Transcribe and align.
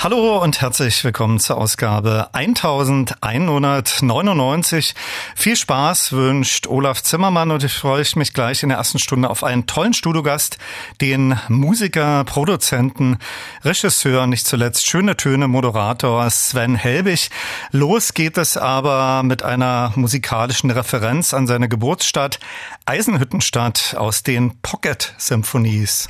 Hallo 0.00 0.40
und 0.40 0.60
herzlich 0.60 1.02
willkommen 1.02 1.40
zur 1.40 1.58
Ausgabe 1.58 2.28
1199. 2.32 4.94
Viel 5.34 5.56
Spaß 5.56 6.12
wünscht 6.12 6.68
Olaf 6.68 7.02
Zimmermann 7.02 7.50
und 7.50 7.64
ich 7.64 7.72
freue 7.72 8.04
mich 8.14 8.32
gleich 8.32 8.62
in 8.62 8.68
der 8.68 8.78
ersten 8.78 9.00
Stunde 9.00 9.28
auf 9.28 9.42
einen 9.42 9.66
tollen 9.66 9.94
Studiogast, 9.94 10.58
den 11.00 11.36
Musiker, 11.48 12.22
Produzenten, 12.22 13.18
Regisseur, 13.64 14.28
nicht 14.28 14.46
zuletzt 14.46 14.86
schöne 14.86 15.16
Töne, 15.16 15.48
Moderator 15.48 16.30
Sven 16.30 16.76
Helbig. 16.76 17.30
Los 17.72 18.14
geht 18.14 18.38
es 18.38 18.56
aber 18.56 19.24
mit 19.24 19.42
einer 19.42 19.92
musikalischen 19.96 20.70
Referenz 20.70 21.34
an 21.34 21.48
seine 21.48 21.68
Geburtsstadt 21.68 22.38
Eisenhüttenstadt 22.86 23.96
aus 23.98 24.22
den 24.22 24.60
Pocket 24.62 25.12
Symphonies. 25.18 26.08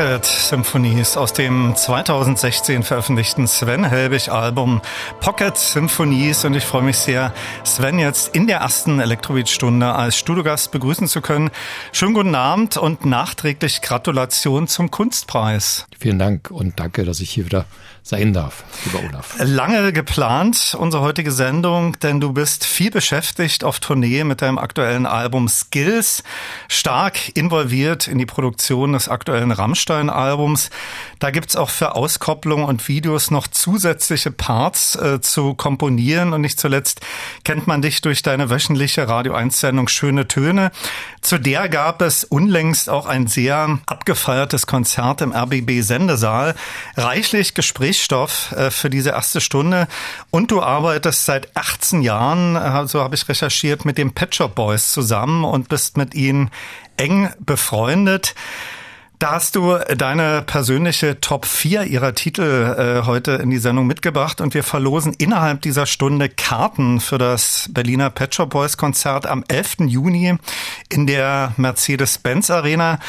Pocket 0.00 0.24
Symphonies 0.24 1.18
aus 1.18 1.34
dem 1.34 1.76
2016 1.76 2.84
veröffentlichten 2.84 3.46
Sven 3.46 3.84
Helbig 3.84 4.30
Album 4.30 4.80
Pocket 5.20 5.54
Symphonies 5.54 6.46
und 6.46 6.54
ich 6.54 6.64
freue 6.64 6.80
mich 6.80 6.96
sehr, 6.96 7.34
Sven 7.64 7.98
jetzt 7.98 8.34
in 8.34 8.46
der 8.46 8.60
ersten 8.60 8.98
Elektrobeat-Stunde 8.98 9.92
als 9.92 10.16
Studiogast 10.16 10.72
begrüßen 10.72 11.06
zu 11.06 11.20
können. 11.20 11.50
Schönen 11.92 12.14
guten 12.14 12.34
Abend 12.34 12.78
und 12.78 13.04
nachträglich 13.04 13.82
Gratulation 13.82 14.68
zum 14.68 14.90
Kunstpreis. 14.90 15.86
Vielen 16.00 16.18
Dank 16.18 16.50
und 16.50 16.80
danke, 16.80 17.04
dass 17.04 17.20
ich 17.20 17.28
hier 17.30 17.44
wieder 17.44 17.66
sein 18.02 18.32
darf, 18.32 18.64
lieber 18.86 19.04
Olaf. 19.06 19.36
Lange 19.38 19.92
geplant, 19.92 20.74
unsere 20.78 21.02
heutige 21.02 21.30
Sendung, 21.30 21.98
denn 22.00 22.20
du 22.20 22.32
bist 22.32 22.64
viel 22.64 22.90
beschäftigt 22.90 23.64
auf 23.64 23.80
Tournee 23.80 24.24
mit 24.24 24.40
deinem 24.40 24.56
aktuellen 24.56 25.04
Album 25.04 25.46
Skills, 25.48 26.22
stark 26.68 27.36
involviert 27.36 28.08
in 28.08 28.16
die 28.16 28.24
Produktion 28.24 28.94
des 28.94 29.10
aktuellen 29.10 29.50
Rammstein-Albums. 29.50 30.70
Da 31.18 31.30
gibt's 31.30 31.54
auch 31.54 31.68
für 31.68 31.94
Auskopplung 31.94 32.64
und 32.64 32.88
Videos 32.88 33.30
noch 33.30 33.46
zusätzliche 33.46 34.30
Parts 34.30 34.96
äh, 34.96 35.20
zu 35.20 35.52
komponieren 35.52 36.32
und 36.32 36.40
nicht 36.40 36.58
zuletzt 36.58 37.02
kennt 37.44 37.66
man 37.66 37.82
dich 37.82 38.00
durch 38.00 38.22
deine 38.22 38.48
wöchentliche 38.48 39.06
Radio 39.06 39.34
1-Sendung 39.34 39.88
Schöne 39.88 40.26
Töne. 40.26 40.70
Zu 41.20 41.36
der 41.36 41.68
gab 41.68 42.00
es 42.00 42.24
unlängst 42.24 42.88
auch 42.88 43.04
ein 43.04 43.26
sehr 43.26 43.78
abgefeiertes 43.84 44.66
Konzert 44.66 45.20
im 45.20 45.32
RBB 45.32 45.82
Sendesaal. 45.90 46.54
Reichlich 46.96 47.54
Gesprächsstoff 47.54 48.52
äh, 48.52 48.70
für 48.70 48.90
diese 48.90 49.10
erste 49.10 49.40
Stunde. 49.40 49.88
Und 50.30 50.52
du 50.52 50.62
arbeitest 50.62 51.26
seit 51.26 51.56
18 51.56 52.02
Jahren, 52.02 52.54
äh, 52.54 52.86
so 52.86 53.02
habe 53.02 53.16
ich 53.16 53.28
recherchiert, 53.28 53.84
mit 53.84 53.98
den 53.98 54.12
Pet 54.12 54.36
Shop 54.36 54.54
Boys 54.54 54.92
zusammen 54.92 55.44
und 55.44 55.68
bist 55.68 55.96
mit 55.96 56.14
ihnen 56.14 56.50
eng 56.96 57.30
befreundet. 57.40 58.36
Da 59.18 59.32
hast 59.32 59.56
du 59.56 59.76
deine 59.96 60.42
persönliche 60.42 61.20
Top 61.20 61.44
4 61.44 61.84
ihrer 61.84 62.14
Titel 62.14 62.42
äh, 63.02 63.04
heute 63.04 63.32
in 63.32 63.50
die 63.50 63.58
Sendung 63.58 63.88
mitgebracht 63.88 64.40
und 64.40 64.54
wir 64.54 64.62
verlosen 64.62 65.12
innerhalb 65.18 65.60
dieser 65.60 65.86
Stunde 65.86 66.28
Karten 66.28 67.00
für 67.00 67.18
das 67.18 67.68
Berliner 67.70 68.10
Pet 68.10 68.34
Shop 68.34 68.48
Boys 68.48 68.76
Konzert 68.76 69.26
am 69.26 69.44
11. 69.48 69.88
Juni 69.88 70.38
in 70.88 71.06
der 71.08 71.52
Mercedes-Benz 71.56 72.48
Arena. 72.50 73.00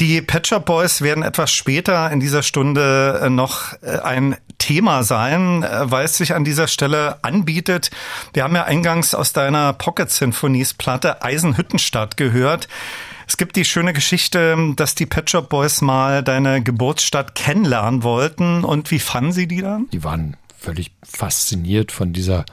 Die 0.00 0.22
Pet 0.22 0.46
Shop 0.46 0.64
Boys 0.64 1.02
werden 1.02 1.22
etwas 1.22 1.52
später 1.52 2.10
in 2.10 2.20
dieser 2.20 2.42
Stunde 2.42 3.20
äh, 3.22 3.30
noch 3.30 3.74
äh, 3.82 3.98
ein 3.98 4.36
Thema 4.58 5.02
sein, 5.02 5.62
äh, 5.62 5.90
weil 5.90 6.04
es 6.04 6.16
sich 6.16 6.34
an 6.34 6.44
dieser 6.44 6.68
Stelle 6.68 7.22
anbietet. 7.22 7.90
Wir 8.32 8.44
haben 8.44 8.54
ja 8.54 8.64
eingangs 8.64 9.14
aus 9.14 9.32
deiner 9.32 9.72
Pocket 9.72 10.10
Symphonies 10.10 10.74
Platte 10.74 11.22
Eisenhüttenstadt 11.22 12.16
gehört. 12.16 12.68
Es 13.26 13.36
gibt 13.36 13.56
die 13.56 13.64
schöne 13.64 13.92
Geschichte, 13.92 14.56
dass 14.76 14.94
die 14.94 15.06
Pet 15.06 15.30
Shop 15.30 15.48
Boys 15.48 15.80
mal 15.80 16.22
deine 16.22 16.62
Geburtsstadt 16.62 17.34
kennenlernen 17.34 18.02
wollten. 18.02 18.64
Und 18.64 18.90
wie 18.90 18.98
fanden 18.98 19.32
sie 19.32 19.46
die 19.46 19.62
dann? 19.62 19.88
Die 19.92 20.04
waren 20.04 20.36
völlig 20.58 20.92
fasziniert 21.02 21.92
von 21.92 22.12
dieser 22.12 22.44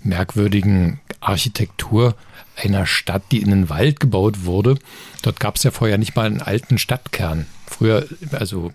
merkwürdigen 0.00 1.00
Architektur 1.20 2.14
einer 2.56 2.86
Stadt, 2.86 3.22
die 3.30 3.42
in 3.42 3.50
den 3.50 3.68
Wald 3.68 4.00
gebaut 4.00 4.44
wurde. 4.44 4.76
Dort 5.22 5.40
gab 5.40 5.56
es 5.56 5.62
ja 5.62 5.70
vorher 5.70 5.98
nicht 5.98 6.16
mal 6.16 6.26
einen 6.26 6.42
alten 6.42 6.78
Stadtkern. 6.78 7.46
Früher, 7.66 8.06
also 8.32 8.72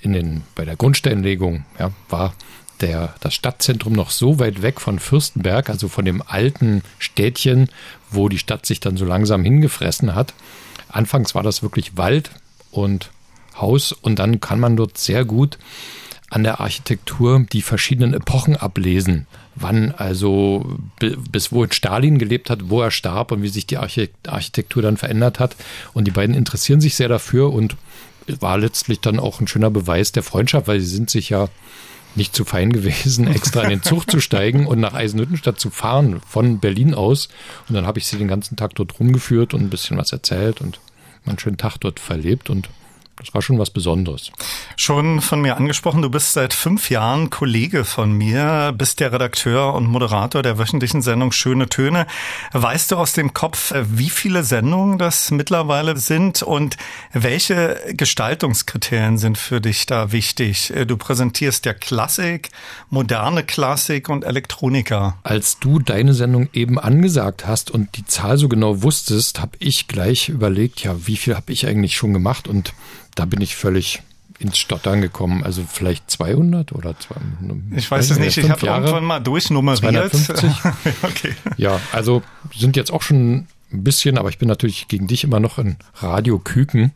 in 0.00 0.12
den, 0.12 0.42
bei 0.54 0.64
der 0.64 0.76
Grundsteinlegung, 0.76 1.64
ja, 1.78 1.90
war 2.08 2.34
der, 2.80 3.14
das 3.20 3.34
Stadtzentrum 3.34 3.92
noch 3.92 4.10
so 4.10 4.38
weit 4.38 4.62
weg 4.62 4.80
von 4.80 4.98
Fürstenberg, 4.98 5.68
also 5.68 5.88
von 5.88 6.04
dem 6.04 6.22
alten 6.26 6.82
Städtchen, 6.98 7.68
wo 8.10 8.28
die 8.28 8.38
Stadt 8.38 8.66
sich 8.66 8.80
dann 8.80 8.96
so 8.96 9.04
langsam 9.04 9.44
hingefressen 9.44 10.14
hat, 10.14 10.34
Anfangs 10.92 11.34
war 11.34 11.42
das 11.42 11.62
wirklich 11.62 11.96
Wald 11.96 12.30
und 12.70 13.10
Haus 13.56 13.92
und 13.92 14.18
dann 14.18 14.40
kann 14.40 14.60
man 14.60 14.76
dort 14.76 14.98
sehr 14.98 15.24
gut 15.24 15.58
an 16.30 16.44
der 16.44 16.60
Architektur 16.60 17.44
die 17.50 17.62
verschiedenen 17.62 18.14
Epochen 18.14 18.56
ablesen. 18.56 19.26
Wann 19.54 19.92
also 19.92 20.78
bis 21.30 21.52
wohin 21.52 21.72
Stalin 21.72 22.18
gelebt 22.18 22.48
hat, 22.50 22.70
wo 22.70 22.80
er 22.80 22.90
starb 22.90 23.32
und 23.32 23.42
wie 23.42 23.48
sich 23.48 23.66
die 23.66 23.76
Architektur 23.76 24.82
dann 24.82 24.96
verändert 24.96 25.38
hat. 25.38 25.56
Und 25.92 26.06
die 26.06 26.10
beiden 26.10 26.34
interessieren 26.34 26.80
sich 26.80 26.94
sehr 26.94 27.08
dafür 27.08 27.52
und 27.52 27.76
war 28.26 28.58
letztlich 28.58 29.00
dann 29.00 29.18
auch 29.18 29.40
ein 29.40 29.48
schöner 29.48 29.70
Beweis 29.70 30.12
der 30.12 30.22
Freundschaft, 30.22 30.68
weil 30.68 30.80
sie 30.80 30.86
sind 30.86 31.10
sich 31.10 31.28
ja 31.28 31.48
nicht 32.14 32.34
zu 32.34 32.44
fein 32.44 32.72
gewesen, 32.72 33.26
extra 33.34 33.62
in 33.62 33.70
den 33.70 33.82
Zug 33.82 34.10
zu 34.10 34.20
steigen 34.20 34.66
und 34.66 34.80
nach 34.80 34.94
Eisenhüttenstadt 34.94 35.58
zu 35.58 35.70
fahren 35.70 36.20
von 36.26 36.58
Berlin 36.58 36.94
aus. 36.94 37.28
Und 37.68 37.74
dann 37.74 37.86
habe 37.86 37.98
ich 37.98 38.06
sie 38.06 38.18
den 38.18 38.28
ganzen 38.28 38.56
Tag 38.56 38.74
dort 38.74 38.98
rumgeführt 38.98 39.54
und 39.54 39.62
ein 39.62 39.70
bisschen 39.70 39.96
was 39.96 40.12
erzählt 40.12 40.60
und 40.60 40.80
einen 41.26 41.38
schönen 41.38 41.56
Tag 41.56 41.78
dort 41.78 42.00
verlebt 42.00 42.50
und 42.50 42.68
das 43.22 43.34
war 43.34 43.42
schon 43.42 43.58
was 43.58 43.70
Besonderes. 43.70 44.32
Schon 44.76 45.20
von 45.20 45.40
mir 45.40 45.56
angesprochen, 45.56 46.02
du 46.02 46.10
bist 46.10 46.32
seit 46.32 46.52
fünf 46.52 46.90
Jahren 46.90 47.30
Kollege 47.30 47.84
von 47.84 48.12
mir, 48.12 48.74
bist 48.76 48.98
der 48.98 49.12
Redakteur 49.12 49.74
und 49.74 49.86
Moderator 49.86 50.42
der 50.42 50.58
wöchentlichen 50.58 51.02
Sendung 51.02 51.30
Schöne 51.30 51.68
Töne. 51.68 52.06
Weißt 52.52 52.90
du 52.90 52.96
aus 52.96 53.12
dem 53.12 53.32
Kopf, 53.32 53.72
wie 53.76 54.10
viele 54.10 54.42
Sendungen 54.42 54.98
das 54.98 55.30
mittlerweile 55.30 55.96
sind 55.96 56.42
und 56.42 56.76
welche 57.12 57.80
Gestaltungskriterien 57.92 59.18
sind 59.18 59.38
für 59.38 59.60
dich 59.60 59.86
da 59.86 60.10
wichtig? 60.10 60.72
Du 60.86 60.96
präsentierst 60.96 61.64
ja 61.64 61.74
Klassik, 61.74 62.50
moderne 62.90 63.44
Klassik 63.44 64.08
und 64.08 64.24
Elektronika. 64.24 65.16
Als 65.22 65.60
du 65.60 65.78
deine 65.78 66.14
Sendung 66.14 66.48
eben 66.52 66.78
angesagt 66.78 67.46
hast 67.46 67.70
und 67.70 67.96
die 67.96 68.04
Zahl 68.04 68.36
so 68.36 68.48
genau 68.48 68.82
wusstest, 68.82 69.40
habe 69.40 69.56
ich 69.60 69.86
gleich 69.86 70.28
überlegt, 70.28 70.82
ja, 70.82 71.06
wie 71.06 71.16
viel 71.16 71.36
habe 71.36 71.52
ich 71.52 71.66
eigentlich 71.66 71.96
schon 71.96 72.12
gemacht 72.12 72.48
und 72.48 72.74
da 73.14 73.24
bin 73.24 73.40
ich 73.40 73.56
völlig 73.56 74.02
ins 74.38 74.58
Stottern 74.58 75.00
gekommen. 75.00 75.44
Also 75.44 75.62
vielleicht 75.68 76.10
200 76.10 76.72
oder 76.72 76.98
200. 76.98 77.78
Ich 77.78 77.90
weiß 77.90 78.10
es 78.10 78.18
nicht, 78.18 78.36
ich 78.36 78.50
habe 78.50 78.66
irgendwann 78.66 79.04
mal 79.04 79.20
durchnummeriert. 79.20 80.12
250. 80.12 80.50
okay. 81.02 81.34
Ja, 81.56 81.80
also 81.92 82.22
sind 82.54 82.76
jetzt 82.76 82.92
auch 82.92 83.02
schon 83.02 83.46
ein 83.72 83.84
bisschen, 83.84 84.18
aber 84.18 84.28
ich 84.28 84.38
bin 84.38 84.48
natürlich 84.48 84.88
gegen 84.88 85.06
dich 85.06 85.24
immer 85.24 85.40
noch 85.40 85.58
in 85.58 85.76
Radio 85.94 86.38
Küken. 86.38 86.92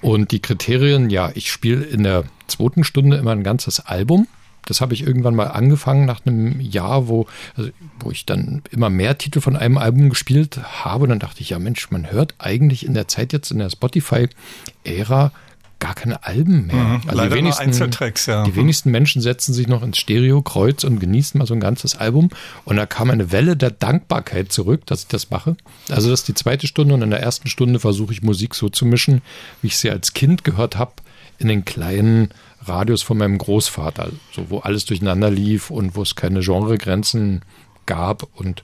Und 0.00 0.30
die 0.30 0.40
Kriterien, 0.40 1.10
ja, 1.10 1.32
ich 1.34 1.50
spiele 1.50 1.84
in 1.84 2.04
der 2.04 2.24
zweiten 2.46 2.84
Stunde 2.84 3.16
immer 3.16 3.32
ein 3.32 3.42
ganzes 3.42 3.80
Album. 3.80 4.28
Das 4.66 4.80
habe 4.80 4.94
ich 4.94 5.06
irgendwann 5.06 5.34
mal 5.34 5.46
angefangen 5.46 6.04
nach 6.04 6.24
einem 6.26 6.60
Jahr, 6.60 7.08
wo, 7.08 7.26
also, 7.56 7.70
wo 8.00 8.10
ich 8.10 8.26
dann 8.26 8.62
immer 8.70 8.90
mehr 8.90 9.16
Titel 9.16 9.40
von 9.40 9.56
einem 9.56 9.78
Album 9.78 10.10
gespielt 10.10 10.60
habe. 10.84 11.04
Und 11.04 11.10
dann 11.10 11.18
dachte 11.18 11.40
ich, 11.40 11.50
ja 11.50 11.58
Mensch, 11.58 11.90
man 11.90 12.10
hört 12.10 12.34
eigentlich 12.38 12.84
in 12.84 12.94
der 12.94 13.08
Zeit 13.08 13.32
jetzt 13.32 13.50
in 13.50 13.58
der 13.58 13.70
Spotify-Ära 13.70 15.32
gar 15.78 15.94
keine 15.94 16.24
Alben 16.24 16.66
mehr. 16.66 16.76
Mhm, 16.76 17.02
also 17.06 17.22
die 17.22 17.30
wenigsten, 17.30 17.62
Einzeltracks, 17.62 18.26
ja. 18.26 18.44
Die 18.44 18.56
wenigsten 18.56 18.90
Menschen 18.90 19.22
setzen 19.22 19.54
sich 19.54 19.68
noch 19.68 19.82
ins 19.82 19.98
Stereo-Kreuz 19.98 20.84
und 20.84 20.98
genießen 20.98 21.38
mal 21.38 21.46
so 21.46 21.54
ein 21.54 21.60
ganzes 21.60 21.96
Album. 21.96 22.30
Und 22.64 22.76
da 22.76 22.86
kam 22.86 23.10
eine 23.10 23.30
Welle 23.30 23.56
der 23.56 23.70
Dankbarkeit 23.70 24.50
zurück, 24.50 24.86
dass 24.86 25.02
ich 25.02 25.08
das 25.08 25.30
mache. 25.30 25.56
Also 25.88 26.10
das 26.10 26.20
ist 26.20 26.28
die 26.28 26.34
zweite 26.34 26.66
Stunde 26.66 26.94
und 26.94 27.02
in 27.02 27.10
der 27.10 27.20
ersten 27.20 27.48
Stunde 27.48 27.78
versuche 27.78 28.12
ich 28.12 28.22
Musik 28.22 28.54
so 28.54 28.68
zu 28.68 28.86
mischen, 28.86 29.22
wie 29.62 29.68
ich 29.68 29.78
sie 29.78 29.90
als 29.90 30.14
Kind 30.14 30.42
gehört 30.42 30.76
habe, 30.76 30.92
in 31.38 31.48
den 31.48 31.64
kleinen 31.64 32.30
Radios 32.68 33.02
von 33.02 33.18
meinem 33.18 33.38
Großvater, 33.38 34.10
so 34.32 34.50
wo 34.50 34.58
alles 34.58 34.84
durcheinander 34.84 35.30
lief 35.30 35.70
und 35.70 35.96
wo 35.96 36.02
es 36.02 36.14
keine 36.14 36.40
Genregrenzen 36.40 37.42
gab. 37.86 38.28
Und 38.34 38.62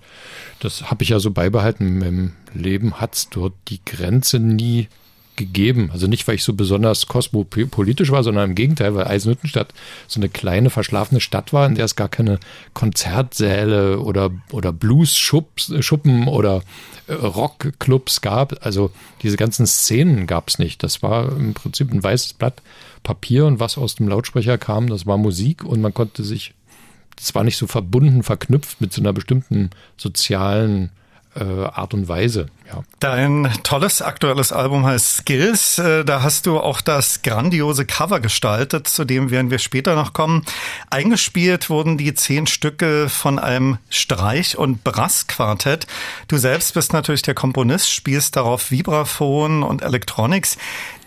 das 0.60 0.90
habe 0.90 1.02
ich 1.02 1.10
ja 1.10 1.18
so 1.18 1.30
beibehalten. 1.30 2.02
Im 2.02 2.32
Leben 2.52 3.00
hat 3.00 3.14
es 3.14 3.30
dort 3.30 3.54
die 3.68 3.80
Grenze 3.84 4.38
nie 4.38 4.88
gegeben. 5.36 5.90
Also 5.92 6.06
nicht, 6.06 6.26
weil 6.28 6.36
ich 6.36 6.44
so 6.44 6.52
besonders 6.52 7.06
kosmopolitisch 7.06 8.10
war, 8.10 8.22
sondern 8.22 8.50
im 8.50 8.54
Gegenteil, 8.54 8.94
weil 8.94 9.06
Eisenhüttenstadt 9.06 9.74
so 10.06 10.20
eine 10.20 10.28
kleine, 10.28 10.70
verschlafene 10.70 11.20
Stadt 11.20 11.52
war, 11.52 11.66
in 11.66 11.74
der 11.74 11.86
es 11.86 11.96
gar 11.96 12.08
keine 12.08 12.38
Konzertsäle 12.72 14.00
oder, 14.00 14.30
oder 14.52 14.72
Blues-Schuppen 14.72 16.28
oder 16.28 16.62
äh, 17.06 17.14
Rockclubs 17.14 18.20
gab. 18.20 18.64
Also 18.64 18.90
diese 19.22 19.36
ganzen 19.36 19.66
Szenen 19.66 20.26
gab 20.26 20.48
es 20.48 20.58
nicht. 20.58 20.82
Das 20.82 21.02
war 21.02 21.32
im 21.36 21.54
Prinzip 21.54 21.92
ein 21.92 22.02
weißes 22.02 22.34
Blatt 22.34 22.62
Papier 23.04 23.46
und 23.46 23.60
was 23.60 23.78
aus 23.78 23.94
dem 23.94 24.08
Lautsprecher 24.08 24.58
kam, 24.58 24.88
das 24.88 25.06
war 25.06 25.16
Musik 25.16 25.62
und 25.62 25.80
man 25.80 25.94
konnte 25.94 26.24
sich, 26.24 26.54
das 27.14 27.34
war 27.36 27.44
nicht 27.44 27.56
so 27.56 27.68
verbunden, 27.68 28.24
verknüpft 28.24 28.80
mit 28.80 28.92
so 28.92 29.00
einer 29.00 29.12
bestimmten 29.12 29.70
sozialen 29.96 30.90
äh, 31.36 31.44
Art 31.44 31.94
und 31.94 32.08
Weise. 32.08 32.46
Ja. 32.66 32.82
Dein 32.98 33.52
tolles 33.62 34.00
aktuelles 34.00 34.50
Album 34.50 34.86
heißt 34.86 35.18
Skills. 35.18 35.78
Äh, 35.78 36.04
da 36.04 36.22
hast 36.22 36.46
du 36.46 36.58
auch 36.58 36.80
das 36.80 37.20
grandiose 37.20 37.84
Cover 37.84 38.20
gestaltet, 38.20 38.88
zu 38.88 39.04
dem 39.04 39.30
werden 39.30 39.50
wir 39.50 39.58
später 39.58 39.94
noch 39.94 40.14
kommen. 40.14 40.44
Eingespielt 40.88 41.68
wurden 41.68 41.98
die 41.98 42.14
zehn 42.14 42.46
Stücke 42.46 43.10
von 43.10 43.38
einem 43.38 43.76
Streich- 43.90 44.56
und 44.56 44.82
Brassquartett. 44.82 45.86
Du 46.28 46.38
selbst 46.38 46.72
bist 46.72 46.94
natürlich 46.94 47.20
der 47.20 47.34
Komponist, 47.34 47.92
spielst 47.92 48.36
darauf 48.36 48.70
Vibraphon 48.70 49.62
und 49.62 49.82
Electronics. 49.82 50.56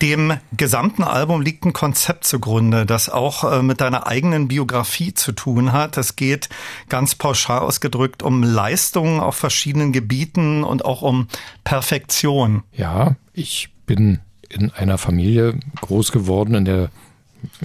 Dem 0.03 0.37
gesamten 0.55 1.03
Album 1.03 1.41
liegt 1.41 1.65
ein 1.65 1.73
Konzept 1.73 2.25
zugrunde, 2.25 2.85
das 2.85 3.09
auch 3.09 3.51
äh, 3.51 3.63
mit 3.63 3.81
deiner 3.81 4.05
eigenen 4.05 4.47
Biografie 4.47 5.15
zu 5.15 5.31
tun 5.31 5.71
hat. 5.71 5.97
Es 5.97 6.15
geht 6.15 6.49
ganz 6.87 7.15
pauschal 7.15 7.61
ausgedrückt 7.61 8.21
um 8.21 8.43
Leistungen 8.43 9.19
auf 9.19 9.35
verschiedenen 9.35 9.91
Gebieten 9.91 10.63
und 10.63 10.85
auch 10.85 11.01
um 11.01 11.27
Perfektion. 11.63 12.63
Ja, 12.73 13.15
ich 13.33 13.69
bin 13.85 14.19
in 14.49 14.71
einer 14.71 14.97
Familie 14.97 15.59
groß 15.81 16.11
geworden, 16.11 16.55
in 16.55 16.65
der 16.65 16.89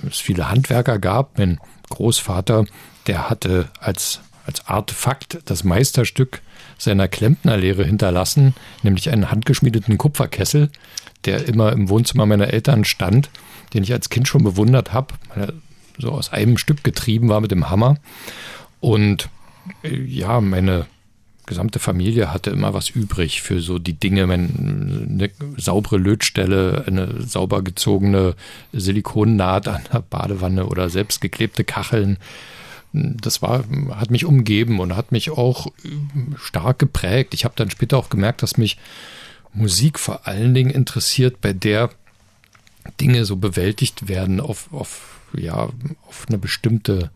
es 0.09 0.19
viele 0.19 0.51
Handwerker 0.51 0.99
gab. 0.99 1.39
Mein 1.39 1.61
Großvater, 1.91 2.67
der 3.07 3.31
hatte 3.31 3.69
als, 3.79 4.21
als 4.47 4.67
Artefakt 4.67 5.39
das 5.45 5.65
Meisterstück 5.65 6.43
seiner 6.79 7.09
Klempnerlehre 7.09 7.85
hinterlassen, 7.85 8.55
nämlich 8.83 9.11
einen 9.11 9.31
handgeschmiedeten 9.31 9.99
Kupferkessel, 9.99 10.71
der 11.25 11.47
immer 11.47 11.73
im 11.73 11.89
Wohnzimmer 11.89 12.27
meiner 12.27 12.49
Eltern 12.49 12.85
stand, 12.85 13.31
den 13.75 13.85
ich 13.85 13.93
als 13.93 14.11
Kind 14.11 14.27
schon 14.27 14.43
bewundert 14.43 14.93
habe, 14.93 15.15
weil 15.29 15.45
er 15.45 15.53
so 15.99 16.11
aus 16.11 16.33
einem 16.33 16.59
Stück 16.59 16.83
getrieben 16.83 17.29
war 17.29 17.41
mit 17.41 17.51
dem 17.51 17.71
Hammer. 17.71 17.99
Und 18.81 19.29
äh, 19.85 19.97
ja, 19.97 20.41
meine 20.41 20.87
gesamte 21.47 21.79
Familie 21.79 22.33
hatte 22.33 22.51
immer 22.51 22.75
was 22.75 22.91
übrig 22.91 23.43
für 23.43 23.61
so 23.61 23.79
die 23.79 23.95
Dinge, 23.95 24.25
eine 24.25 25.31
saubere 25.57 25.97
Lötstelle, 25.99 26.85
eine 26.87 27.23
sauber 27.23 27.63
gezogene 27.63 28.35
Silikonnaht 28.73 29.69
an 29.69 29.83
der 29.93 30.01
Badewanne 30.01 30.67
oder 30.67 30.89
selbstgeklebte 30.89 31.65
Kacheln. 31.65 32.19
Das 32.93 33.43
war, 33.43 33.65
hat 33.91 34.11
mich 34.11 34.25
umgeben 34.25 34.79
und 34.79 34.97
hat 34.97 35.13
mich 35.13 35.31
auch 35.31 35.69
stark 36.37 36.79
geprägt. 36.79 37.35
Ich 37.35 37.45
habe 37.45 37.55
dann 37.57 37.71
später 37.71 37.97
auch 37.97 38.11
gemerkt, 38.11 38.43
dass 38.43 38.59
mich 38.59 38.79
Musik 39.55 39.99
vor 39.99 40.27
allen 40.27 40.55
Dingen 40.55 40.71
interessiert, 40.71 41.41
bei 41.41 41.53
der 41.53 41.91
Dinge 43.01 43.25
so 43.25 43.37
bewältigt 43.37 44.09
werden 44.09 44.41
auf, 44.41 44.73
auf, 44.73 45.21
ja, 45.35 45.69
auf 46.07 46.27
eine 46.29 46.39
bestimmte 46.39 47.11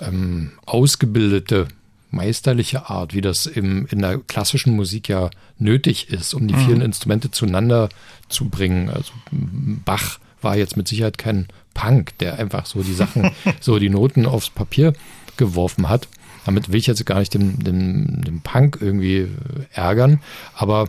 ähm, 0.00 0.52
ausgebildete 0.64 1.68
meisterliche 2.10 2.88
Art, 2.88 3.14
wie 3.14 3.20
das 3.20 3.46
im, 3.46 3.86
in 3.90 4.00
der 4.00 4.18
klassischen 4.18 4.74
Musik 4.74 5.08
ja 5.08 5.30
nötig 5.58 6.10
ist, 6.10 6.34
um 6.34 6.46
die 6.46 6.54
mhm. 6.54 6.64
vielen 6.64 6.80
Instrumente 6.80 7.30
zueinander 7.30 7.88
zu 8.28 8.48
bringen. 8.48 8.88
Also 8.88 9.12
Bach 9.30 10.18
war 10.40 10.56
jetzt 10.56 10.76
mit 10.76 10.88
Sicherheit 10.88 11.18
kein 11.18 11.46
Punk, 11.74 12.16
der 12.18 12.38
einfach 12.38 12.66
so 12.66 12.82
die 12.82 12.94
Sachen, 12.94 13.30
so 13.60 13.78
die 13.78 13.90
Noten 13.90 14.26
aufs 14.26 14.50
Papier 14.50 14.92
geworfen 15.36 15.88
hat. 15.88 16.08
Damit 16.44 16.70
will 16.70 16.78
ich 16.78 16.86
jetzt 16.86 17.04
gar 17.04 17.18
nicht 17.18 17.34
den, 17.34 17.58
den, 17.58 18.22
den 18.22 18.40
Punk 18.40 18.78
irgendwie 18.80 19.28
ärgern, 19.72 20.20
aber 20.54 20.88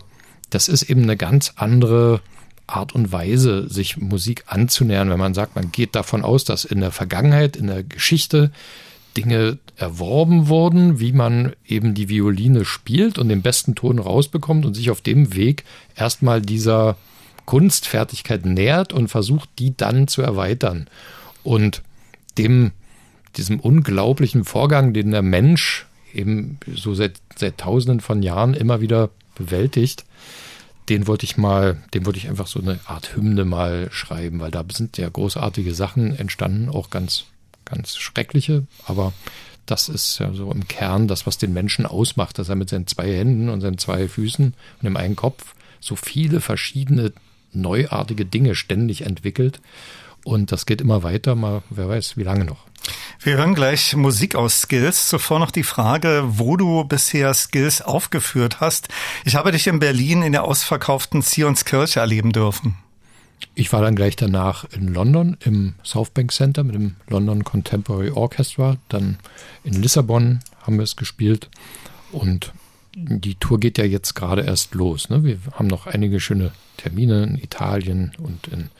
das 0.50 0.68
ist 0.68 0.84
eben 0.84 1.02
eine 1.02 1.16
ganz 1.16 1.52
andere 1.56 2.20
Art 2.68 2.94
und 2.94 3.12
Weise, 3.12 3.68
sich 3.68 3.96
Musik 3.96 4.44
anzunähern, 4.46 5.10
wenn 5.10 5.18
man 5.18 5.34
sagt, 5.34 5.56
man 5.56 5.72
geht 5.72 5.94
davon 5.94 6.22
aus, 6.22 6.44
dass 6.44 6.64
in 6.64 6.80
der 6.80 6.92
Vergangenheit, 6.92 7.56
in 7.56 7.66
der 7.66 7.82
Geschichte 7.82 8.52
Dinge 9.16 9.58
erworben 9.76 10.48
wurden, 10.48 11.00
wie 11.00 11.12
man 11.12 11.52
eben 11.66 11.94
die 11.94 12.08
Violine 12.08 12.64
spielt 12.64 13.18
und 13.18 13.28
den 13.28 13.42
besten 13.42 13.74
Ton 13.74 13.98
rausbekommt 13.98 14.66
und 14.66 14.74
sich 14.74 14.90
auf 14.90 15.00
dem 15.00 15.34
Weg 15.34 15.64
erstmal 15.96 16.40
dieser 16.42 16.96
Kunstfertigkeit 17.46 18.44
nähert 18.44 18.92
und 18.92 19.08
versucht, 19.08 19.48
die 19.58 19.76
dann 19.76 20.08
zu 20.08 20.22
erweitern. 20.22 20.86
Und 21.42 21.82
dem, 22.36 22.72
diesem 23.36 23.58
unglaublichen 23.60 24.44
Vorgang, 24.44 24.92
den 24.92 25.12
der 25.12 25.22
Mensch 25.22 25.86
eben 26.12 26.58
so 26.74 26.94
seit, 26.94 27.20
seit 27.36 27.58
tausenden 27.58 28.00
von 28.00 28.22
Jahren 28.22 28.54
immer 28.54 28.80
wieder 28.80 29.10
bewältigt, 29.34 30.04
den 30.88 31.06
wollte 31.06 31.24
ich 31.24 31.36
mal, 31.36 31.82
dem 31.94 32.06
wollte 32.06 32.18
ich 32.18 32.28
einfach 32.28 32.46
so 32.46 32.60
eine 32.60 32.80
Art 32.86 33.14
Hymne 33.14 33.44
mal 33.44 33.88
schreiben, 33.90 34.40
weil 34.40 34.50
da 34.50 34.64
sind 34.72 34.96
ja 34.98 35.08
großartige 35.08 35.74
Sachen 35.74 36.16
entstanden, 36.16 36.68
auch 36.68 36.90
ganz 36.90 37.24
ganz 37.70 37.96
schreckliche, 37.96 38.66
aber 38.86 39.12
das 39.66 39.88
ist 39.88 40.18
ja 40.18 40.32
so 40.32 40.50
im 40.50 40.66
Kern 40.66 41.08
das, 41.08 41.26
was 41.26 41.38
den 41.38 41.52
Menschen 41.52 41.86
ausmacht, 41.86 42.38
dass 42.38 42.48
er 42.48 42.56
mit 42.56 42.70
seinen 42.70 42.86
zwei 42.86 43.14
Händen 43.14 43.48
und 43.48 43.60
seinen 43.60 43.78
zwei 43.78 44.08
Füßen 44.08 44.46
und 44.46 44.84
dem 44.84 44.96
einen 44.96 45.16
Kopf 45.16 45.54
so 45.80 45.94
viele 45.96 46.40
verschiedene 46.40 47.12
neuartige 47.52 48.24
Dinge 48.24 48.54
ständig 48.54 49.02
entwickelt. 49.02 49.60
Und 50.24 50.52
das 50.52 50.66
geht 50.66 50.80
immer 50.80 51.02
weiter, 51.02 51.34
mal 51.34 51.62
wer 51.70 51.88
weiß, 51.88 52.16
wie 52.16 52.22
lange 52.22 52.44
noch. 52.44 52.66
Wir 53.20 53.36
hören 53.36 53.54
gleich 53.54 53.94
Musik 53.96 54.34
aus 54.34 54.62
Skills. 54.62 55.08
Zuvor 55.08 55.38
noch 55.38 55.50
die 55.50 55.62
Frage, 55.62 56.24
wo 56.26 56.56
du 56.56 56.84
bisher 56.84 57.32
Skills 57.34 57.82
aufgeführt 57.82 58.60
hast. 58.60 58.88
Ich 59.24 59.34
habe 59.36 59.52
dich 59.52 59.66
in 59.66 59.80
Berlin 59.80 60.22
in 60.22 60.32
der 60.32 60.44
ausverkauften 60.44 61.22
Zionskirche 61.22 62.00
erleben 62.00 62.32
dürfen. 62.32 62.76
Ich 63.54 63.72
war 63.72 63.82
dann 63.82 63.96
gleich 63.96 64.16
danach 64.16 64.64
in 64.72 64.88
London 64.88 65.36
im 65.40 65.74
Southbank 65.82 66.32
Center 66.32 66.64
mit 66.64 66.74
dem 66.74 66.96
London 67.08 67.44
Contemporary 67.44 68.10
Orchestra. 68.10 68.76
Dann 68.88 69.18
in 69.64 69.80
Lissabon 69.80 70.40
haben 70.62 70.76
wir 70.76 70.84
es 70.84 70.96
gespielt. 70.96 71.48
Und 72.12 72.52
die 72.94 73.34
Tour 73.36 73.60
geht 73.60 73.78
ja 73.78 73.84
jetzt 73.84 74.14
gerade 74.14 74.42
erst 74.42 74.74
los. 74.74 75.08
Ne? 75.08 75.24
Wir 75.24 75.38
haben 75.52 75.66
noch 75.66 75.86
einige 75.86 76.20
schöne 76.20 76.52
Termine 76.76 77.24
in 77.24 77.38
Italien 77.38 78.12
und 78.18 78.48
in 78.48 78.70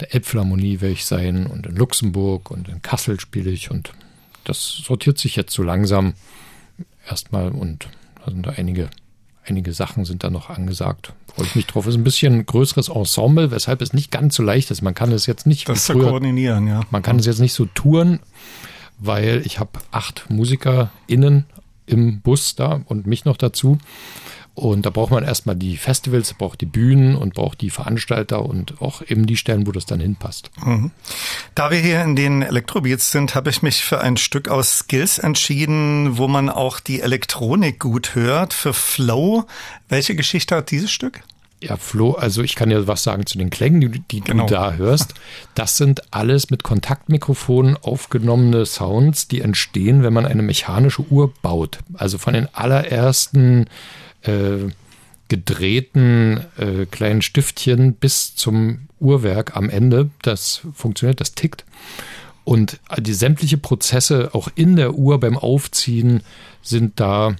der 0.00 0.14
Elbphilharmonie 0.14 0.80
werde 0.80 0.92
ich 0.92 1.04
sein 1.04 1.46
und 1.46 1.66
in 1.66 1.76
Luxemburg 1.76 2.50
und 2.50 2.68
in 2.68 2.82
Kassel 2.82 3.18
spiele 3.20 3.50
ich. 3.50 3.70
Und 3.70 3.92
das 4.44 4.82
sortiert 4.84 5.18
sich 5.18 5.36
jetzt 5.36 5.52
so 5.52 5.62
langsam 5.62 6.14
erstmal 7.08 7.50
und 7.50 7.88
da 8.24 8.30
sind 8.30 8.46
da 8.46 8.50
einige 8.50 8.90
einige 9.44 9.72
Sachen 9.72 10.04
sind 10.04 10.24
da 10.24 10.30
noch 10.30 10.50
angesagt. 10.50 11.12
Freue 11.34 11.46
ich 11.46 11.56
mich 11.56 11.66
drauf. 11.66 11.86
Ist 11.86 11.96
ein 11.96 12.04
bisschen 12.04 12.46
größeres 12.46 12.88
Ensemble, 12.88 13.50
weshalb 13.50 13.82
es 13.82 13.92
nicht 13.92 14.10
ganz 14.10 14.36
so 14.36 14.42
leicht 14.42 14.70
ist. 14.70 14.82
Man 14.82 14.94
kann 14.94 15.10
es 15.10 15.26
jetzt 15.26 15.46
nicht 15.46 15.68
das 15.68 15.86
früher, 15.86 16.00
zu 16.00 16.08
koordinieren, 16.08 16.68
ja. 16.68 16.82
Man 16.90 17.02
kann 17.02 17.18
es 17.18 17.26
jetzt 17.26 17.40
nicht 17.40 17.54
so 17.54 17.66
touren, 17.66 18.20
weil 18.98 19.42
ich 19.44 19.58
habe 19.58 19.70
acht 19.90 20.26
MusikerInnen 20.30 21.46
im 21.86 22.20
Bus 22.20 22.54
da 22.54 22.82
und 22.86 23.06
mich 23.06 23.24
noch 23.24 23.36
dazu. 23.36 23.78
Und 24.54 24.86
da 24.86 24.90
braucht 24.90 25.10
man 25.10 25.24
erstmal 25.24 25.56
die 25.56 25.76
Festivals, 25.76 26.32
braucht 26.34 26.60
die 26.60 26.66
Bühnen 26.66 27.16
und 27.16 27.34
braucht 27.34 27.60
die 27.60 27.70
Veranstalter 27.70 28.44
und 28.44 28.80
auch 28.80 29.02
eben 29.02 29.26
die 29.26 29.36
Stellen, 29.36 29.66
wo 29.66 29.72
das 29.72 29.84
dann 29.84 29.98
hinpasst. 29.98 30.50
Mhm. 30.64 30.92
Da 31.56 31.72
wir 31.72 31.78
hier 31.78 32.02
in 32.02 32.14
den 32.14 32.42
Elektrobeats 32.42 33.10
sind, 33.10 33.34
habe 33.34 33.50
ich 33.50 33.62
mich 33.62 33.84
für 33.84 34.00
ein 34.00 34.16
Stück 34.16 34.48
aus 34.48 34.78
Skills 34.78 35.18
entschieden, 35.18 36.18
wo 36.18 36.28
man 36.28 36.48
auch 36.48 36.78
die 36.78 37.00
Elektronik 37.00 37.80
gut 37.80 38.14
hört. 38.14 38.54
Für 38.54 38.72
Flow. 38.72 39.44
Welche 39.88 40.14
Geschichte 40.14 40.54
hat 40.54 40.70
dieses 40.70 40.92
Stück? 40.92 41.22
Ja, 41.60 41.78
Flo, 41.78 42.12
also 42.12 42.42
ich 42.42 42.56
kann 42.56 42.70
ja 42.70 42.86
was 42.86 43.02
sagen 43.02 43.24
zu 43.24 43.38
den 43.38 43.48
Klängen, 43.48 43.80
die, 43.80 44.00
die 44.00 44.20
genau. 44.20 44.46
du 44.46 44.52
da 44.52 44.74
hörst. 44.74 45.14
Das 45.54 45.78
sind 45.78 46.02
alles 46.12 46.50
mit 46.50 46.62
Kontaktmikrofonen 46.62 47.78
aufgenommene 47.78 48.66
Sounds, 48.66 49.28
die 49.28 49.40
entstehen, 49.40 50.02
wenn 50.02 50.12
man 50.12 50.26
eine 50.26 50.42
mechanische 50.42 51.02
Uhr 51.10 51.32
baut. 51.40 51.78
Also 51.94 52.18
von 52.18 52.34
den 52.34 52.48
allerersten 52.54 53.66
äh, 54.24 54.70
gedrehten 55.28 56.40
äh, 56.58 56.86
kleinen 56.86 57.22
Stiftchen 57.22 57.94
bis 57.94 58.34
zum 58.34 58.88
Uhrwerk 59.00 59.56
am 59.56 59.70
Ende. 59.70 60.10
Das 60.22 60.62
funktioniert, 60.74 61.20
das 61.20 61.34
tickt. 61.34 61.64
Und 62.44 62.78
die 62.98 63.14
sämtliche 63.14 63.56
Prozesse 63.56 64.30
auch 64.34 64.48
in 64.54 64.76
der 64.76 64.94
Uhr 64.94 65.18
beim 65.18 65.38
Aufziehen 65.38 66.22
sind 66.62 67.00
da 67.00 67.36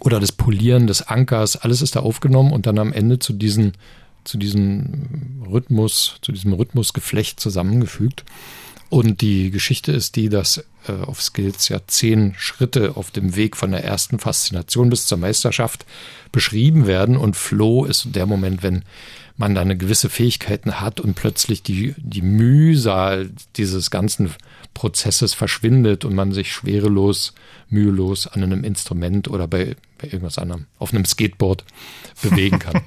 oder 0.00 0.20
das 0.20 0.32
Polieren 0.32 0.86
des 0.86 1.02
Ankers, 1.02 1.56
alles 1.56 1.82
ist 1.82 1.96
da 1.96 2.00
aufgenommen 2.00 2.52
und 2.52 2.66
dann 2.66 2.78
am 2.78 2.92
Ende 2.92 3.18
zu 3.18 3.32
diesen 3.32 3.72
zu 4.24 4.36
diesem 4.36 5.42
Rhythmus, 5.50 6.18
zu 6.20 6.32
diesem 6.32 6.52
Rhythmusgeflecht 6.52 7.40
zusammengefügt. 7.40 8.24
Und 8.90 9.20
die 9.20 9.50
Geschichte 9.50 9.92
ist 9.92 10.16
die, 10.16 10.28
dass 10.28 10.64
äh, 10.86 10.92
auf 10.92 11.20
Skills 11.22 11.68
ja 11.68 11.80
zehn 11.86 12.34
Schritte 12.38 12.96
auf 12.96 13.10
dem 13.10 13.36
Weg 13.36 13.56
von 13.56 13.70
der 13.70 13.84
ersten 13.84 14.18
Faszination 14.18 14.88
bis 14.88 15.06
zur 15.06 15.18
Meisterschaft 15.18 15.84
beschrieben 16.32 16.86
werden. 16.86 17.16
Und 17.16 17.36
Flow 17.36 17.84
ist 17.84 18.14
der 18.14 18.26
Moment, 18.26 18.62
wenn 18.62 18.84
man 19.36 19.54
da 19.54 19.60
eine 19.60 19.76
gewisse 19.76 20.10
Fähigkeiten 20.10 20.80
hat 20.80 21.00
und 21.00 21.14
plötzlich 21.14 21.62
die, 21.62 21.94
die 21.96 22.22
Mühsal 22.22 23.30
dieses 23.56 23.90
ganzen 23.90 24.34
Prozesses 24.74 25.32
verschwindet 25.32 26.04
und 26.04 26.14
man 26.14 26.32
sich 26.32 26.52
schwerelos, 26.52 27.34
mühelos 27.68 28.26
an 28.26 28.42
einem 28.42 28.64
Instrument 28.64 29.28
oder 29.28 29.46
bei, 29.46 29.76
bei 29.98 30.08
irgendwas 30.08 30.38
anderem, 30.38 30.66
auf 30.78 30.92
einem 30.92 31.04
Skateboard 31.04 31.64
bewegen 32.22 32.58
kann. 32.58 32.82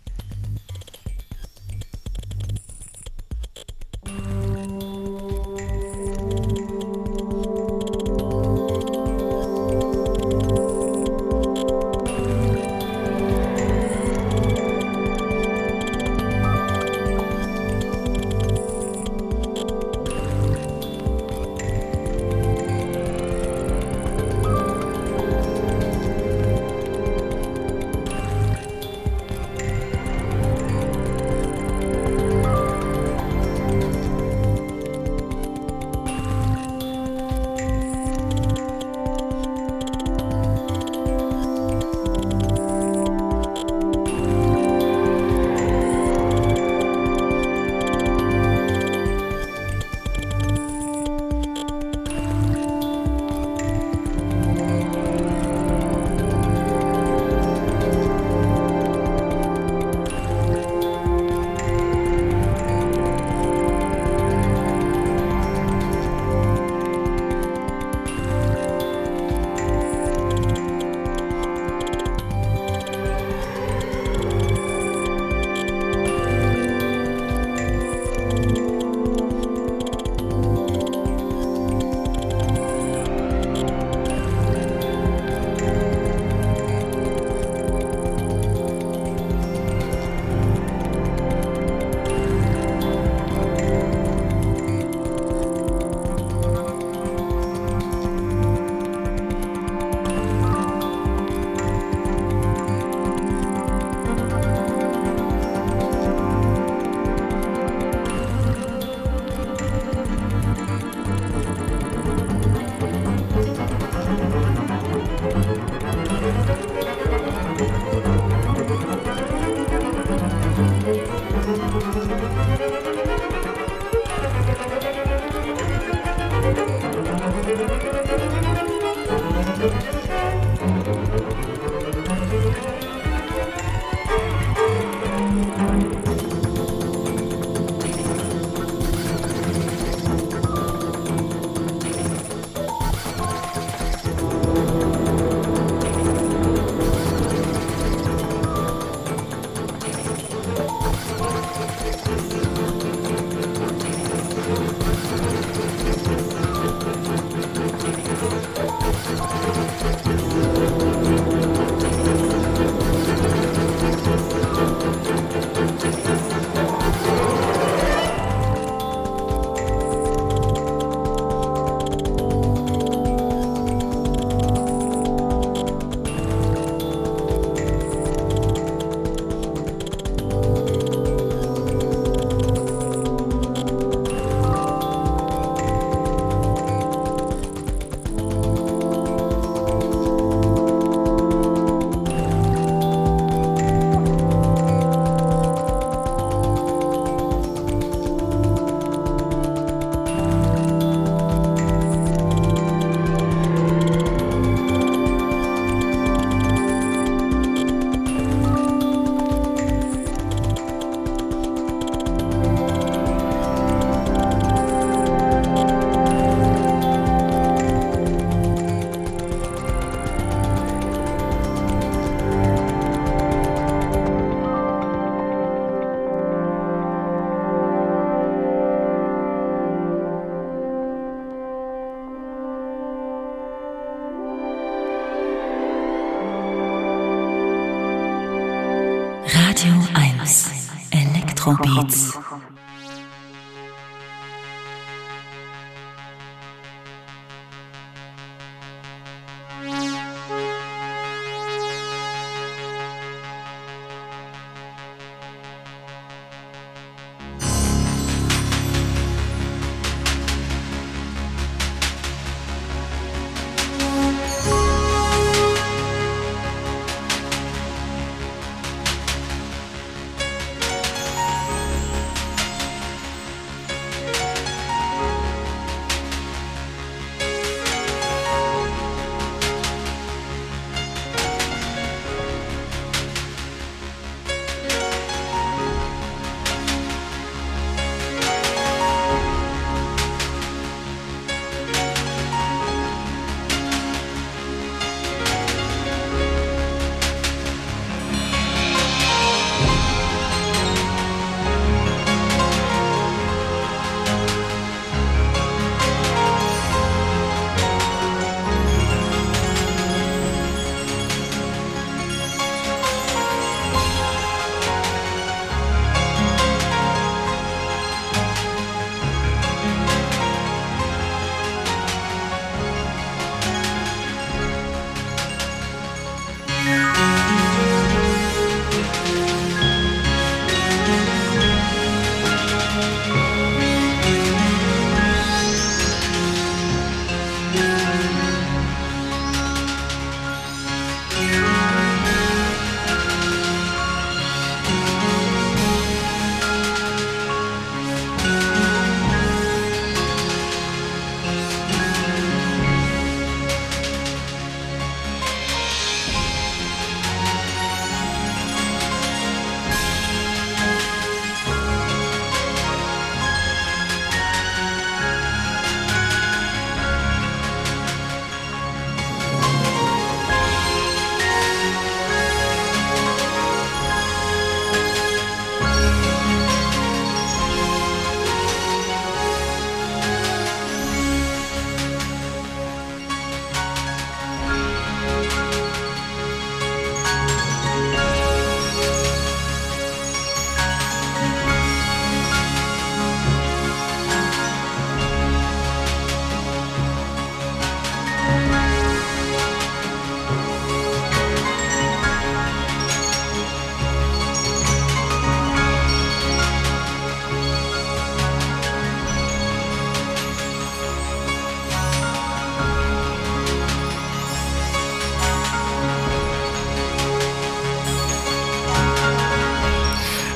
Elektrobeats. 241.41 242.51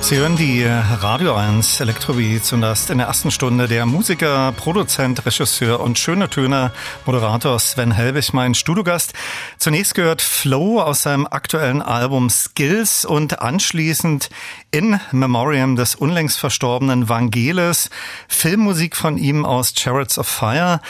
Sie 0.06 0.18
hören 0.18 0.36
die 0.36 0.64
Radio 0.64 1.34
1 1.34 1.80
Elektrobeats 1.82 2.54
und 2.54 2.62
das 2.62 2.92
in 2.92 3.00
der 3.00 3.08
ersten 3.08 3.32
Stunde 3.32 3.68
der 3.68 3.88
Musiker, 3.88 4.52
Produzent, 4.52 5.26
Regisseur 5.26 5.80
und 5.80 5.98
schöne 5.98 6.30
Töne 6.30 6.72
Moderator 7.08 7.60
Sven 7.60 7.90
Helbig, 7.90 8.32
mein 8.32 8.54
Studiogast. 8.54 9.14
Zunächst 9.58 9.96
gehört 9.96 10.22
Flow 10.22 10.80
aus 10.80 11.02
seinem 11.02 11.26
aktuellen 11.26 11.82
Album 11.82 12.30
Skills 12.30 13.04
und 13.04 13.42
anschließend 13.42 14.30
in 14.70 15.00
Memoriam 15.12 15.76
des 15.76 15.96
unlängst 15.96 16.38
verstorbenen 16.38 17.10
Vangelis, 17.10 17.90
Filmmusik 18.28 18.96
von 18.96 19.18
ihm 19.18 19.44
aus 19.44 19.74
Chariots 19.76 20.20
of 20.20 20.28
Fire. 20.28 20.82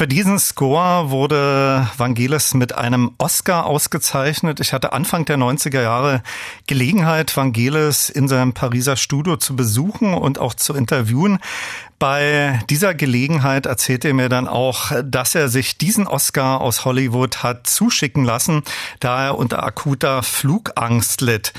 Für 0.00 0.08
diesen 0.08 0.38
Score 0.38 1.10
wurde 1.10 1.86
Vangelis 1.98 2.54
mit 2.54 2.74
einem 2.74 3.10
Oscar 3.18 3.66
ausgezeichnet. 3.66 4.58
Ich 4.58 4.72
hatte 4.72 4.94
Anfang 4.94 5.26
der 5.26 5.36
90er 5.36 5.82
Jahre 5.82 6.22
Gelegenheit, 6.66 7.36
Vangelis 7.36 8.08
in 8.08 8.26
seinem 8.26 8.54
Pariser 8.54 8.96
Studio 8.96 9.36
zu 9.36 9.56
besuchen 9.56 10.14
und 10.14 10.38
auch 10.38 10.54
zu 10.54 10.72
interviewen. 10.72 11.38
Bei 11.98 12.60
dieser 12.70 12.94
Gelegenheit 12.94 13.66
erzählte 13.66 14.08
er 14.08 14.14
mir 14.14 14.30
dann 14.30 14.48
auch, 14.48 14.90
dass 15.04 15.34
er 15.34 15.50
sich 15.50 15.76
diesen 15.76 16.06
Oscar 16.06 16.62
aus 16.62 16.86
Hollywood 16.86 17.42
hat 17.42 17.66
zuschicken 17.66 18.24
lassen, 18.24 18.62
da 19.00 19.26
er 19.26 19.36
unter 19.36 19.62
akuter 19.62 20.22
Flugangst 20.22 21.20
litt. 21.20 21.52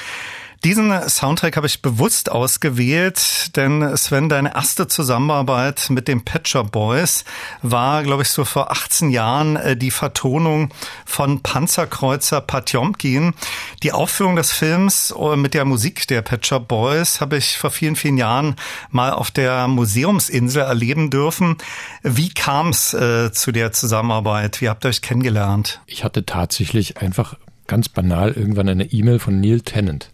Diesen 0.64 0.94
Soundtrack 1.10 1.58
habe 1.58 1.66
ich 1.66 1.82
bewusst 1.82 2.32
ausgewählt, 2.32 3.56
denn 3.56 3.98
Sven, 3.98 4.30
deine 4.30 4.54
erste 4.54 4.88
Zusammenarbeit 4.88 5.90
mit 5.90 6.08
den 6.08 6.24
Patcher 6.24 6.64
Boys 6.64 7.26
war, 7.64 8.04
glaube 8.04 8.22
ich, 8.22 8.30
so 8.30 8.46
vor 8.46 8.70
18 8.70 9.10
Jahren 9.10 9.56
äh, 9.56 9.76
die 9.76 9.90
Vertonung 9.90 10.70
von 11.04 11.42
Panzerkreuzer 11.42 12.42
Patjomkin. 12.42 13.34
Die 13.82 13.92
Aufführung 13.92 14.36
des 14.36 14.52
Films 14.52 15.12
äh, 15.20 15.36
mit 15.36 15.56
der 15.56 15.66
Musik 15.66 16.08
der 16.08 16.22
Patcher 16.22 16.60
Boys 16.60 17.22
habe 17.22 17.38
ich 17.38 17.58
vor 17.58 17.72
vielen, 17.72 17.96
vielen 17.96 18.18
Jahren 18.18 18.56
mal 18.92 19.14
auf 19.14 19.32
der 19.32 19.68
Museumsinsel 19.68 20.62
erleben 20.62 21.10
dürfen. 21.10 21.58
Wie 22.04 22.30
kam 22.30 22.70
es 22.70 22.94
äh, 22.94 23.32
zu 23.32 23.52
der 23.52 23.72
Zusammenarbeit? 23.72 24.62
Wie 24.62 24.70
habt 24.70 24.86
ihr 24.86 24.90
euch 24.90 25.02
kennengelernt? 25.02 25.82
Ich 25.88 26.04
hatte 26.04 26.24
tatsächlich 26.24 26.98
einfach 26.98 27.34
ganz 27.66 27.90
banal 27.90 28.34
irgendwann 28.34 28.70
eine 28.70 28.86
E-Mail 28.86 29.18
von 29.18 29.40
Neil 29.40 29.62
Tennant 29.62 30.12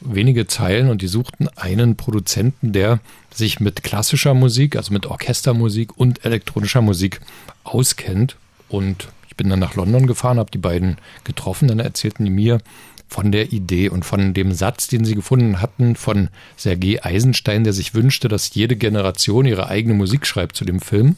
wenige 0.00 0.46
Zeilen 0.46 0.88
und 0.88 1.02
die 1.02 1.08
suchten 1.08 1.48
einen 1.56 1.96
Produzenten, 1.96 2.72
der 2.72 3.00
sich 3.32 3.60
mit 3.60 3.82
klassischer 3.82 4.34
Musik, 4.34 4.76
also 4.76 4.92
mit 4.92 5.06
Orchestermusik 5.06 5.96
und 5.98 6.24
elektronischer 6.24 6.82
Musik 6.82 7.20
auskennt. 7.64 8.36
Und 8.68 9.08
ich 9.28 9.36
bin 9.36 9.48
dann 9.48 9.58
nach 9.58 9.74
London 9.74 10.06
gefahren, 10.06 10.38
habe 10.38 10.50
die 10.50 10.58
beiden 10.58 10.98
getroffen, 11.24 11.68
dann 11.68 11.80
erzählten 11.80 12.24
die 12.24 12.30
mir 12.30 12.60
von 13.08 13.32
der 13.32 13.52
Idee 13.52 13.88
und 13.88 14.04
von 14.04 14.34
dem 14.34 14.52
Satz, 14.52 14.86
den 14.86 15.04
sie 15.04 15.14
gefunden 15.14 15.62
hatten 15.62 15.96
von 15.96 16.28
Sergei 16.56 17.02
Eisenstein, 17.02 17.64
der 17.64 17.72
sich 17.72 17.94
wünschte, 17.94 18.28
dass 18.28 18.54
jede 18.54 18.76
Generation 18.76 19.46
ihre 19.46 19.68
eigene 19.68 19.94
Musik 19.94 20.26
schreibt 20.26 20.56
zu 20.56 20.64
dem 20.66 20.80
Film. 20.80 21.16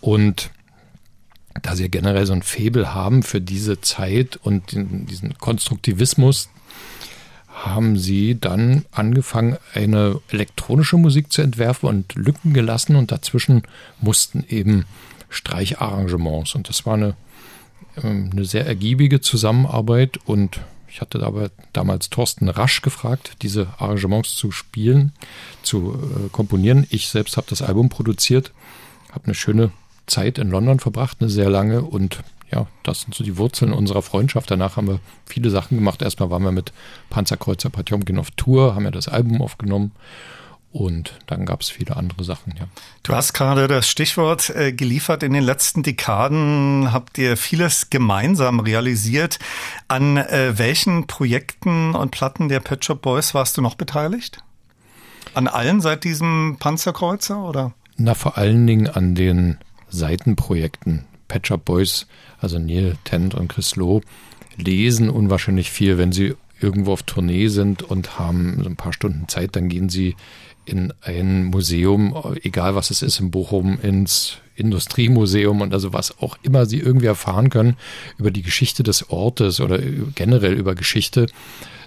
Und 0.00 0.50
da 1.62 1.74
sie 1.74 1.88
generell 1.88 2.26
so 2.26 2.32
ein 2.32 2.42
Faible 2.42 2.94
haben 2.94 3.22
für 3.22 3.40
diese 3.40 3.80
Zeit 3.80 4.36
und 4.42 4.72
diesen 4.72 5.36
Konstruktivismus, 5.38 6.48
haben 7.54 7.96
sie 7.96 8.38
dann 8.38 8.84
angefangen, 8.90 9.56
eine 9.74 10.20
elektronische 10.28 10.96
Musik 10.96 11.32
zu 11.32 11.40
entwerfen 11.40 11.88
und 11.88 12.14
Lücken 12.16 12.52
gelassen 12.52 12.96
und 12.96 13.12
dazwischen 13.12 13.62
mussten 14.00 14.44
eben 14.48 14.84
Streicharrangements. 15.30 16.56
Und 16.56 16.68
das 16.68 16.84
war 16.84 16.94
eine, 16.94 17.14
ähm, 18.02 18.30
eine 18.32 18.44
sehr 18.44 18.66
ergiebige 18.66 19.20
Zusammenarbeit 19.20 20.18
und 20.26 20.60
Ich 20.88 21.00
hatte 21.00 21.24
aber 21.24 21.50
damals 21.72 22.08
Thorsten 22.08 22.48
Rasch 22.48 22.80
gefragt, 22.80 23.32
diese 23.42 23.66
Arrangements 23.78 24.36
zu 24.36 24.52
spielen, 24.52 25.12
zu 25.64 25.94
äh, 25.94 26.28
komponieren. 26.28 26.86
Ich 26.88 27.08
selbst 27.08 27.36
habe 27.36 27.48
das 27.50 27.62
Album 27.62 27.88
produziert, 27.88 28.52
habe 29.10 29.24
eine 29.24 29.34
schöne 29.34 29.72
Zeit 30.06 30.38
in 30.38 30.50
London 30.50 30.78
verbracht, 30.78 31.16
eine 31.20 31.30
sehr 31.30 31.50
lange 31.50 31.82
und 31.82 32.22
ja, 32.54 32.66
das 32.84 33.00
sind 33.00 33.14
so 33.14 33.24
die 33.24 33.36
Wurzeln 33.36 33.72
unserer 33.72 34.02
Freundschaft. 34.02 34.50
Danach 34.50 34.76
haben 34.76 34.86
wir 34.86 35.00
viele 35.26 35.50
Sachen 35.50 35.76
gemacht. 35.76 36.02
Erstmal 36.02 36.30
waren 36.30 36.44
wir 36.44 36.52
mit 36.52 36.72
Panzerkreuzer 37.10 37.68
Patjomkin 37.68 38.18
auf 38.18 38.30
Tour, 38.30 38.74
haben 38.74 38.84
ja 38.84 38.92
das 38.92 39.08
Album 39.08 39.42
aufgenommen 39.42 39.90
und 40.70 41.14
dann 41.26 41.46
gab 41.46 41.60
es 41.60 41.68
viele 41.68 41.96
andere 41.96 42.24
Sachen, 42.24 42.54
ja. 42.58 42.66
Du 43.02 43.14
hast 43.14 43.32
gerade 43.32 43.66
das 43.68 43.88
Stichwort 43.88 44.50
äh, 44.50 44.72
geliefert. 44.72 45.22
In 45.22 45.32
den 45.32 45.42
letzten 45.42 45.82
Dekaden 45.82 46.92
habt 46.92 47.18
ihr 47.18 47.36
vieles 47.36 47.90
gemeinsam 47.90 48.60
realisiert. 48.60 49.38
An 49.88 50.16
äh, 50.16 50.56
welchen 50.56 51.06
Projekten 51.06 51.94
und 51.94 52.10
Platten 52.10 52.48
der 52.48 52.60
Pet 52.60 52.84
Shop 52.84 53.02
Boys 53.02 53.34
warst 53.34 53.56
du 53.56 53.62
noch 53.62 53.74
beteiligt? 53.74 54.38
An 55.34 55.48
allen 55.48 55.80
seit 55.80 56.04
diesem 56.04 56.56
Panzerkreuzer 56.60 57.42
oder? 57.44 57.72
Na, 57.96 58.14
vor 58.14 58.36
allen 58.38 58.66
Dingen 58.66 58.88
an 58.88 59.14
den 59.14 59.58
Seitenprojekten. 59.88 61.04
Pet 61.34 61.48
Shop 61.48 61.64
Boys, 61.64 62.06
also 62.38 62.60
Neil 62.60 62.96
Tent 63.02 63.34
und 63.34 63.48
Chris 63.48 63.74
Loh, 63.74 64.02
lesen 64.56 65.10
unwahrscheinlich 65.10 65.68
viel, 65.68 65.98
wenn 65.98 66.12
sie 66.12 66.36
irgendwo 66.60 66.92
auf 66.92 67.02
Tournee 67.02 67.48
sind 67.48 67.82
und 67.82 68.20
haben 68.20 68.60
so 68.62 68.68
ein 68.68 68.76
paar 68.76 68.92
Stunden 68.92 69.26
Zeit, 69.26 69.56
dann 69.56 69.68
gehen 69.68 69.88
sie 69.88 70.14
in 70.64 70.92
ein 71.00 71.46
Museum, 71.46 72.14
egal 72.44 72.76
was 72.76 72.92
es 72.92 73.02
ist, 73.02 73.18
in 73.18 73.32
Bochum, 73.32 73.80
ins 73.82 74.38
Industriemuseum 74.54 75.60
und 75.60 75.74
also 75.74 75.92
was 75.92 76.20
auch 76.20 76.38
immer 76.44 76.66
sie 76.66 76.78
irgendwie 76.78 77.06
erfahren 77.06 77.50
können 77.50 77.76
über 78.16 78.30
die 78.30 78.42
Geschichte 78.42 78.84
des 78.84 79.10
Ortes 79.10 79.58
oder 79.58 79.80
generell 80.14 80.52
über 80.52 80.76
Geschichte. 80.76 81.26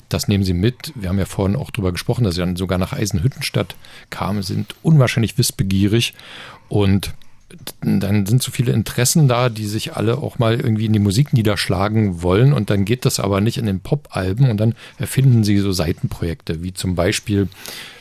Das 0.10 0.27
nehmen 0.27 0.43
sie 0.43 0.53
mit. 0.53 0.91
Wir 0.95 1.07
haben 1.07 1.19
ja 1.19 1.25
vorhin 1.25 1.55
auch 1.55 1.71
darüber 1.71 1.93
gesprochen, 1.93 2.25
dass 2.25 2.36
sie 2.36 2.41
dann 2.41 2.57
sogar 2.57 2.79
nach 2.79 2.91
Eisenhüttenstadt 2.91 3.77
kamen, 4.10 4.43
sind 4.43 4.75
unwahrscheinlich 4.83 5.38
wissbegierig 5.38 6.15
und 6.67 7.13
dann 7.81 8.25
sind 8.25 8.43
so 8.43 8.51
viele 8.51 8.73
Interessen 8.73 9.27
da, 9.27 9.49
die 9.49 9.65
sich 9.65 9.95
alle 9.95 10.17
auch 10.17 10.38
mal 10.38 10.60
irgendwie 10.60 10.86
in 10.86 10.93
die 10.93 10.99
Musik 10.99 11.31
niederschlagen 11.31 12.21
wollen 12.21 12.51
und 12.51 12.69
dann 12.69 12.83
geht 12.83 13.05
das 13.05 13.19
aber 13.19 13.39
nicht 13.39 13.57
in 13.57 13.65
den 13.65 13.79
Pop-Alben 13.79 14.49
und 14.49 14.57
dann 14.57 14.75
erfinden 14.97 15.43
sie 15.43 15.57
so 15.60 15.71
Seitenprojekte, 15.71 16.62
wie 16.62 16.73
zum 16.73 16.95
Beispiel 16.95 17.47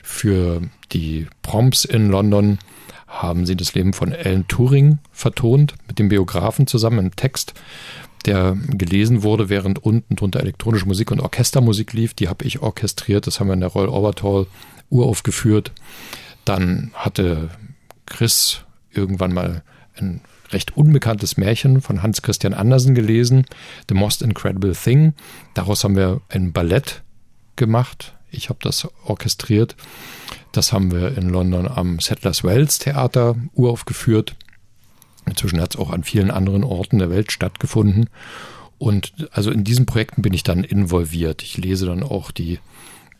für 0.03 0.63
die 0.93 1.27
Proms 1.43 1.85
in 1.85 2.11
London 2.11 2.59
haben 3.07 3.47
sie 3.47 3.57
das 3.57 3.75
Leben 3.75 3.93
von 3.93 4.13
Alan 4.13 4.47
Turing 4.49 4.99
vertont, 5.13 5.75
mit 5.87 5.99
dem 5.99 6.09
Biografen 6.09 6.67
zusammen 6.67 6.99
im 6.99 7.17
Text, 7.17 7.55
der 8.27 8.57
gelesen 8.71 9.23
wurde, 9.23 9.49
während 9.49 9.83
unten 9.83 10.17
drunter 10.17 10.41
elektronische 10.41 10.87
Musik 10.87 11.13
und 11.13 11.21
Orchestermusik 11.21 11.93
lief. 11.93 12.15
Die 12.15 12.29
habe 12.29 12.45
ich 12.45 12.61
orchestriert, 12.61 13.27
das 13.27 13.39
haben 13.39 13.47
wir 13.47 13.55
in 13.55 13.61
der 13.61 13.71
Royal 13.71 14.15
Hall 14.23 14.47
uraufgeführt. 14.91 15.73
Dann 16.45 16.91
hatte 16.95 17.51
Chris 18.07 18.66
irgendwann 18.97 19.33
mal 19.33 19.63
ein 19.97 20.21
recht 20.53 20.77
unbekanntes 20.77 21.37
Märchen 21.37 21.81
von 21.81 22.03
Hans 22.03 22.23
Christian 22.23 22.55
Andersen 22.55 22.95
gelesen, 22.95 23.47
The 23.89 23.95
Most 23.95 24.23
Incredible 24.23 24.75
Thing. 24.75 25.15
Daraus 25.55 25.85
haben 25.85 25.97
wir 25.97 26.21
ein 26.29 26.53
Ballett 26.53 27.03
gemacht. 27.57 28.15
Ich 28.31 28.49
habe 28.49 28.59
das 28.63 28.89
orchestriert. 29.05 29.77
Das 30.53 30.73
haben 30.73 30.93
wir 30.93 31.17
in 31.17 31.29
London 31.29 31.69
am 31.69 31.99
Settlers 32.01 32.45
Wells 32.45 32.79
Theater 32.79 33.37
uraufgeführt. 33.55 34.37
Inzwischen 35.27 35.61
hat 35.61 35.75
es 35.75 35.81
auch 35.81 35.91
an 35.91 36.05
vielen 36.05 36.31
anderen 36.31 36.65
Orten 36.65 36.99
der 36.99 37.11
Welt 37.11 37.33
stattgefunden. 37.33 38.09
Und 38.79 39.13
also 39.33 39.51
in 39.51 39.65
diesen 39.65 39.87
Projekten 39.87 40.23
bin 40.23 40.35
ich 40.35 40.43
dann 40.43 40.63
involviert. 40.63 41.43
Ich 41.43 41.57
lese 41.57 41.87
dann 41.87 42.03
auch 42.03 42.31
die 42.31 42.59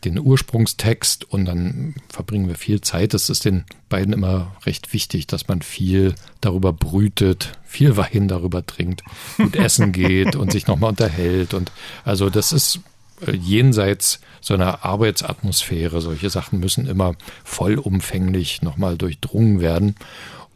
den 0.09 0.19
Ursprungstext 0.19 1.25
und 1.25 1.45
dann 1.45 1.95
verbringen 2.09 2.47
wir 2.47 2.55
viel 2.55 2.81
Zeit. 2.81 3.13
Das 3.13 3.29
ist 3.29 3.45
den 3.45 3.65
beiden 3.89 4.13
immer 4.13 4.55
recht 4.65 4.93
wichtig, 4.93 5.27
dass 5.27 5.47
man 5.47 5.61
viel 5.61 6.15
darüber 6.41 6.73
brütet, 6.73 7.57
viel 7.65 7.97
Wein 7.97 8.27
darüber 8.27 8.65
trinkt, 8.65 9.03
gut 9.37 9.55
essen 9.57 9.91
geht 9.91 10.35
und 10.35 10.51
sich 10.51 10.67
nochmal 10.67 10.91
unterhält. 10.91 11.53
Und 11.53 11.71
also 12.05 12.29
das 12.29 12.51
ist 12.51 12.79
äh, 13.25 13.35
jenseits 13.35 14.19
so 14.41 14.53
einer 14.53 14.85
Arbeitsatmosphäre. 14.85 16.01
Solche 16.01 16.29
Sachen 16.29 16.59
müssen 16.59 16.87
immer 16.87 17.15
vollumfänglich 17.43 18.61
nochmal 18.61 18.97
durchdrungen 18.97 19.59
werden. 19.59 19.95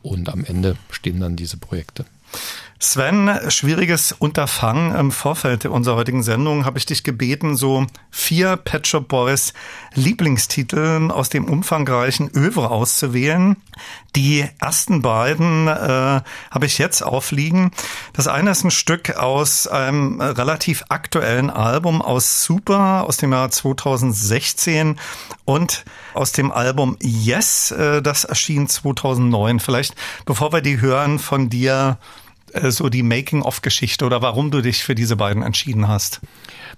Und 0.01 0.29
am 0.29 0.43
Ende 0.45 0.77
stehen 0.89 1.19
dann 1.19 1.35
diese 1.35 1.57
Projekte. 1.57 2.05
Sven, 2.83 3.29
schwieriges 3.49 4.11
Unterfangen. 4.11 4.95
Im 4.95 5.11
Vorfeld 5.11 5.67
unserer 5.67 5.97
heutigen 5.97 6.23
Sendung 6.23 6.65
habe 6.65 6.79
ich 6.79 6.87
dich 6.87 7.03
gebeten, 7.03 7.55
so 7.55 7.85
vier 8.09 8.57
Pet 8.57 8.87
Shop 8.87 9.07
Boys 9.07 9.53
Lieblingstitel 9.93 11.11
aus 11.11 11.29
dem 11.29 11.45
umfangreichen 11.45 12.31
Övre 12.35 12.71
auszuwählen. 12.71 13.57
Die 14.15 14.47
ersten 14.59 15.03
beiden 15.03 15.67
äh, 15.67 16.21
habe 16.49 16.65
ich 16.65 16.79
jetzt 16.79 17.03
aufliegen. 17.03 17.69
Das 18.13 18.27
eine 18.27 18.49
ist 18.49 18.63
ein 18.63 18.71
Stück 18.71 19.15
aus 19.15 19.67
einem 19.67 20.19
relativ 20.19 20.83
aktuellen 20.89 21.51
Album 21.51 22.01
aus 22.01 22.43
Super 22.43 23.03
aus 23.05 23.17
dem 23.17 23.31
Jahr 23.31 23.51
2016 23.51 24.99
und 25.45 25.85
aus 26.15 26.31
dem 26.31 26.51
Album 26.51 26.97
Yes, 26.99 27.69
äh, 27.69 28.01
das 28.01 28.23
erschien 28.23 28.67
2009. 28.67 29.59
Vielleicht, 29.59 29.93
bevor 30.25 30.51
wir 30.51 30.61
die 30.61 30.81
hören, 30.81 31.19
von 31.19 31.47
dir 31.47 31.99
so 32.69 32.89
die 32.89 33.03
Making-of-Geschichte 33.03 34.05
oder 34.05 34.21
warum 34.21 34.51
du 34.51 34.61
dich 34.61 34.83
für 34.83 34.95
diese 34.95 35.15
beiden 35.15 35.43
entschieden 35.43 35.87
hast? 35.87 36.21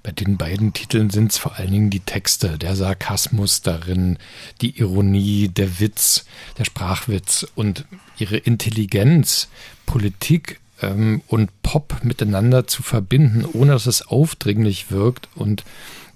Bei 0.02 0.12
den 0.12 0.38
beiden 0.38 0.74
Titeln 0.74 1.10
sind 1.10 1.32
es 1.32 1.38
vor 1.38 1.56
allen 1.56 1.72
Dingen 1.72 1.90
die 1.90 2.02
Texte, 2.02 2.58
der 2.58 2.76
Sarkasmus 2.76 3.62
darin, 3.62 4.18
die 4.62 4.78
Ironie, 4.78 5.50
der 5.50 5.80
Witz, 5.80 6.26
der 6.58 6.66
Sprachwitz 6.66 7.48
und 7.56 7.86
ihre 8.18 8.38
Intelligenz, 8.38 9.50
Politik 9.86 10.60
ähm, 10.82 11.22
und 11.28 11.50
Pop 11.64 12.04
miteinander 12.04 12.68
zu 12.68 12.84
verbinden, 12.84 13.46
ohne 13.46 13.72
dass 13.72 13.86
es 13.86 14.06
aufdringlich 14.06 14.92
wirkt 14.92 15.30
und 15.36 15.64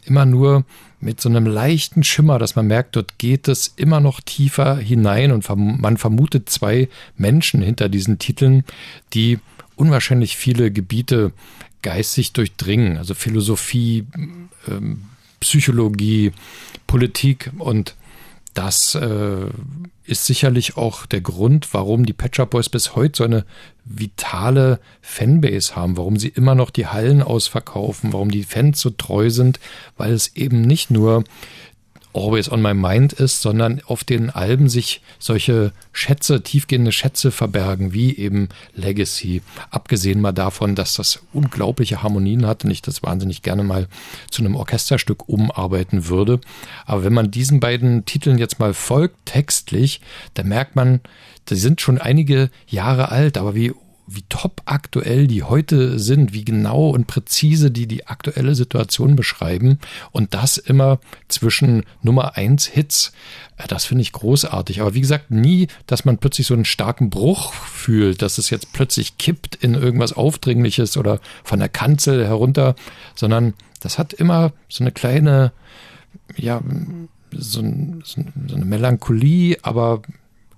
immer 0.05 0.25
nur 0.25 0.65
mit 0.99 1.21
so 1.21 1.29
einem 1.29 1.45
leichten 1.45 2.03
Schimmer, 2.03 2.39
dass 2.39 2.55
man 2.55 2.67
merkt, 2.67 2.95
dort 2.95 3.19
geht 3.19 3.47
es 3.47 3.73
immer 3.75 3.99
noch 3.99 4.19
tiefer 4.19 4.77
hinein 4.77 5.31
und 5.31 5.47
man 5.55 5.97
vermutet 5.97 6.49
zwei 6.49 6.89
Menschen 7.17 7.61
hinter 7.61 7.87
diesen 7.87 8.17
Titeln, 8.17 8.63
die 9.13 9.39
unwahrscheinlich 9.75 10.37
viele 10.37 10.71
Gebiete 10.71 11.31
geistig 11.83 12.33
durchdringen, 12.33 12.97
also 12.97 13.13
Philosophie, 13.13 14.05
ähm, 14.67 15.03
Psychologie, 15.39 16.31
Politik 16.87 17.51
und 17.59 17.95
das 18.57 18.95
äh, 18.95 19.49
ist 20.05 20.25
sicherlich 20.25 20.77
auch 20.77 21.05
der 21.05 21.21
Grund, 21.21 21.75
warum 21.75 22.07
die 22.07 22.13
Pet 22.13 22.35
Shop 22.35 22.49
Boys 22.49 22.69
bis 22.69 22.95
heute 22.95 23.17
so 23.17 23.23
eine 23.23 23.45
vitale 23.85 24.79
Fanbase 25.01 25.75
haben, 25.75 25.95
warum 25.95 26.17
sie 26.17 26.29
immer 26.29 26.55
noch 26.55 26.71
die 26.71 26.87
Hallen 26.87 27.21
ausverkaufen, 27.21 28.13
warum 28.13 28.31
die 28.31 28.43
Fans 28.43 28.81
so 28.81 28.89
treu 28.89 29.29
sind, 29.29 29.59
weil 29.95 30.11
es 30.11 30.35
eben 30.35 30.61
nicht 30.61 30.89
nur 30.89 31.23
Always 32.17 32.51
on 32.51 32.61
My 32.61 32.73
Mind 32.73 33.13
ist, 33.13 33.41
sondern 33.41 33.81
auf 33.85 34.03
den 34.03 34.29
Alben 34.29 34.69
sich 34.69 35.01
solche 35.19 35.71
Schätze, 35.91 36.41
tiefgehende 36.41 36.91
Schätze 36.91 37.31
verbergen, 37.31 37.93
wie 37.93 38.15
eben 38.17 38.49
Legacy. 38.75 39.41
Abgesehen 39.69 40.21
mal 40.21 40.31
davon, 40.31 40.75
dass 40.75 40.95
das 40.95 41.19
unglaubliche 41.33 42.03
Harmonien 42.03 42.45
hat 42.45 42.65
und 42.65 42.71
ich 42.71 42.81
das 42.81 43.03
wahnsinnig 43.03 43.41
gerne 43.41 43.63
mal 43.63 43.87
zu 44.29 44.41
einem 44.41 44.55
Orchesterstück 44.55 45.29
umarbeiten 45.29 46.07
würde. 46.07 46.39
Aber 46.85 47.03
wenn 47.03 47.13
man 47.13 47.31
diesen 47.31 47.59
beiden 47.59 48.05
Titeln 48.05 48.37
jetzt 48.37 48.59
mal 48.59 48.73
folgt, 48.73 49.25
textlich, 49.25 50.01
dann 50.33 50.47
merkt 50.47 50.75
man, 50.75 51.01
die 51.49 51.55
sind 51.55 51.81
schon 51.81 51.97
einige 51.97 52.49
Jahre 52.67 53.11
alt, 53.11 53.37
aber 53.37 53.55
wie 53.55 53.73
wie 54.07 54.23
top 54.29 54.61
aktuell 54.65 55.27
die 55.27 55.43
heute 55.43 55.99
sind, 55.99 56.33
wie 56.33 56.45
genau 56.45 56.89
und 56.89 57.07
präzise 57.07 57.69
die 57.71 57.87
die 57.87 58.07
aktuelle 58.07 58.55
Situation 58.55 59.17
beschreiben 59.17 59.79
und 60.11 60.33
das 60.33 60.57
immer 60.57 60.99
zwischen 61.27 61.83
Nummer 62.01 62.37
eins 62.37 62.65
Hits. 62.65 63.11
Äh, 63.57 63.67
das 63.67 63.85
finde 63.85 64.03
ich 64.03 64.13
großartig. 64.13 64.81
Aber 64.81 64.93
wie 64.93 65.01
gesagt, 65.01 65.29
nie, 65.29 65.67
dass 65.85 66.05
man 66.05 66.17
plötzlich 66.17 66.47
so 66.47 66.53
einen 66.53 66.65
starken 66.65 67.09
Bruch 67.09 67.53
fühlt, 67.53 68.21
dass 68.21 68.37
es 68.37 68.49
jetzt 68.49 68.71
plötzlich 68.71 69.17
kippt 69.17 69.55
in 69.55 69.73
irgendwas 69.73 70.13
Aufdringliches 70.13 70.95
oder 70.95 71.19
von 71.43 71.59
der 71.59 71.69
Kanzel 71.69 72.25
herunter, 72.25 72.75
sondern 73.13 73.53
das 73.81 73.99
hat 73.99 74.13
immer 74.13 74.53
so 74.69 74.83
eine 74.83 74.91
kleine, 74.91 75.51
ja, 76.35 76.61
so, 77.31 77.61
so 78.03 78.21
eine 78.55 78.65
Melancholie, 78.65 79.57
aber 79.61 80.01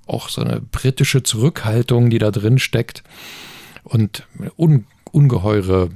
auch 0.09 0.29
so 0.29 0.41
eine 0.41 0.59
britische 0.59 1.23
Zurückhaltung, 1.23 2.09
die 2.09 2.17
da 2.17 2.31
drin 2.31 2.59
steckt 2.59 3.03
und 3.83 4.27
un 4.57 4.85
ungeheure 5.11 5.89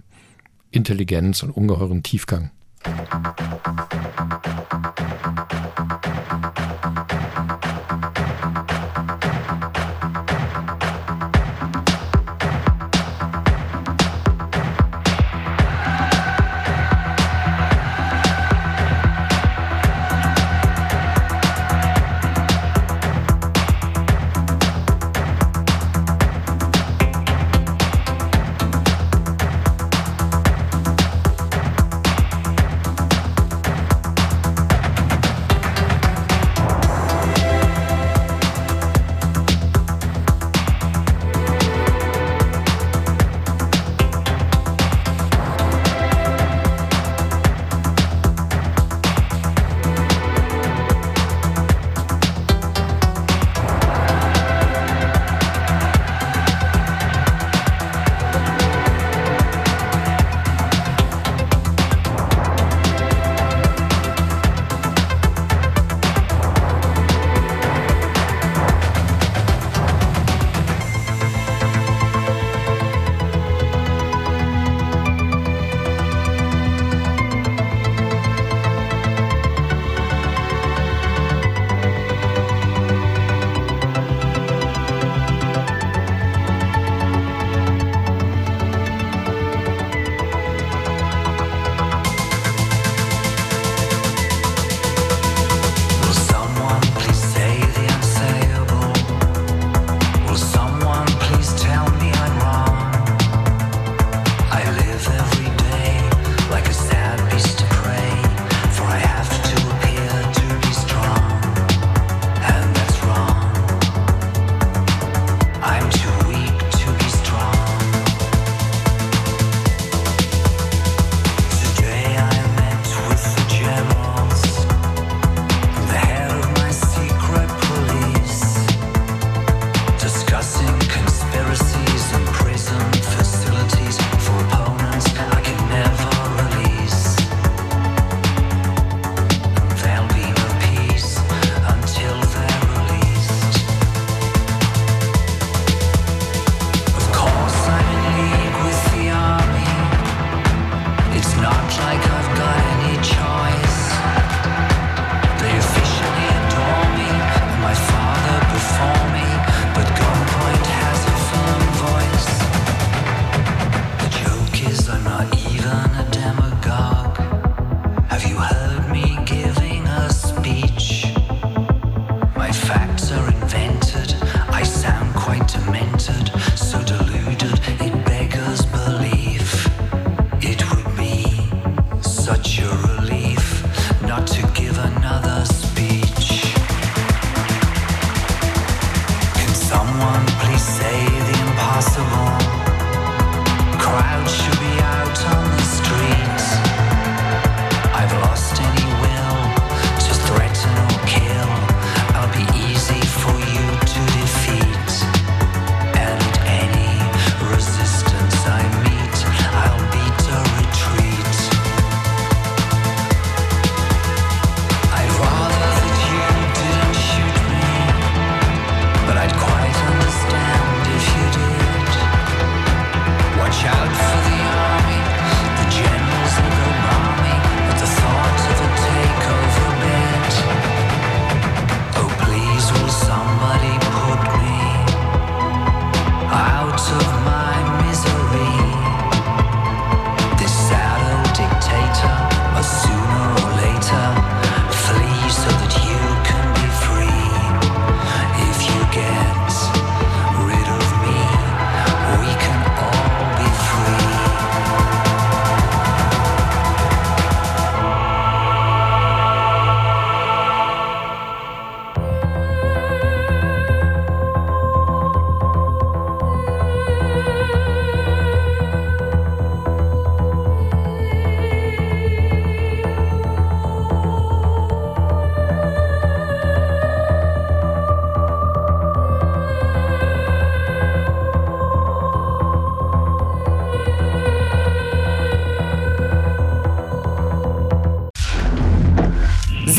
Intelligenz 0.72 1.44
und 1.44 1.52
ungeheuren 1.52 2.02
Tiefgang. 2.02 2.50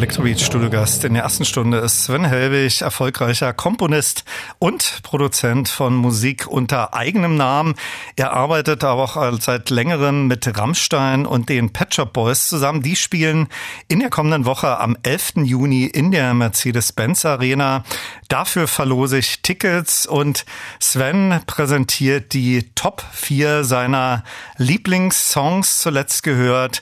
Mein 0.00 0.08
Elektrobeat-Studiogast 0.08 1.04
in 1.04 1.12
der 1.12 1.24
ersten 1.24 1.44
Stunde 1.44 1.76
ist 1.76 2.04
Sven 2.04 2.24
Helwig, 2.24 2.80
erfolgreicher 2.80 3.52
Komponist 3.52 4.24
und 4.58 5.00
Produzent 5.02 5.68
von 5.68 5.94
Musik 5.94 6.46
unter 6.46 6.94
eigenem 6.94 7.36
Namen. 7.36 7.74
Er 8.16 8.32
arbeitet 8.32 8.82
aber 8.82 9.02
auch 9.02 9.40
seit 9.40 9.68
längerem 9.68 10.26
mit 10.26 10.56
Rammstein 10.56 11.26
und 11.26 11.50
den 11.50 11.74
Pet 11.74 11.94
Shop 11.94 12.14
Boys 12.14 12.46
zusammen. 12.46 12.80
Die 12.80 12.96
spielen 12.96 13.48
in 13.88 14.00
der 14.00 14.08
kommenden 14.08 14.46
Woche 14.46 14.80
am 14.80 14.96
11. 15.02 15.44
Juni 15.44 15.84
in 15.84 16.10
der 16.12 16.32
Mercedes-Benz 16.32 17.26
Arena. 17.26 17.84
Dafür 18.28 18.68
verlose 18.68 19.18
ich 19.18 19.42
Tickets 19.42 20.06
und 20.06 20.46
Sven 20.78 21.42
präsentiert 21.44 22.32
die 22.32 22.70
Top 22.74 23.04
4 23.12 23.64
seiner 23.64 24.24
Lieblingssongs 24.56 25.82
zuletzt 25.82 26.22
gehört 26.22 26.80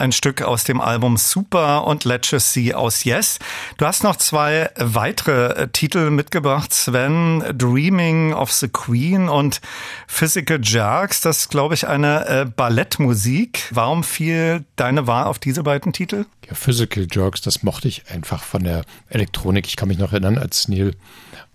ein 0.00 0.12
Stück 0.12 0.42
aus 0.42 0.64
dem 0.64 0.80
Album 0.80 1.16
Super 1.16 1.86
und 1.86 2.04
See 2.04 2.74
aus 2.74 3.04
Yes. 3.04 3.38
Du 3.76 3.86
hast 3.86 4.02
noch 4.02 4.16
zwei 4.16 4.70
weitere 4.76 5.52
äh, 5.52 5.68
Titel 5.68 6.10
mitgebracht, 6.10 6.72
Sven, 6.72 7.44
Dreaming 7.56 8.32
of 8.32 8.50
the 8.50 8.68
Queen 8.68 9.28
und 9.28 9.60
Physical 10.06 10.58
Jerks. 10.62 11.20
Das 11.20 11.40
ist, 11.40 11.50
glaube 11.50 11.74
ich, 11.74 11.86
eine 11.86 12.26
äh, 12.26 12.44
Ballettmusik. 12.46 13.68
Warum 13.70 14.02
fiel 14.02 14.64
deine 14.76 15.06
Wahl 15.06 15.24
auf 15.24 15.38
diese 15.38 15.62
beiden 15.62 15.92
Titel? 15.92 16.24
Ja, 16.48 16.54
Physical 16.54 17.06
Jerks, 17.10 17.42
das 17.42 17.62
mochte 17.62 17.88
ich 17.88 18.10
einfach 18.10 18.42
von 18.42 18.64
der 18.64 18.84
Elektronik. 19.10 19.66
Ich 19.66 19.76
kann 19.76 19.88
mich 19.88 19.98
noch 19.98 20.12
erinnern, 20.12 20.38
als 20.38 20.66
Neil 20.68 20.94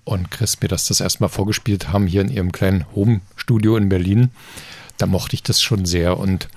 und 0.03 0.29
Chris 0.29 0.61
mir 0.61 0.67
das 0.67 0.85
das 0.85 1.01
erstmal 1.01 1.29
vorgespielt 1.29 1.89
haben 1.89 2.05
hier 2.05 2.21
in 2.21 2.29
ihrem 2.29 2.51
kleinen 2.51 2.85
Home-Studio 2.95 3.75
in 3.75 3.89
Berlin. 3.89 4.29
Da 4.97 5.07
mochte 5.07 5.35
ich 5.35 5.43
das 5.43 5.61
schon 5.61 5.85
sehr 5.85 6.17
und 6.17 6.47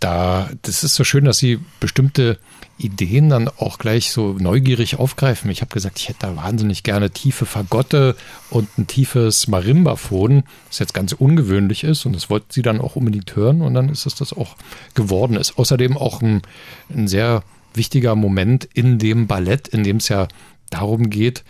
da, 0.00 0.50
das 0.62 0.84
ist 0.84 0.94
so 0.94 1.04
schön, 1.04 1.24
dass 1.24 1.38
sie 1.38 1.60
bestimmte 1.80 2.38
Ideen 2.76 3.28
dann 3.28 3.48
auch 3.48 3.78
gleich 3.78 4.10
so 4.10 4.32
neugierig 4.32 4.98
aufgreifen. 4.98 5.50
Ich 5.50 5.60
habe 5.60 5.72
gesagt, 5.72 5.98
ich 5.98 6.08
hätte 6.08 6.20
da 6.22 6.36
wahnsinnig 6.36 6.82
gerne 6.82 7.10
tiefe 7.10 7.46
Fagotte 7.46 8.16
und 8.50 8.68
ein 8.78 8.86
tiefes 8.86 9.46
Marimbaphon, 9.46 10.42
das 10.68 10.80
jetzt 10.80 10.94
ganz 10.94 11.12
ungewöhnlich 11.12 11.84
ist 11.84 12.04
und 12.04 12.14
das 12.14 12.30
wollten 12.30 12.50
sie 12.50 12.62
dann 12.62 12.80
auch 12.80 12.96
unbedingt 12.96 13.36
hören 13.36 13.62
und 13.62 13.74
dann 13.74 13.88
ist 13.88 14.06
es 14.06 14.14
das 14.14 14.32
auch 14.32 14.56
geworden. 14.94 15.36
Ist 15.36 15.58
außerdem 15.58 15.96
auch 15.96 16.20
ein, 16.20 16.42
ein 16.90 17.06
sehr 17.06 17.44
wichtiger 17.74 18.16
Moment 18.16 18.68
in 18.74 18.98
dem 18.98 19.26
Ballett, 19.26 19.68
in 19.68 19.84
dem 19.84 19.98
es 19.98 20.08
ja 20.08 20.28
darum 20.70 21.10
geht, 21.10 21.44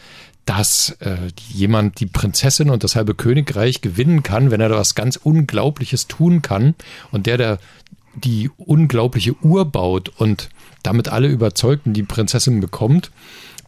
dass 0.46 0.90
äh, 1.00 1.16
jemand 1.48 2.00
die 2.00 2.06
Prinzessin 2.06 2.68
und 2.68 2.84
das 2.84 2.96
halbe 2.96 3.14
Königreich 3.14 3.80
gewinnen 3.80 4.22
kann, 4.22 4.50
wenn 4.50 4.60
er 4.60 4.68
da 4.68 4.76
was 4.76 4.94
ganz 4.94 5.16
Unglaubliches 5.16 6.06
tun 6.06 6.42
kann. 6.42 6.74
Und 7.10 7.26
der, 7.26 7.38
der 7.38 7.58
die 8.16 8.50
unglaubliche 8.56 9.34
Uhr 9.42 9.64
baut 9.64 10.10
und 10.16 10.48
damit 10.82 11.08
alle 11.08 11.28
überzeugt 11.28 11.86
und 11.86 11.94
die 11.94 12.02
Prinzessin 12.02 12.60
bekommt, 12.60 13.10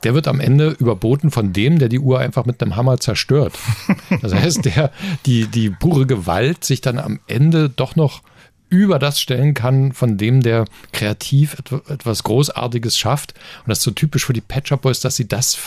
der 0.04 0.14
wird 0.14 0.28
am 0.28 0.40
Ende 0.40 0.76
überboten 0.78 1.30
von 1.30 1.52
dem, 1.52 1.78
der 1.78 1.88
die 1.88 1.98
Uhr 1.98 2.20
einfach 2.20 2.44
mit 2.44 2.62
einem 2.62 2.76
Hammer 2.76 2.98
zerstört. 2.98 3.58
Das 4.22 4.34
heißt, 4.34 4.64
der 4.64 4.92
die, 5.24 5.46
die 5.46 5.70
pure 5.70 6.06
Gewalt 6.06 6.64
sich 6.64 6.80
dann 6.80 6.98
am 6.98 7.20
Ende 7.26 7.68
doch 7.68 7.96
noch 7.96 8.22
über 8.68 8.98
das 8.98 9.20
stellen 9.20 9.54
kann, 9.54 9.92
von 9.92 10.16
dem 10.16 10.42
der 10.42 10.64
kreativ 10.92 11.56
etwas 11.88 12.22
Großartiges 12.22 12.98
schafft. 12.98 13.34
Und 13.60 13.68
das 13.68 13.78
ist 13.78 13.84
so 13.84 13.90
typisch 13.90 14.26
für 14.26 14.32
die 14.32 14.40
Patcher 14.40 14.76
Boys, 14.76 15.00
dass 15.00 15.16
sie 15.16 15.28
das 15.28 15.58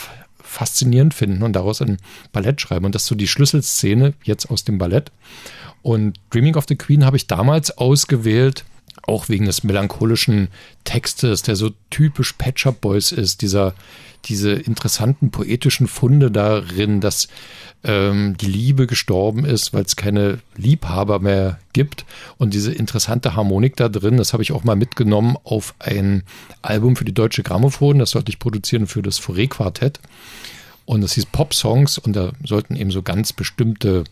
faszinierend 0.42 1.14
finden 1.14 1.42
und 1.42 1.54
daraus 1.54 1.80
ein 1.80 1.98
Ballett 2.32 2.60
schreiben. 2.60 2.84
Und 2.84 2.94
das 2.94 3.02
ist 3.02 3.08
so 3.08 3.14
die 3.14 3.28
Schlüsselszene 3.28 4.14
jetzt 4.24 4.50
aus 4.50 4.64
dem 4.64 4.78
Ballett. 4.78 5.12
Und 5.82 6.18
Dreaming 6.30 6.56
of 6.56 6.66
the 6.68 6.76
Queen 6.76 7.04
habe 7.04 7.16
ich 7.16 7.26
damals 7.26 7.76
ausgewählt, 7.76 8.64
auch 9.02 9.28
wegen 9.28 9.46
des 9.46 9.64
melancholischen 9.64 10.48
Textes, 10.84 11.42
der 11.42 11.56
so 11.56 11.70
typisch 11.90 12.34
Patch 12.34 12.66
Up 12.66 12.80
Boys 12.80 13.12
ist, 13.12 13.42
dieser, 13.42 13.74
diese 14.26 14.52
interessanten 14.52 15.30
poetischen 15.30 15.86
Funde 15.86 16.30
darin, 16.30 17.00
dass 17.00 17.28
ähm, 17.82 18.36
die 18.38 18.46
Liebe 18.46 18.86
gestorben 18.86 19.44
ist, 19.44 19.72
weil 19.72 19.84
es 19.84 19.96
keine 19.96 20.40
Liebhaber 20.56 21.18
mehr 21.18 21.58
gibt. 21.72 22.04
Und 22.36 22.52
diese 22.52 22.72
interessante 22.72 23.34
Harmonik 23.34 23.76
da 23.76 23.88
drin, 23.88 24.18
das 24.18 24.32
habe 24.32 24.42
ich 24.42 24.52
auch 24.52 24.64
mal 24.64 24.76
mitgenommen 24.76 25.36
auf 25.44 25.74
ein 25.78 26.22
Album 26.62 26.94
für 26.94 27.04
die 27.04 27.14
Deutsche 27.14 27.42
Grammophon, 27.42 27.98
das 27.98 28.10
sollte 28.10 28.30
ich 28.30 28.38
produzieren 28.38 28.86
für 28.86 29.02
das 29.02 29.20
Fauré-Quartett 29.20 29.98
und 30.84 31.00
das 31.00 31.14
hieß 31.14 31.26
Pop-Songs 31.26 31.98
und 31.98 32.14
da 32.14 32.32
sollten 32.44 32.76
eben 32.76 32.90
so 32.90 33.02
ganz 33.02 33.32
bestimmte 33.32 34.04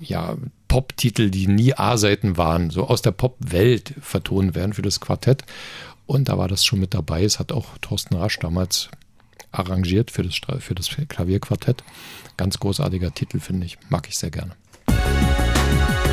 ja, 0.00 0.36
Pop-Titel, 0.68 1.30
die 1.30 1.46
nie 1.46 1.74
A-Seiten 1.74 2.36
waren, 2.36 2.70
so 2.70 2.86
aus 2.86 3.02
der 3.02 3.12
Pop-Welt 3.12 3.94
vertonen 4.00 4.54
werden 4.54 4.72
für 4.72 4.82
das 4.82 5.00
Quartett. 5.00 5.44
Und 6.06 6.28
da 6.28 6.38
war 6.38 6.48
das 6.48 6.64
schon 6.64 6.80
mit 6.80 6.94
dabei. 6.94 7.24
Es 7.24 7.38
hat 7.38 7.52
auch 7.52 7.78
Thorsten 7.80 8.14
Rasch 8.14 8.38
damals 8.38 8.88
arrangiert 9.50 10.10
für 10.10 10.22
das, 10.22 10.40
für 10.60 10.74
das 10.74 10.90
Klavierquartett. 11.08 11.82
Ganz 12.36 12.58
großartiger 12.58 13.14
Titel, 13.14 13.40
finde 13.40 13.66
ich. 13.66 13.78
Mag 13.88 14.08
ich 14.08 14.16
sehr 14.16 14.30
gerne. 14.30 14.52
die 14.86 16.05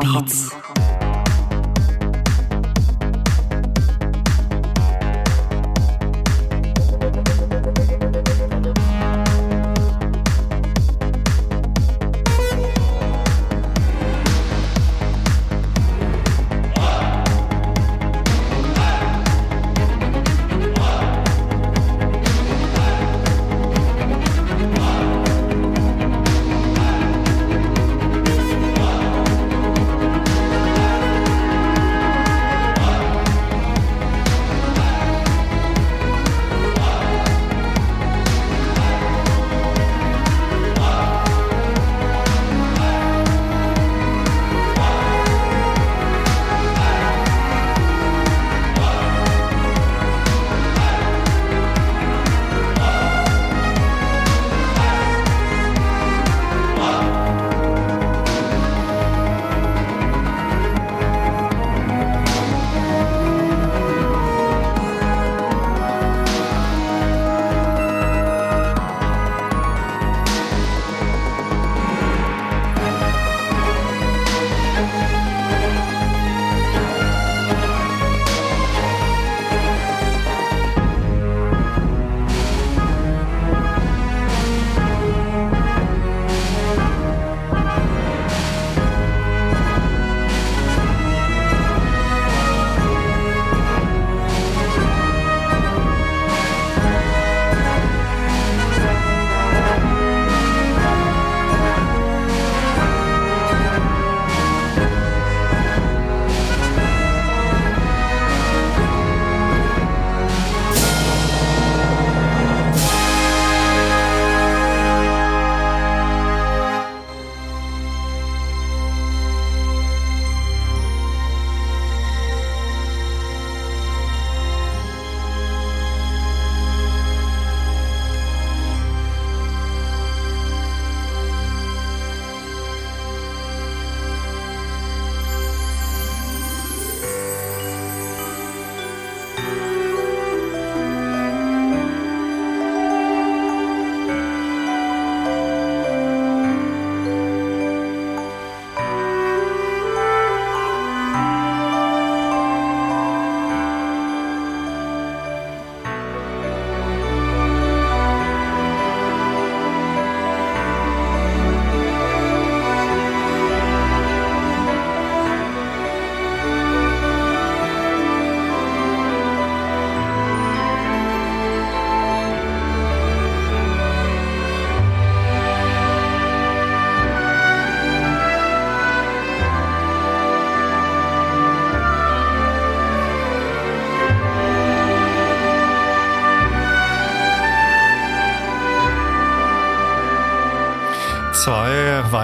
Beats. 0.00 0.43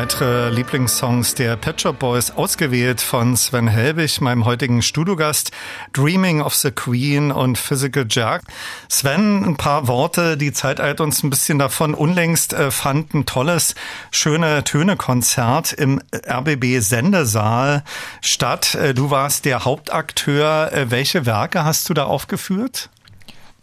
Weitere 0.01 0.49
Lieblingssongs 0.49 1.35
der 1.35 1.57
Pet 1.57 1.83
Shop 1.83 1.99
Boys 1.99 2.31
ausgewählt 2.31 3.03
von 3.03 3.37
Sven 3.37 3.69
Helbig, 3.69 4.23
meinem 4.23 4.47
heutigen 4.47 4.81
Studiogast, 4.81 5.51
Dreaming 5.93 6.41
of 6.41 6.55
the 6.55 6.71
Queen 6.71 7.31
und 7.31 7.59
Physical 7.59 8.07
Jerk. 8.09 8.41
Sven, 8.89 9.45
ein 9.45 9.57
paar 9.59 9.89
Worte, 9.89 10.39
die 10.39 10.55
Zeit 10.55 10.81
eilt 10.81 11.03
uns 11.03 11.23
ein 11.23 11.29
bisschen 11.29 11.59
davon. 11.59 11.93
Unlängst 11.93 12.55
äh, 12.55 12.71
fand 12.71 13.13
ein 13.13 13.27
tolles, 13.27 13.75
schöne 14.11 14.65
Töne-Konzert 14.65 15.75
im 15.75 16.01
RBB 16.15 16.81
Sendesaal 16.81 17.85
statt. 18.23 18.75
Äh, 18.77 18.95
du 18.95 19.11
warst 19.11 19.45
der 19.45 19.67
Hauptakteur. 19.67 20.73
Äh, 20.73 20.91
welche 20.91 21.27
Werke 21.27 21.67
hast 21.67 21.91
du 21.91 21.93
da 21.93 22.05
aufgeführt? 22.05 22.89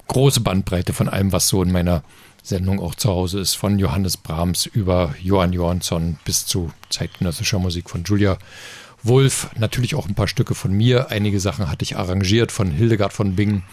Große 0.08 0.42
Bandbreite 0.42 0.94
von 0.94 1.10
allem, 1.10 1.32
was 1.32 1.48
so 1.48 1.64
in 1.64 1.72
meiner 1.72 2.04
Sendung 2.48 2.80
auch 2.80 2.96
zu 2.96 3.10
Hause 3.10 3.40
ist, 3.40 3.56
von 3.56 3.78
Johannes 3.78 4.18
Brahms 4.18 4.66
über 4.66 5.14
Johann 5.22 5.54
Johansson 5.54 6.18
bis 6.24 6.46
zu 6.46 6.72
zeitgenössischer 6.90 7.60
Musik 7.60 7.90
von 7.90 8.04
Julia 8.04 8.38
Wolf. 9.04 9.50
Natürlich 9.58 9.96
auch 9.96 10.08
ein 10.08 10.16
paar 10.16 10.28
Stücke 10.28 10.56
von 10.56 10.72
mir. 10.72 11.12
Einige 11.12 11.40
Sachen 11.40 11.70
hatte 11.70 11.84
ich 11.84 11.98
arrangiert 11.98 12.52
von 12.52 12.72
Hildegard 12.72 13.14
von 13.14 13.36
Bingen. 13.36 13.64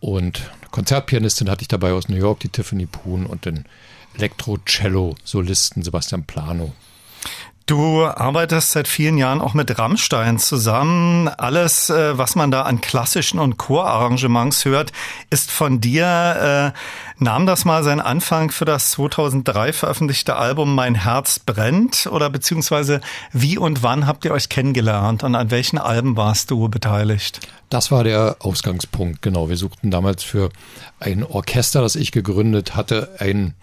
Und 0.00 0.50
Konzertpianistin 0.70 1.50
hatte 1.50 1.62
ich 1.62 1.68
dabei 1.68 1.92
aus 1.92 2.08
New 2.08 2.16
York, 2.16 2.40
die 2.40 2.48
Tiffany 2.48 2.86
Poon 2.86 3.26
und 3.26 3.44
den 3.44 3.66
Elektro-Cello-Solisten 4.16 5.82
Sebastian 5.82 6.24
Plano. 6.24 6.72
Du 7.66 8.04
arbeitest 8.04 8.72
seit 8.72 8.88
vielen 8.88 9.16
Jahren 9.16 9.40
auch 9.40 9.54
mit 9.54 9.78
Rammstein 9.78 10.40
zusammen. 10.40 11.28
Alles, 11.28 11.88
äh, 11.88 12.18
was 12.18 12.34
man 12.34 12.50
da 12.50 12.62
an 12.62 12.80
klassischen 12.80 13.38
und 13.38 13.58
Chorarrangements 13.58 14.64
hört, 14.64 14.90
ist 15.30 15.52
von 15.52 15.80
dir. 15.80 16.74
Äh, 16.74 17.22
nahm 17.22 17.46
das 17.46 17.64
mal 17.64 17.84
seinen 17.84 18.00
Anfang 18.00 18.50
für 18.50 18.64
das 18.64 18.90
2003 18.92 19.72
veröffentlichte 19.72 20.34
Album 20.34 20.74
Mein 20.74 20.96
Herz 20.96 21.38
brennt? 21.38 22.08
Oder 22.10 22.28
beziehungsweise 22.28 23.00
wie 23.32 23.56
und 23.56 23.84
wann 23.84 24.06
habt 24.06 24.24
ihr 24.24 24.32
euch 24.32 24.48
kennengelernt 24.48 25.22
und 25.22 25.36
an 25.36 25.52
welchen 25.52 25.78
Alben 25.78 26.16
warst 26.16 26.50
du 26.50 26.68
beteiligt? 26.68 27.38
Das 27.68 27.92
war 27.92 28.02
der 28.02 28.36
Ausgangspunkt, 28.40 29.22
genau. 29.22 29.48
Wir 29.48 29.56
suchten 29.56 29.92
damals 29.92 30.24
für 30.24 30.50
ein 30.98 31.22
Orchester, 31.22 31.82
das 31.82 31.94
ich 31.94 32.10
gegründet 32.10 32.74
hatte, 32.74 33.10
ein 33.20 33.54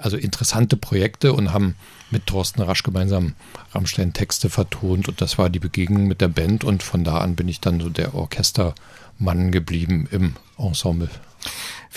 also 0.00 0.16
interessante 0.16 0.76
Projekte 0.76 1.32
und 1.32 1.52
haben 1.52 1.74
mit 2.10 2.26
Thorsten 2.26 2.62
Rasch 2.62 2.82
gemeinsam 2.82 3.34
Rammstein-Texte 3.72 4.50
vertont 4.50 5.08
und 5.08 5.20
das 5.20 5.38
war 5.38 5.50
die 5.50 5.58
Begegnung 5.58 6.06
mit 6.06 6.20
der 6.20 6.28
Band 6.28 6.64
und 6.64 6.82
von 6.82 7.04
da 7.04 7.18
an 7.18 7.34
bin 7.34 7.48
ich 7.48 7.60
dann 7.60 7.80
so 7.80 7.88
der 7.88 8.14
Orchestermann 8.14 9.50
geblieben 9.50 10.08
im 10.10 10.36
Ensemble. 10.58 11.10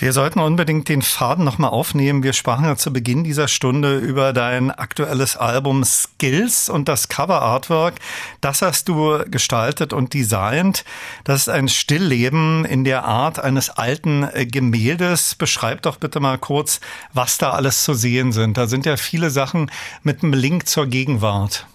Wir 0.00 0.12
sollten 0.12 0.38
unbedingt 0.38 0.88
den 0.88 1.02
Faden 1.02 1.44
nochmal 1.44 1.70
aufnehmen. 1.70 2.22
Wir 2.22 2.32
sprachen 2.32 2.64
ja 2.64 2.76
zu 2.76 2.92
Beginn 2.92 3.24
dieser 3.24 3.48
Stunde 3.48 3.98
über 3.98 4.32
dein 4.32 4.70
aktuelles 4.70 5.36
Album 5.36 5.82
Skills 5.84 6.68
und 6.68 6.86
das 6.86 7.08
Cover 7.08 7.42
Artwork. 7.42 7.96
Das 8.40 8.62
hast 8.62 8.88
du 8.88 9.18
gestaltet 9.28 9.92
und 9.92 10.14
designt. 10.14 10.84
Das 11.24 11.40
ist 11.40 11.48
ein 11.48 11.66
Stillleben 11.66 12.64
in 12.64 12.84
der 12.84 13.06
Art 13.06 13.40
eines 13.40 13.70
alten 13.70 14.28
Gemäldes. 14.48 15.34
Beschreib 15.34 15.82
doch 15.82 15.96
bitte 15.96 16.20
mal 16.20 16.38
kurz, 16.38 16.78
was 17.12 17.36
da 17.36 17.50
alles 17.50 17.82
zu 17.82 17.92
sehen 17.92 18.30
sind. 18.30 18.56
Da 18.56 18.68
sind 18.68 18.86
ja 18.86 18.96
viele 18.96 19.30
Sachen 19.30 19.68
mit 20.04 20.22
einem 20.22 20.32
Link 20.32 20.68
zur 20.68 20.86
Gegenwart. 20.86 21.66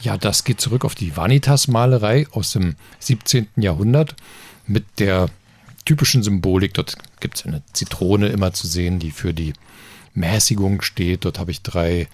Ja, 0.00 0.18
das 0.18 0.42
geht 0.42 0.60
zurück 0.60 0.84
auf 0.84 0.96
die 0.96 1.16
Vanitas-Malerei 1.16 2.26
aus 2.32 2.50
dem 2.50 2.74
17. 2.98 3.46
Jahrhundert 3.54 4.16
mit 4.66 4.98
der 4.98 5.28
typischen 5.84 6.22
Symbolik. 6.22 6.74
Dort 6.74 6.96
gibt 7.20 7.36
es 7.36 7.46
eine 7.46 7.62
Zitrone 7.72 8.28
immer 8.28 8.52
zu 8.52 8.66
sehen, 8.66 8.98
die 8.98 9.10
für 9.10 9.34
die 9.34 9.52
Mäßigung 10.14 10.82
steht. 10.82 11.24
Dort 11.24 11.38
habe 11.38 11.50
ich 11.50 11.62
drei 11.62 12.00
äh, 12.00 12.08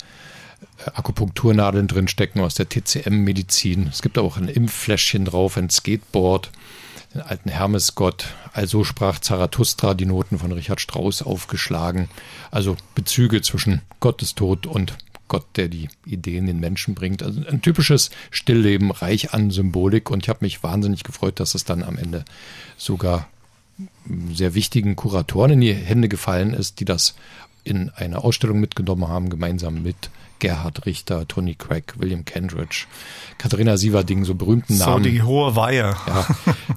Akupunkturnadeln 0.95 1.89
drin 1.89 2.09
stecken 2.09 2.41
aus 2.41 2.55
der 2.55 2.69
TCM-Medizin. 2.69 3.89
Es 3.89 4.03
gibt 4.03 4.19
auch 4.19 4.37
ein 4.37 4.49
Impffläschchen 4.49 5.25
drauf, 5.25 5.57
ein 5.57 5.71
Skateboard, 5.71 6.51
den 7.15 7.23
alten 7.23 7.49
Hermesgott. 7.49 8.27
Also 8.53 8.85
sprach 8.85 9.19
Zarathustra, 9.19 9.95
die 9.95 10.07
Noten 10.07 10.39
von 10.39 10.53
Richard 10.53 10.81
Strauss 10.81 11.23
aufgeschlagen. 11.23 12.09
Also 12.51 12.77
Bezüge 12.95 13.43
zwischen 13.43 13.83
Gottestod 14.01 14.67
und 14.67 14.97
Gott, 15.29 15.45
der 15.57 15.69
die 15.69 15.89
Ideen 16.07 16.47
den 16.47 16.59
Menschen 16.59 16.95
bringt. 16.95 17.23
Also 17.23 17.43
ein 17.47 17.61
typisches 17.61 18.11
Stillleben, 18.31 18.91
reich 18.91 19.35
an 19.35 19.51
Symbolik. 19.51 20.11
Und 20.11 20.25
ich 20.25 20.29
habe 20.29 20.39
mich 20.43 20.63
wahnsinnig 20.63 21.05
gefreut, 21.05 21.39
dass 21.39 21.55
es 21.55 21.65
dann 21.65 21.83
am 21.83 21.99
Ende 21.99 22.25
sogar 22.79 23.29
sehr 24.33 24.55
wichtigen 24.55 24.97
Kuratoren 24.97 25.53
in 25.53 25.61
die 25.61 25.73
Hände 25.75 26.09
gefallen 26.09 26.55
ist, 26.55 26.81
die 26.81 26.85
das 26.85 27.15
in 27.65 27.91
eine 27.91 28.25
Ausstellung 28.25 28.61
mitgenommen 28.61 29.09
haben, 29.09 29.31
gemeinsam 29.31 29.83
mit 29.83 30.11
Gerhard 30.39 30.87
Richter, 30.87 31.27
Tony 31.27 31.55
Craig, 31.55 31.95
William 31.97 32.25
Kendridge, 32.25 32.87
Katharina 33.39 33.77
Sieverding, 33.77 34.25
so 34.25 34.35
berühmten 34.35 34.75
so 34.75 34.85
Namen. 34.85 35.05
So 35.05 35.11
die 35.11 35.23
hohe 35.23 35.57
Weihe. 35.57 35.97
Ja, 36.07 36.27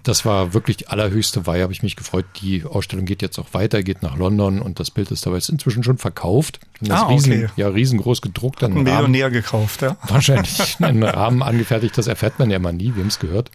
das 0.04 0.26
war 0.26 0.54
wirklich 0.54 0.78
die 0.78 0.88
allerhöchste 0.88 1.46
Weihe, 1.48 1.64
habe 1.64 1.74
ich 1.74 1.84
mich 1.84 1.96
gefreut. 1.96 2.26
Die 2.42 2.64
Ausstellung 2.64 3.06
geht 3.06 3.22
jetzt 3.22 3.40
auch 3.40 3.54
weiter, 3.54 3.84
geht 3.84 4.02
nach 4.02 4.18
London 4.18 4.62
und 4.62 4.80
das 4.80 4.92
Bild 4.92 5.12
ist 5.12 5.26
dabei 5.26 5.38
ist 5.38 5.50
inzwischen 5.50 5.84
schon 5.84 5.98
verkauft. 5.98 6.60
Das 6.82 7.02
ah, 7.02 7.08
riesen, 7.08 7.34
okay. 7.34 7.50
ja, 7.56 7.68
riesengroß 7.68 8.22
gedruckt. 8.22 8.64
Ein 8.64 8.74
Millionär 8.74 9.30
gekauft, 9.30 9.82
ja. 9.82 9.98
Wahrscheinlich 10.08 10.78
einen 10.80 11.04
Rahmen 11.04 11.44
angefertigt, 11.44 11.98
das 11.98 12.08
erfährt 12.08 12.40
man 12.40 12.50
ja 12.50 12.60
mal 12.60 12.74
nie, 12.74 12.94
wem 12.96 13.08
es 13.08 13.20
gehört. 13.20 13.52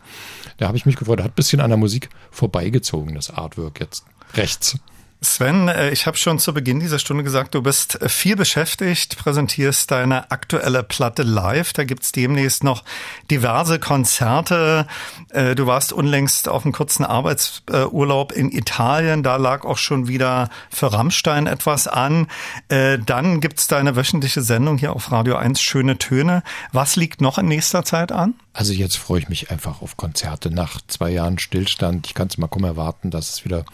Da 0.58 0.68
habe 0.68 0.76
ich 0.76 0.86
mich 0.86 0.96
gefreut. 0.96 1.20
Hat 1.20 1.32
ein 1.32 1.34
bisschen 1.34 1.60
an 1.60 1.70
der 1.70 1.76
Musik 1.76 2.08
vorbeigezogen, 2.30 3.14
das 3.14 3.30
Artwork 3.30 3.80
jetzt 3.80 4.04
rechts. 4.34 4.78
Sven, 5.22 5.68
äh, 5.68 5.90
ich 5.90 6.06
habe 6.06 6.16
schon 6.16 6.38
zu 6.38 6.52
Beginn 6.52 6.78
dieser 6.78 6.98
Stunde 6.98 7.24
gesagt, 7.24 7.54
du 7.54 7.62
bist 7.62 8.00
äh, 8.02 8.08
viel 8.08 8.36
beschäftigt, 8.36 9.16
präsentierst 9.16 9.90
deine 9.90 10.30
aktuelle 10.30 10.82
Platte 10.82 11.22
live. 11.22 11.72
Da 11.72 11.84
gibt's 11.84 12.12
demnächst 12.12 12.62
noch 12.62 12.84
diverse 13.30 13.78
Konzerte. 13.78 14.86
Äh, 15.30 15.54
du 15.54 15.66
warst 15.66 15.92
unlängst 15.92 16.48
auf 16.48 16.64
einem 16.64 16.72
kurzen 16.72 17.04
Arbeitsurlaub 17.04 18.32
in 18.32 18.52
Italien. 18.52 19.22
Da 19.22 19.36
lag 19.36 19.64
auch 19.64 19.78
schon 19.78 20.06
wieder 20.06 20.50
für 20.70 20.92
Rammstein 20.92 21.46
etwas 21.46 21.88
an. 21.88 22.28
Dann 22.68 23.40
gibt's 23.40 23.66
deine 23.66 23.96
wöchentliche 23.96 24.42
Sendung 24.42 24.78
hier 24.78 24.94
auf 24.94 25.10
Radio 25.12 25.36
1, 25.36 25.60
Schöne 25.60 25.98
Töne. 25.98 26.42
Was 26.72 26.96
liegt 26.96 27.20
noch 27.20 27.38
in 27.38 27.46
nächster 27.46 27.84
Zeit 27.84 28.12
an? 28.12 28.34
Also 28.56 28.72
jetzt 28.72 28.96
freue 28.96 29.20
ich 29.20 29.28
mich 29.28 29.50
einfach 29.50 29.82
auf 29.82 29.98
Konzerte 29.98 30.50
nach 30.50 30.80
zwei 30.86 31.10
Jahren 31.10 31.38
Stillstand. 31.38 32.06
Ich 32.06 32.14
kann 32.14 32.28
es 32.28 32.38
mal 32.38 32.46
kaum 32.46 32.64
erwarten, 32.64 33.10
dass 33.10 33.28
es 33.28 33.44
wieder 33.44 33.66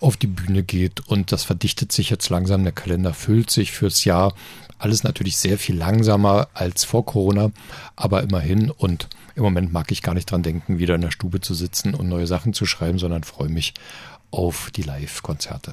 auf 0.00 0.18
die 0.18 0.26
Bühne 0.26 0.62
geht 0.62 1.00
und 1.00 1.32
das 1.32 1.44
verdichtet 1.44 1.92
sich 1.92 2.10
jetzt 2.10 2.28
langsam. 2.28 2.62
Der 2.62 2.74
Kalender 2.74 3.14
füllt 3.14 3.48
sich 3.48 3.72
fürs 3.72 4.04
Jahr. 4.04 4.34
Alles 4.78 5.02
natürlich 5.02 5.38
sehr 5.38 5.56
viel 5.56 5.78
langsamer 5.78 6.48
als 6.52 6.84
vor 6.84 7.06
Corona, 7.06 7.52
aber 7.96 8.22
immerhin 8.22 8.70
und 8.70 9.08
im 9.34 9.44
Moment 9.44 9.72
mag 9.72 9.90
ich 9.92 10.02
gar 10.02 10.12
nicht 10.12 10.30
dran 10.30 10.42
denken, 10.42 10.78
wieder 10.78 10.96
in 10.96 11.00
der 11.00 11.10
Stube 11.10 11.40
zu 11.40 11.54
sitzen 11.54 11.94
und 11.94 12.10
neue 12.10 12.26
Sachen 12.26 12.52
zu 12.52 12.66
schreiben, 12.66 12.98
sondern 12.98 13.24
freue 13.24 13.48
mich 13.48 13.72
auf 14.30 14.70
die 14.70 14.82
Live-Konzerte. 14.82 15.72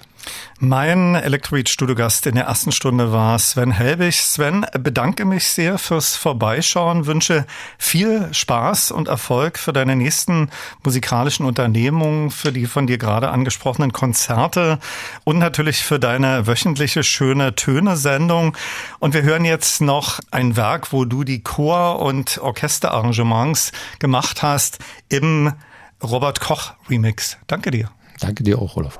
Mein 0.59 1.15
Electroid-Studiogast 1.15 2.25
in 2.25 2.35
der 2.35 2.45
ersten 2.45 2.71
Stunde 2.71 3.11
war 3.11 3.37
Sven 3.37 3.71
Helbig. 3.71 4.21
Sven, 4.21 4.65
bedanke 4.79 5.25
mich 5.25 5.47
sehr 5.47 5.77
fürs 5.77 6.15
Vorbeischauen, 6.15 7.05
wünsche 7.05 7.45
viel 7.77 8.33
Spaß 8.33 8.91
und 8.91 9.09
Erfolg 9.09 9.59
für 9.59 9.73
deine 9.73 9.95
nächsten 9.95 10.49
musikalischen 10.83 11.45
Unternehmungen, 11.45 12.31
für 12.31 12.53
die 12.53 12.65
von 12.65 12.87
dir 12.87 12.97
gerade 12.97 13.29
angesprochenen 13.29 13.91
Konzerte 13.91 14.79
und 15.25 15.37
natürlich 15.37 15.83
für 15.83 15.99
deine 15.99 16.47
wöchentliche 16.47 17.03
schöne 17.03 17.55
Töne-Sendung. 17.55 18.55
Und 18.99 19.13
wir 19.13 19.23
hören 19.23 19.43
jetzt 19.43 19.81
noch 19.81 20.19
ein 20.31 20.55
Werk, 20.55 20.93
wo 20.93 21.03
du 21.03 21.23
die 21.25 21.43
Chor- 21.43 21.99
und 21.99 22.37
Orchesterarrangements 22.37 23.73
gemacht 23.99 24.41
hast 24.41 24.79
im 25.09 25.53
Robert 26.01 26.39
Koch 26.39 26.73
Remix. 26.89 27.37
Danke 27.47 27.71
dir. 27.71 27.89
Danke 28.19 28.43
dir 28.43 28.59
auch, 28.59 28.77
Olaf. 28.77 28.99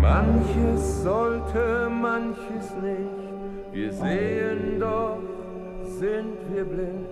Manches 0.00 1.02
sollte, 1.02 1.88
manches 1.90 2.74
nicht. 2.82 3.72
Wir 3.72 3.92
sehen 3.92 4.80
doch, 4.80 5.18
sind 5.84 6.36
wir 6.52 6.64
blind. 6.64 7.08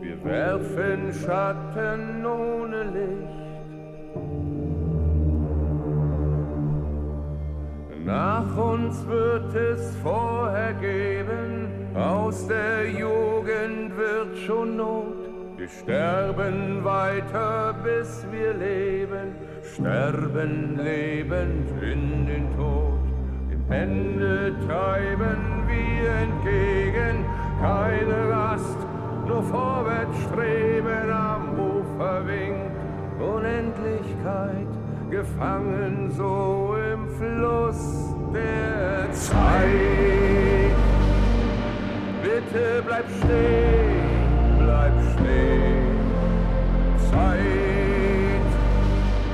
Wir 0.00 0.24
werfen 0.24 1.12
Schatten 1.12 2.24
ohne 2.26 2.84
Licht. 2.84 4.55
Nach 8.06 8.56
uns 8.56 9.04
wird 9.08 9.52
es 9.52 9.96
vorher 10.00 10.74
geben, 10.74 11.68
aus 11.96 12.46
der 12.46 12.88
Jugend 12.88 13.96
wird 13.96 14.38
schon 14.46 14.76
Not. 14.76 15.16
Wir 15.56 15.68
sterben 15.68 16.84
weiter, 16.84 17.74
bis 17.82 18.24
wir 18.30 18.54
leben, 18.54 19.34
sterben 19.74 20.78
lebend 20.78 21.68
in 21.82 22.26
den 22.26 22.56
Tod. 22.56 23.00
Dem 23.50 23.72
Ende 23.72 24.54
treiben 24.68 25.64
wir 25.66 26.10
entgegen, 26.26 27.24
keine 27.60 28.30
Rast, 28.30 28.78
nur 29.26 29.42
vorwärts 29.42 30.16
streben, 30.28 31.10
am 31.10 31.58
Ufer 31.58 32.24
winkt. 32.24 32.70
Unendlichkeit 33.18 34.75
gefangen 35.10 36.10
so 36.16 36.76
im 36.92 37.08
Fluss 37.16 38.14
der 38.34 39.12
Zeit. 39.12 40.76
Bitte 42.22 42.82
bleib 42.84 43.04
stehen, 43.18 44.58
bleib 44.58 44.92
stehen. 45.14 45.96
Zeit, 47.10 48.48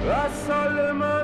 was 0.06 0.46
soll 0.46 0.78
immer 0.90 1.21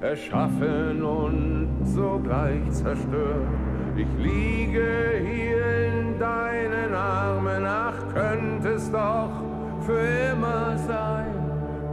erschaffen 0.00 1.02
und 1.02 1.68
sogleich 1.84 2.70
zerstören. 2.70 3.70
Ich 3.96 4.08
liege 4.18 5.20
hier 5.22 5.86
in 5.88 6.18
deinen 6.18 6.94
Armen, 6.94 7.64
ach 7.66 7.94
könnte 8.14 8.70
es 8.70 8.90
doch 8.90 9.30
für 9.80 10.32
immer 10.32 10.78
sein. 10.78 11.34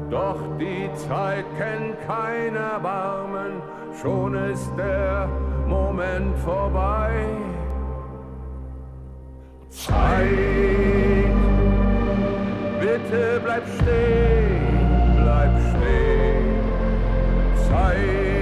Doch 0.10 0.40
die 0.58 0.90
Zeit 0.94 1.46
kennt 1.58 2.00
kein 2.08 2.56
Erbarmen, 2.56 3.62
schon 4.02 4.36
ist 4.36 4.72
der 4.78 5.28
Moment 5.68 6.38
vorbei. 6.38 7.12
Zeit, 9.70 10.30
bitte 12.80 13.42
bleib 13.44 13.64
stehen, 13.68 15.18
bleib 15.22 15.52
stehen. 15.70 16.37
Zeit, 17.68 18.37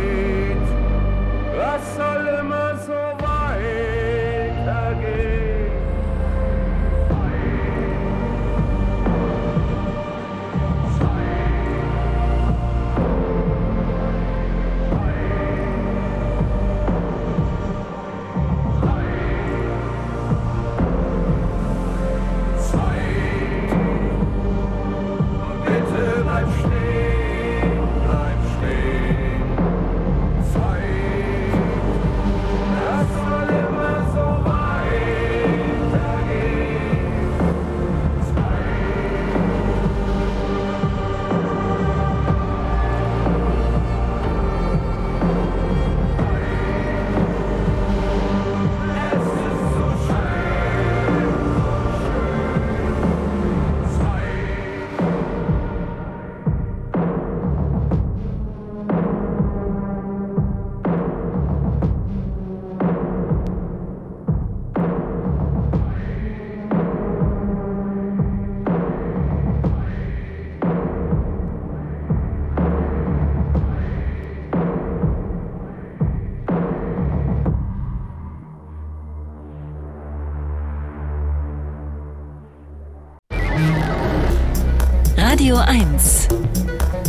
1 85.67 86.27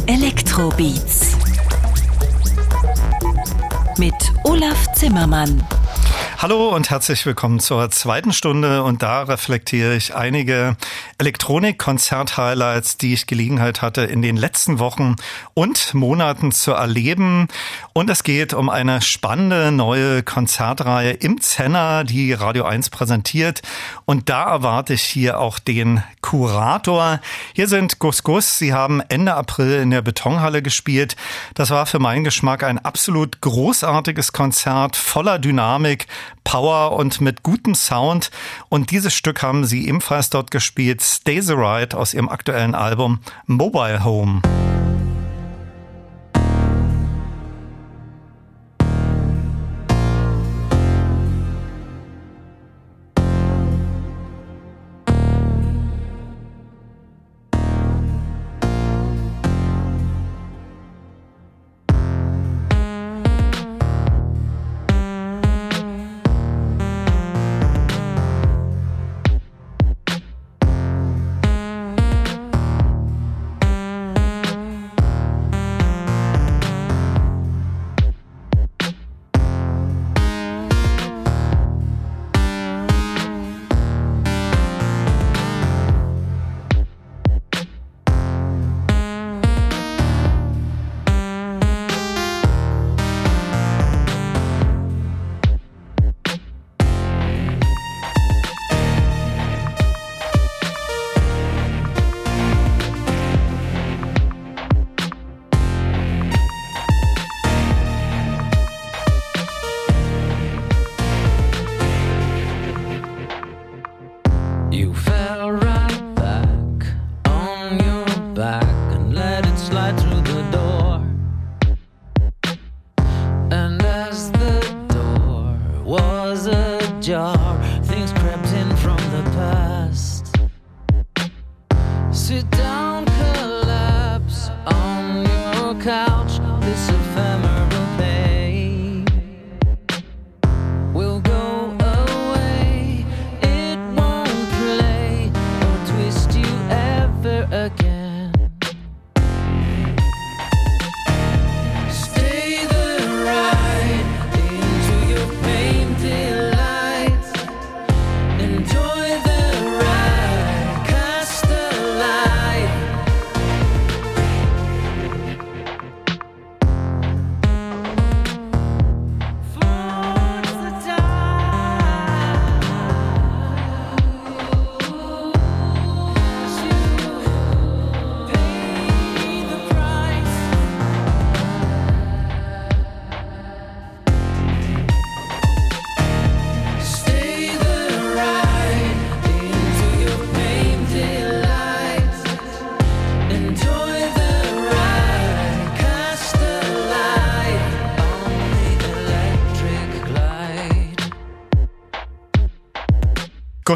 Elektrobeats 0.06 1.36
mit 3.98 4.14
Olaf 4.44 4.92
Zimmermann. 4.94 5.62
Hallo 6.38 6.68
und 6.68 6.90
herzlich 6.90 7.24
willkommen 7.24 7.60
zur 7.60 7.90
zweiten 7.90 8.30
Stunde 8.30 8.82
und 8.82 9.02
da 9.02 9.22
reflektiere 9.22 9.96
ich 9.96 10.14
einige 10.14 10.76
Elektronik-Konzert-Highlights, 11.16 12.98
die 12.98 13.14
ich 13.14 13.26
Gelegenheit 13.26 13.80
hatte 13.80 14.02
in 14.02 14.20
den 14.20 14.36
letzten 14.36 14.78
Wochen 14.78 15.16
und 15.54 15.94
Monaten 15.94 16.52
zu 16.52 16.72
erleben. 16.72 17.48
Und 17.94 18.10
es 18.10 18.22
geht 18.22 18.52
um 18.52 18.68
eine 18.68 19.00
spannende 19.00 19.72
neue 19.72 20.22
Konzertreihe 20.22 21.12
im 21.12 21.40
Zenner, 21.40 22.04
die 22.04 22.34
Radio 22.34 22.64
1 22.64 22.90
präsentiert. 22.90 23.62
Und 24.04 24.28
da 24.28 24.44
erwarte 24.44 24.92
ich 24.92 25.02
hier 25.04 25.40
auch 25.40 25.58
den 25.58 26.02
Kurator. 26.20 27.20
Hier 27.54 27.66
sind 27.66 27.98
Gus 27.98 28.22
Gus. 28.22 28.58
Sie 28.58 28.74
haben 28.74 29.00
Ende 29.08 29.34
April 29.34 29.80
in 29.80 29.90
der 29.90 30.02
Betonhalle 30.02 30.60
gespielt. 30.60 31.16
Das 31.54 31.70
war 31.70 31.86
für 31.86 31.98
meinen 31.98 32.24
Geschmack 32.24 32.62
ein 32.62 32.78
absolut 32.78 33.40
großartiges 33.40 34.34
Konzert 34.34 34.96
voller 34.96 35.38
Dynamik, 35.38 36.06
Power 36.44 36.96
und 36.96 37.20
mit 37.20 37.42
gutem 37.42 37.74
Sound. 37.74 38.30
Und 38.68 38.90
dieses 38.90 39.14
Stück 39.14 39.42
haben 39.42 39.64
sie 39.64 39.88
ebenfalls 39.88 40.30
dort 40.30 40.50
gespielt. 40.50 41.02
Stay 41.02 41.40
the 41.40 41.54
Ride 41.54 41.96
aus 41.96 42.14
ihrem 42.14 42.28
aktuellen 42.28 42.74
Album 42.74 43.20
Mobile 43.46 44.04
Home. 44.04 44.42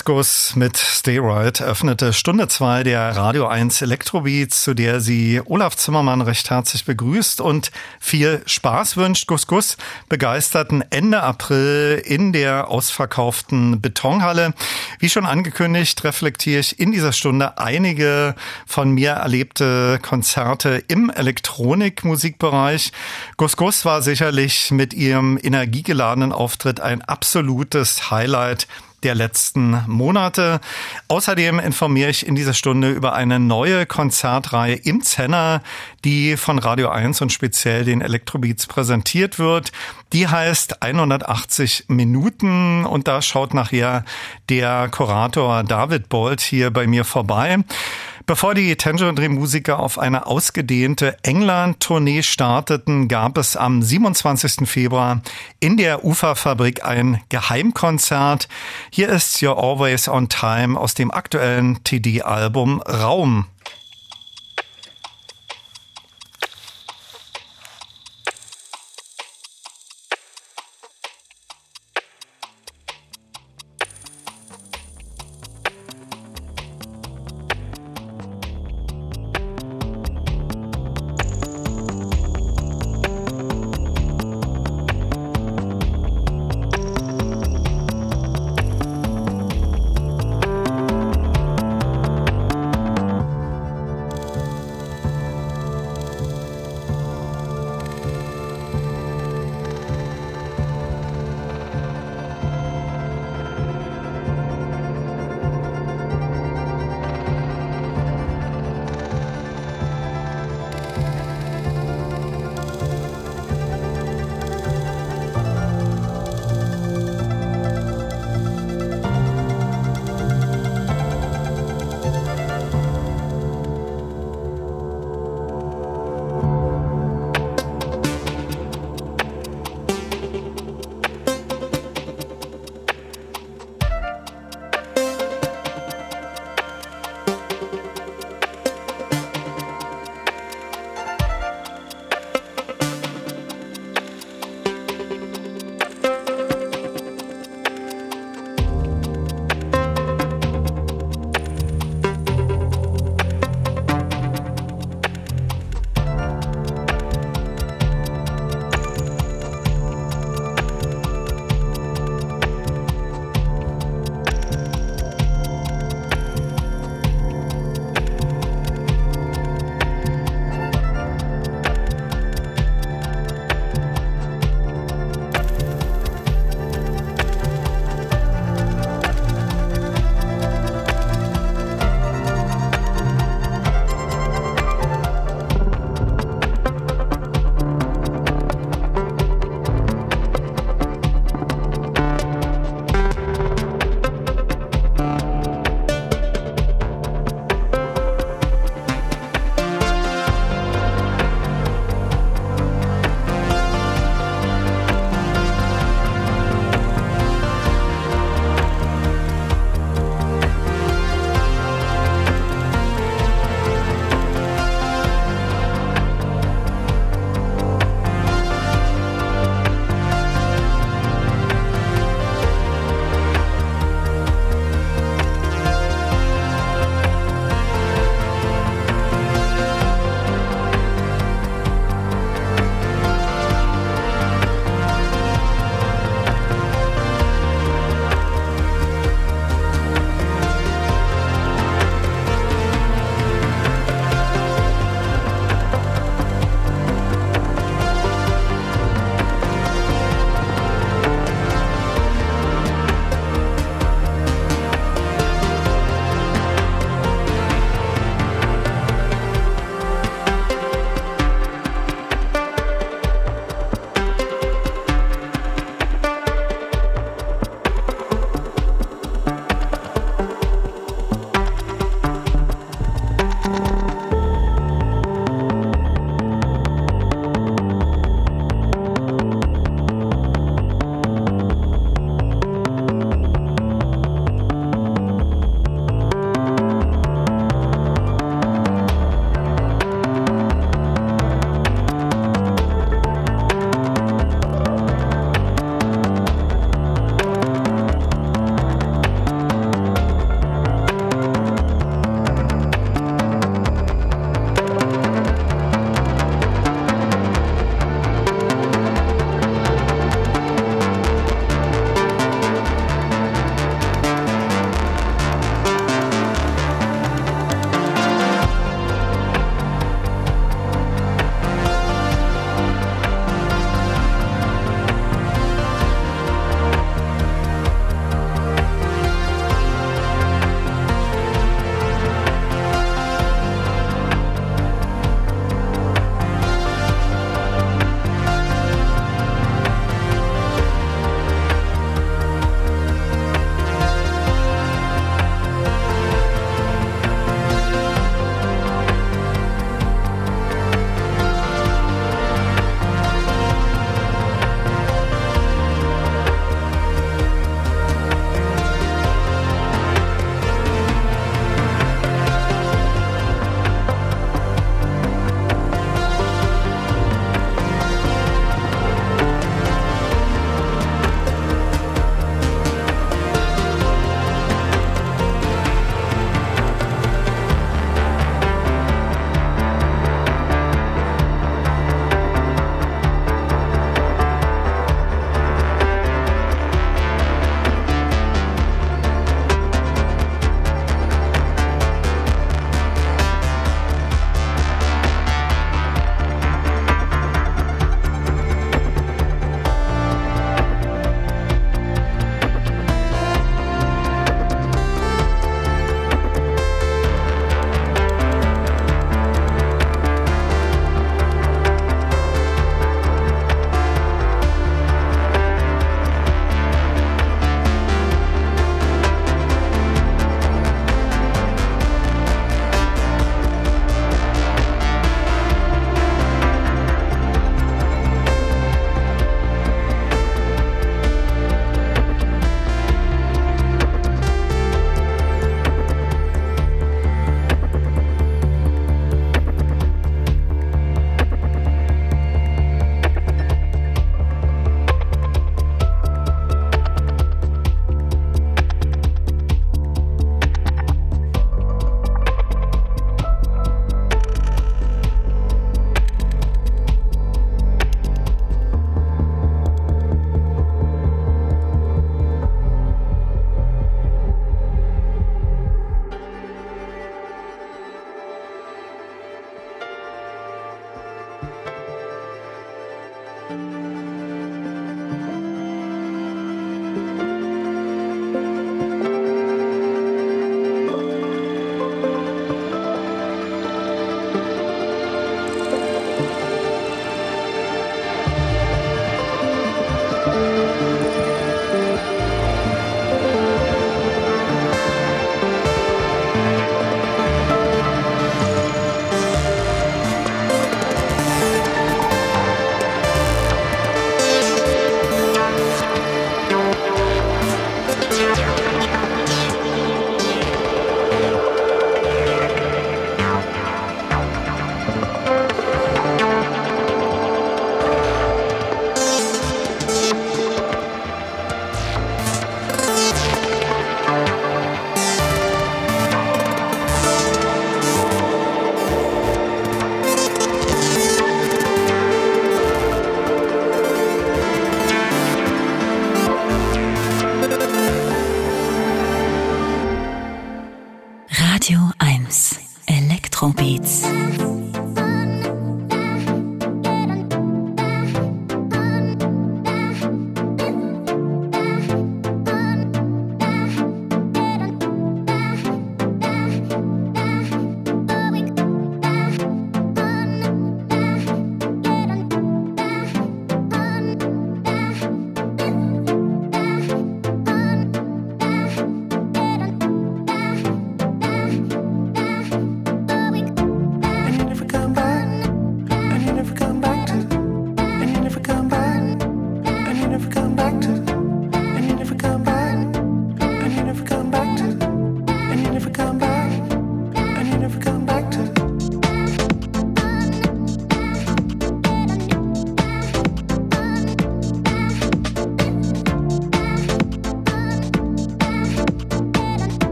Gus 0.00 0.56
mit 0.56 0.80
Right 1.06 1.60
öffnete 1.60 2.12
Stunde 2.12 2.48
2 2.48 2.82
der 2.82 3.14
Radio 3.14 3.46
1 3.46 3.82
Elektrobeats, 3.82 4.62
zu 4.62 4.74
der 4.74 5.00
sie 5.00 5.40
Olaf 5.44 5.76
Zimmermann 5.76 6.22
recht 6.22 6.48
herzlich 6.50 6.84
begrüßt 6.86 7.40
und 7.40 7.70
viel 8.00 8.42
Spaß 8.46 8.96
wünscht. 8.96 9.26
Gus 9.26 9.76
begeisterten 10.08 10.82
Ende 10.90 11.22
April 11.22 12.02
in 12.04 12.32
der 12.32 12.68
ausverkauften 12.68 13.80
Betonhalle. 13.80 14.54
Wie 14.98 15.10
schon 15.10 15.26
angekündigt, 15.26 16.02
reflektiere 16.04 16.60
ich 16.60 16.80
in 16.80 16.90
dieser 16.90 17.12
Stunde 17.12 17.58
einige 17.58 18.34
von 18.66 18.90
mir 18.90 19.10
erlebte 19.10 19.98
Konzerte 20.00 20.82
im 20.88 21.10
Elektronikmusikbereich. 21.10 22.92
Gus 23.36 23.84
war 23.84 24.00
sicherlich 24.00 24.70
mit 24.70 24.94
ihrem 24.94 25.38
energiegeladenen 25.42 26.32
Auftritt 26.32 26.80
ein 26.80 27.02
absolutes 27.02 28.10
Highlight 28.10 28.66
der 29.02 29.14
letzten 29.14 29.84
Monate. 29.86 30.60
Außerdem 31.08 31.58
informiere 31.58 32.10
ich 32.10 32.26
in 32.26 32.34
dieser 32.34 32.54
Stunde 32.54 32.90
über 32.90 33.14
eine 33.14 33.38
neue 33.38 33.86
Konzertreihe 33.86 34.74
im 34.74 35.02
Zenner, 35.02 35.62
die 36.04 36.36
von 36.36 36.58
Radio 36.58 36.88
1 36.88 37.20
und 37.20 37.32
speziell 37.32 37.84
den 37.84 38.00
Elektrobeats 38.00 38.66
präsentiert 38.66 39.38
wird. 39.38 39.72
Die 40.12 40.28
heißt 40.28 40.82
180 40.82 41.84
Minuten 41.88 42.84
und 42.84 43.08
da 43.08 43.22
schaut 43.22 43.54
nachher 43.54 44.04
der 44.48 44.88
Kurator 44.90 45.64
David 45.64 46.08
Bolt 46.08 46.40
hier 46.40 46.70
bei 46.70 46.86
mir 46.86 47.04
vorbei. 47.04 47.58
Bevor 48.24 48.54
die 48.54 48.76
Tangerine-Musiker 48.76 49.80
auf 49.80 49.98
eine 49.98 50.26
ausgedehnte 50.26 51.16
England-Tournee 51.22 52.22
starteten, 52.22 53.08
gab 53.08 53.36
es 53.36 53.56
am 53.56 53.82
27. 53.82 54.68
Februar 54.68 55.22
in 55.58 55.76
der 55.76 56.04
Uferfabrik 56.04 56.84
ein 56.84 57.20
Geheimkonzert. 57.30 58.48
Hier 58.90 59.08
ist 59.08 59.38
You're 59.38 59.58
Always 59.58 60.08
on 60.08 60.28
Time 60.28 60.78
aus 60.78 60.94
dem 60.94 61.10
aktuellen 61.10 61.82
TD-Album 61.82 62.80
Raum. 62.82 63.46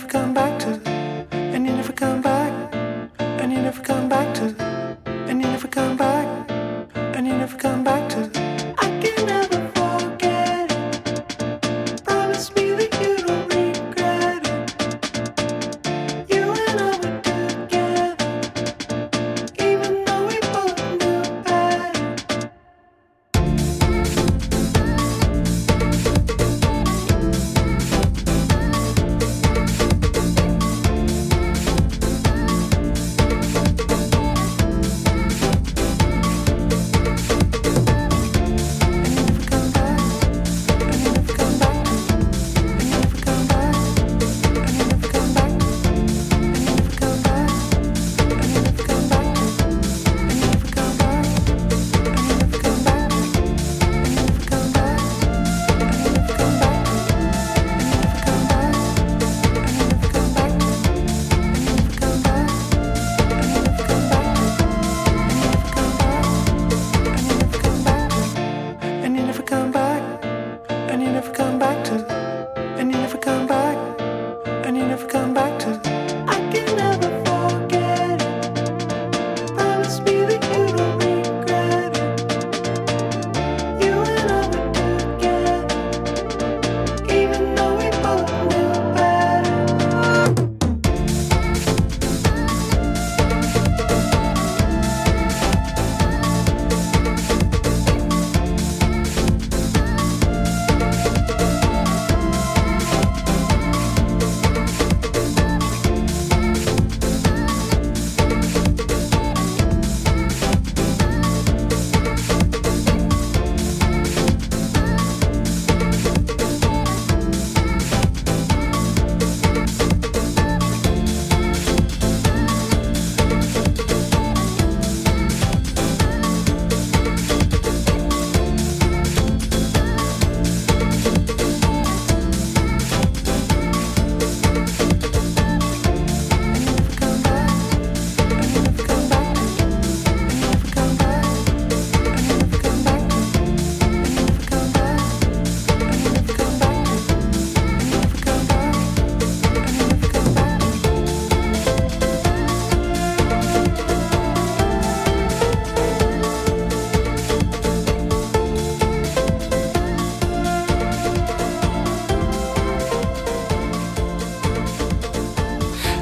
never 0.00 0.08
come 0.08 0.34
back 0.34 0.58
to. 0.60 0.89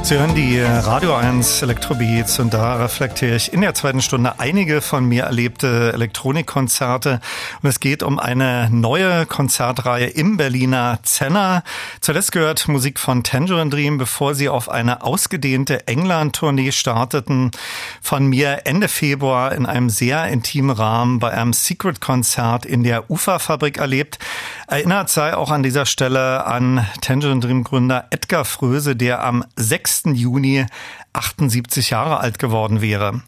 Sie 0.09 0.19
hören 0.19 0.35
die 0.35 0.59
Radio 0.59 1.15
1 1.15 1.61
Elektrobeats 1.61 2.39
und 2.39 2.55
da 2.55 2.77
reflektiere 2.77 3.37
ich 3.37 3.53
in 3.53 3.61
der 3.61 3.75
zweiten 3.75 4.01
Stunde 4.01 4.41
einige 4.41 4.81
von 4.81 5.05
mir 5.05 5.25
erlebte 5.25 5.93
Elektronikkonzerte. 5.93 7.21
Und 7.63 7.69
es 7.69 7.79
geht 7.79 8.03
um 8.03 8.19
eine 8.19 8.71
neue 8.71 9.27
Konzertreihe 9.27 10.07
im 10.07 10.39
Berliner 10.39 11.01
Zenner. 11.03 11.63
Zuletzt 12.01 12.33
gehört 12.33 12.69
Musik 12.69 12.99
von 12.99 13.23
Tangerine 13.23 13.69
Dream, 13.69 13.99
bevor 13.99 14.35
sie 14.35 14.49
auf 14.49 14.71
eine 14.71 15.03
ausgedehnte 15.03 15.87
England-Tournee 15.87 16.73
starteten. 16.73 17.51
Von 18.01 18.29
mir 18.29 18.63
Ende 18.65 18.89
Februar 18.89 19.53
in 19.53 19.67
einem 19.67 19.91
sehr 19.91 20.27
intimen 20.29 20.75
Rahmen 20.75 21.19
bei 21.19 21.33
einem 21.33 21.53
Secret-Konzert 21.53 22.65
in 22.65 22.83
der 22.83 23.11
Uferfabrik 23.11 23.77
erlebt. 23.77 24.19
Erinnert 24.69 25.11
sei 25.11 25.37
auch 25.37 25.51
an 25.51 25.63
dieser 25.63 25.85
Stelle 25.85 26.47
an 26.47 26.87
Tangerine 27.03 27.41
Dream 27.41 27.63
Gründer 27.63 28.07
Edgar 28.09 28.47
Fröse, 28.47 28.97
der 28.97 29.23
am 29.23 29.45
6. 29.69 30.03
Juni 30.15 30.67
78 31.13 31.91
Jahre 31.91 32.21
alt 32.21 32.39
geworden 32.39 32.81
wäre. 32.81 33.23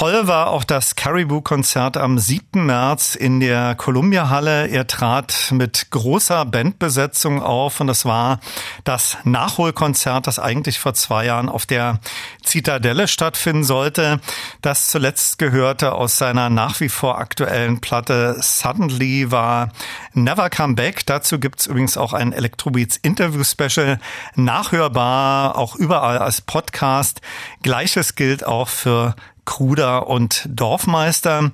Toll 0.00 0.26
war 0.26 0.48
auch 0.48 0.64
das 0.64 0.96
Caribou-Konzert 0.96 1.98
am 1.98 2.18
7. 2.18 2.64
März 2.64 3.16
in 3.16 3.38
der 3.38 3.74
Columbia-Halle. 3.74 4.66
Er 4.68 4.86
trat 4.86 5.50
mit 5.50 5.90
großer 5.90 6.46
Bandbesetzung 6.46 7.42
auf 7.42 7.80
und 7.80 7.86
das 7.86 8.06
war 8.06 8.40
das 8.84 9.18
Nachholkonzert, 9.24 10.26
das 10.26 10.38
eigentlich 10.38 10.78
vor 10.78 10.94
zwei 10.94 11.26
Jahren 11.26 11.50
auf 11.50 11.66
der 11.66 12.00
Zitadelle 12.42 13.08
stattfinden 13.08 13.62
sollte. 13.62 14.20
Das 14.62 14.88
zuletzt 14.90 15.38
gehörte 15.38 15.92
aus 15.92 16.16
seiner 16.16 16.48
nach 16.48 16.80
wie 16.80 16.88
vor 16.88 17.18
aktuellen 17.18 17.82
Platte 17.82 18.36
Suddenly 18.40 19.30
war 19.30 19.68
Never 20.14 20.48
Come 20.48 20.76
Back. 20.76 21.04
Dazu 21.04 21.38
gibt's 21.38 21.66
übrigens 21.66 21.98
auch 21.98 22.14
ein 22.14 22.32
Electrobeats 22.32 22.96
Interview-Special, 22.96 24.00
nachhörbar, 24.34 25.58
auch 25.58 25.76
überall 25.76 26.16
als 26.16 26.40
Podcast. 26.40 27.20
Gleiches 27.62 28.14
gilt 28.14 28.46
auch 28.46 28.68
für 28.68 29.14
Kruder 29.50 30.06
und 30.06 30.48
Dorfmeister. 30.48 31.50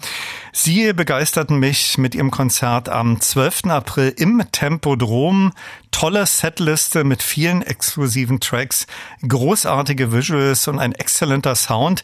Sie 0.53 0.93
begeisterten 0.93 1.59
mich 1.59 1.97
mit 1.97 2.15
ihrem 2.15 2.31
Konzert 2.31 2.91
am 2.91 3.23
12. 3.23 3.65
April 3.69 4.13
im 4.17 4.43
Tempodrom. 4.53 5.53
Tolle 5.93 6.27
Setliste 6.27 7.05
mit 7.05 7.23
vielen 7.23 7.63
exklusiven 7.63 8.39
Tracks, 8.39 8.87
großartige 9.27 10.13
Visuals 10.13 10.69
und 10.69 10.79
ein 10.79 10.93
exzellenter 10.93 11.55
Sound. 11.55 12.03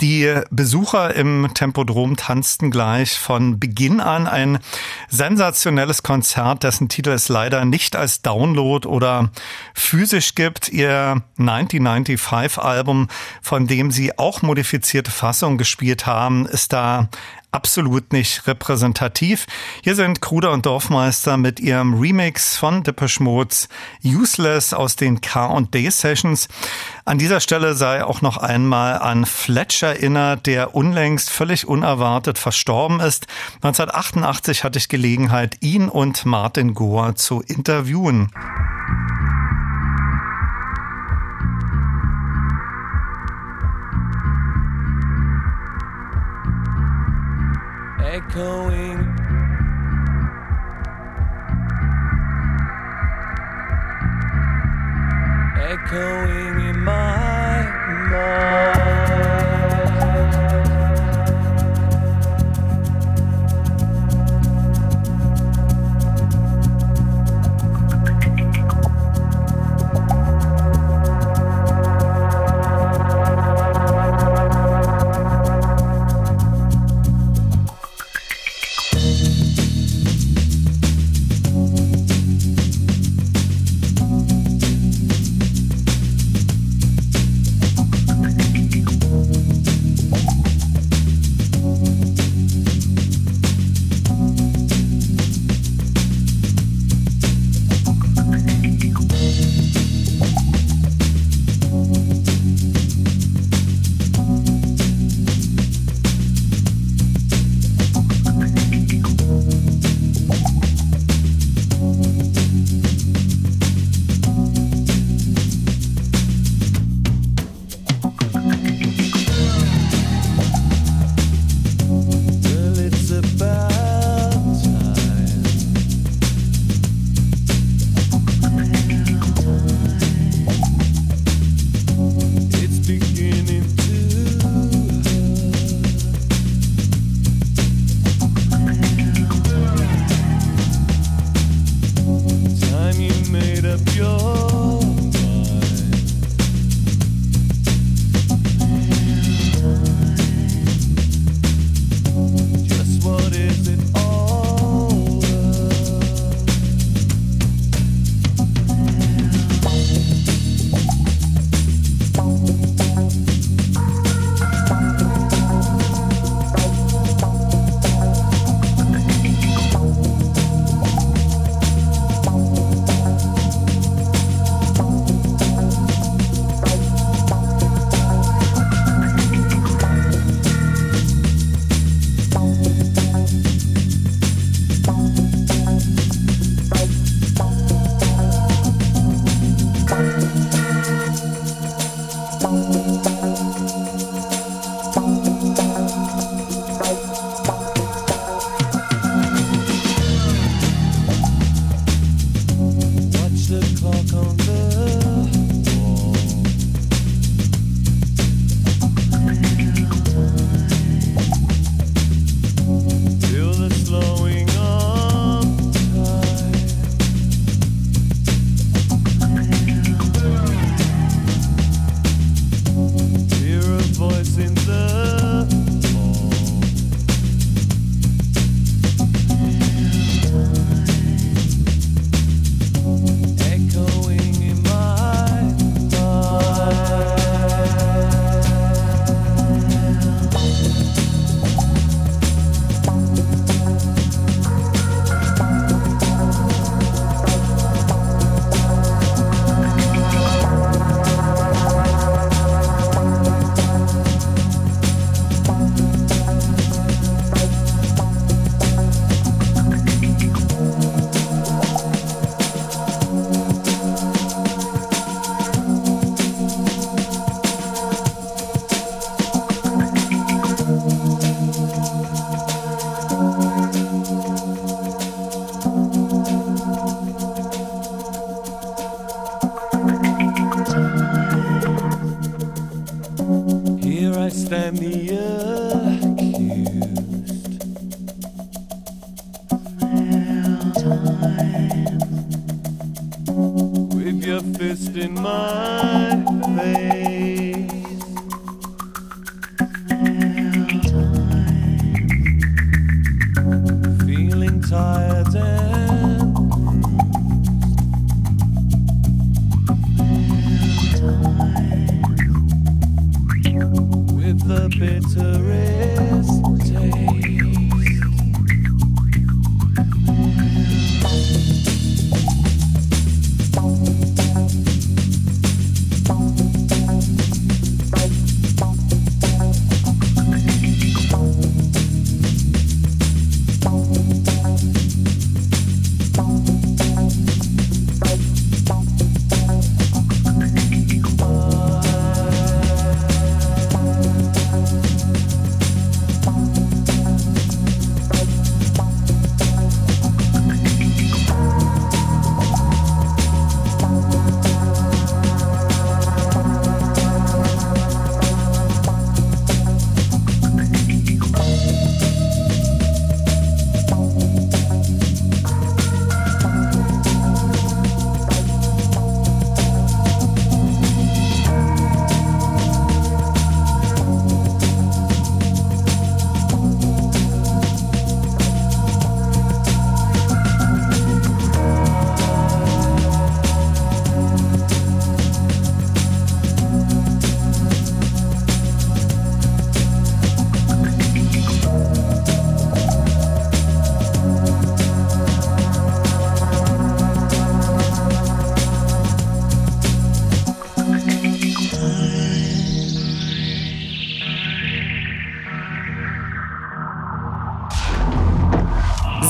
Die 0.00 0.34
Besucher 0.50 1.14
im 1.14 1.50
Tempodrom 1.52 2.16
tanzten 2.16 2.70
gleich 2.70 3.18
von 3.18 3.60
Beginn 3.60 4.00
an 4.00 4.26
ein 4.26 4.60
sensationelles 5.08 6.02
Konzert, 6.02 6.62
dessen 6.62 6.88
Titel 6.88 7.10
es 7.10 7.28
leider 7.28 7.66
nicht 7.66 7.96
als 7.96 8.22
Download 8.22 8.88
oder 8.88 9.30
physisch 9.74 10.34
gibt. 10.34 10.70
Ihr 10.70 11.22
1995 11.38 12.58
Album, 12.58 13.08
von 13.42 13.66
dem 13.66 13.90
sie 13.90 14.18
auch 14.18 14.40
modifizierte 14.40 15.10
Fassungen 15.10 15.33
gespielt 15.58 16.06
haben, 16.06 16.46
ist 16.46 16.72
da 16.72 17.08
absolut 17.54 18.12
nicht 18.12 18.46
repräsentativ. 18.48 19.46
Hier 19.82 19.94
sind 19.94 20.20
Kruder 20.20 20.50
und 20.52 20.66
Dorfmeister 20.66 21.36
mit 21.36 21.60
ihrem 21.60 21.94
Remix 21.94 22.56
von 22.56 22.82
Depeche 22.82 23.22
Mode's 23.22 23.68
Useless 24.04 24.74
aus 24.74 24.96
den 24.96 25.20
K&D 25.20 25.88
Sessions. 25.90 26.48
An 27.04 27.18
dieser 27.18 27.40
Stelle 27.40 27.74
sei 27.74 28.04
auch 28.04 28.22
noch 28.22 28.38
einmal 28.38 28.98
an 28.98 29.24
Fletcher 29.24 29.88
erinnert, 29.88 30.46
der 30.46 30.74
unlängst 30.74 31.30
völlig 31.30 31.66
unerwartet 31.66 32.38
verstorben 32.38 32.98
ist. 32.98 33.26
1988 33.62 34.64
hatte 34.64 34.78
ich 34.78 34.88
Gelegenheit, 34.88 35.58
ihn 35.60 35.88
und 35.88 36.26
Martin 36.26 36.74
Gore 36.74 37.14
zu 37.14 37.40
interviewen. 37.40 38.32
Echoing. 48.14 48.98
Echoing 55.58 56.60
in 56.68 56.78
my 56.78 57.62
mind. 58.10 58.83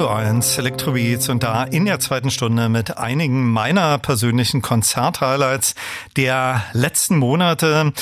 Radio 0.00 0.16
1 0.16 0.56
Elektrobeats 0.56 1.28
und 1.28 1.42
da 1.42 1.62
in 1.62 1.84
der 1.84 2.00
zweiten 2.00 2.30
Stunde 2.30 2.70
mit 2.70 2.96
einigen 2.96 3.50
meiner 3.50 3.98
persönlichen 3.98 4.62
Konzerthighlights 4.62 5.74
der 6.16 6.62
letzten 6.72 7.18
Monate. 7.18 7.92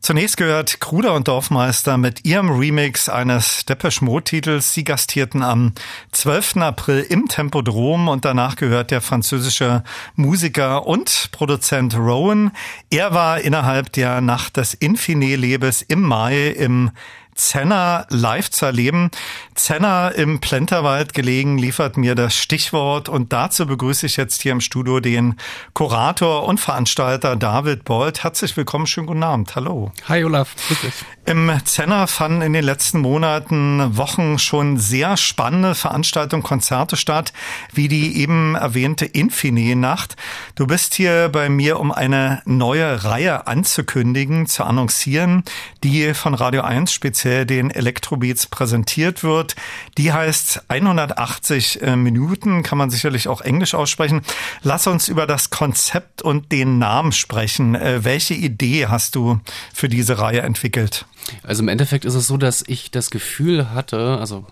Zunächst 0.00 0.38
gehört 0.38 0.80
Kruder 0.80 1.12
und 1.12 1.28
Dorfmeister 1.28 1.98
mit 1.98 2.24
ihrem 2.24 2.50
Remix 2.50 3.10
eines 3.10 3.66
Depeche 3.66 4.02
Mode 4.02 4.24
Titels. 4.24 4.72
Sie 4.72 4.82
gastierten 4.82 5.42
am 5.42 5.74
12. 6.12 6.56
April 6.56 7.00
im 7.00 7.28
Tempodrom 7.28 8.08
und 8.08 8.24
danach 8.24 8.56
gehört 8.56 8.90
der 8.90 9.02
französische 9.02 9.84
Musiker 10.16 10.86
und 10.86 11.28
Produzent 11.32 11.94
Rowan. 11.94 12.52
Er 12.88 13.12
war 13.12 13.42
innerhalb 13.42 13.92
der 13.92 14.22
Nacht 14.22 14.56
des 14.56 14.72
Infine-Lebes 14.72 15.82
im 15.82 16.00
Mai 16.00 16.48
im 16.48 16.92
Zenner 17.34 18.06
live 18.10 18.50
zu 18.50 18.66
erleben. 18.66 19.10
Zenner 19.54 20.12
im 20.14 20.40
Plenterwald 20.40 21.14
gelegen 21.14 21.58
liefert 21.58 21.96
mir 21.96 22.14
das 22.14 22.34
Stichwort 22.34 23.08
und 23.08 23.32
dazu 23.32 23.66
begrüße 23.66 24.06
ich 24.06 24.16
jetzt 24.16 24.42
hier 24.42 24.52
im 24.52 24.60
Studio 24.60 25.00
den 25.00 25.36
Kurator 25.74 26.44
und 26.44 26.60
Veranstalter 26.60 27.36
David 27.36 27.84
Bold. 27.84 28.22
Herzlich 28.22 28.56
willkommen, 28.56 28.86
schönen 28.86 29.06
guten 29.06 29.22
Abend. 29.22 29.54
Hallo. 29.56 29.92
Hi 30.08 30.24
Olaf, 30.24 30.54
grüß 30.68 30.80
dich. 30.80 30.94
Im 31.24 31.52
Zenner 31.64 32.08
fanden 32.08 32.42
in 32.42 32.52
den 32.52 32.64
letzten 32.64 32.98
Monaten, 32.98 33.96
Wochen 33.96 34.40
schon 34.40 34.76
sehr 34.78 35.16
spannende 35.16 35.76
Veranstaltungen, 35.76 36.42
Konzerte 36.42 36.96
statt, 36.96 37.32
wie 37.72 37.86
die 37.86 38.16
eben 38.18 38.56
erwähnte 38.56 39.04
Infine-Nacht. 39.04 40.16
Du 40.56 40.66
bist 40.66 40.94
hier 40.94 41.28
bei 41.28 41.48
mir, 41.48 41.78
um 41.78 41.92
eine 41.92 42.42
neue 42.44 43.04
Reihe 43.04 43.46
anzukündigen, 43.46 44.46
zu 44.46 44.64
annoncieren, 44.64 45.44
die 45.84 46.12
von 46.12 46.34
Radio 46.34 46.62
1 46.62 46.92
speziell 46.92 47.46
den 47.46 47.70
Electrobeats 47.70 48.48
präsentiert 48.48 49.22
wird. 49.22 49.54
Die 49.98 50.12
heißt 50.12 50.64
180 50.66 51.82
äh, 51.82 51.94
Minuten, 51.94 52.64
kann 52.64 52.78
man 52.78 52.90
sicherlich 52.90 53.28
auch 53.28 53.42
Englisch 53.42 53.74
aussprechen. 53.74 54.22
Lass 54.62 54.88
uns 54.88 55.06
über 55.06 55.28
das 55.28 55.50
Konzept 55.50 56.20
und 56.20 56.50
den 56.50 56.78
Namen 56.78 57.12
sprechen. 57.12 57.76
Äh, 57.76 58.02
welche 58.02 58.34
Idee 58.34 58.88
hast 58.88 59.14
du 59.14 59.38
für 59.72 59.88
diese 59.88 60.18
Reihe 60.18 60.40
entwickelt? 60.40 61.06
Also 61.42 61.62
im 61.62 61.68
Endeffekt 61.68 62.04
ist 62.04 62.14
es 62.14 62.26
so, 62.26 62.36
dass 62.36 62.64
ich 62.66 62.90
das 62.90 63.10
Gefühl 63.10 63.70
hatte, 63.70 64.18
also 64.18 64.44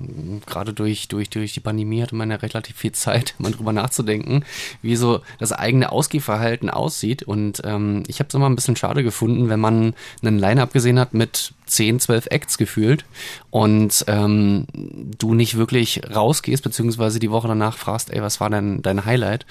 gerade 0.47 0.73
durch, 0.73 1.09
durch, 1.09 1.31
durch 1.31 1.53
die 1.53 1.61
Pandemie 1.61 2.03
hatte 2.03 2.15
man 2.15 2.31
ja 2.31 2.37
relativ 2.37 2.77
viel 2.77 2.93
Zeit, 2.93 3.35
mal 3.39 3.53
drüber 3.53 3.73
nachzudenken, 3.73 4.45
wie 4.83 4.97
so 4.97 5.21
das 5.39 5.53
eigene 5.53 5.93
Ausgehverhalten 5.93 6.71
aussieht. 6.71 7.23
Und 7.23 7.63
ähm, 7.65 8.05
ich 8.07 8.19
habe 8.21 8.29
es 8.29 8.35
immer 8.35 8.49
ein 8.49 8.57
bisschen 8.57 8.77
schade 8.77 9.03
gefunden, 9.03 9.49
wenn 9.49 9.61
man 9.61 9.95
einen 10.23 10.39
Line-Up 10.39 10.73
gesehen 10.73 10.99
hat 10.99 11.15
mit 11.15 11.53
10, 11.67 12.01
12 12.01 12.27
Acts 12.31 12.59
gefühlt 12.59 13.05
und 13.51 14.05
ähm, 14.09 14.67
du 14.73 15.35
nicht 15.35 15.57
wirklich 15.57 16.03
rausgehst, 16.13 16.63
beziehungsweise 16.63 17.21
die 17.21 17.31
Woche 17.31 17.49
danach 17.49 17.77
fragst, 17.77 18.13
ey, 18.13 18.23
was 18.23 18.41
war 18.41 18.51
denn 18.51 18.83
dein 18.83 19.05
Highlight? 19.05 19.47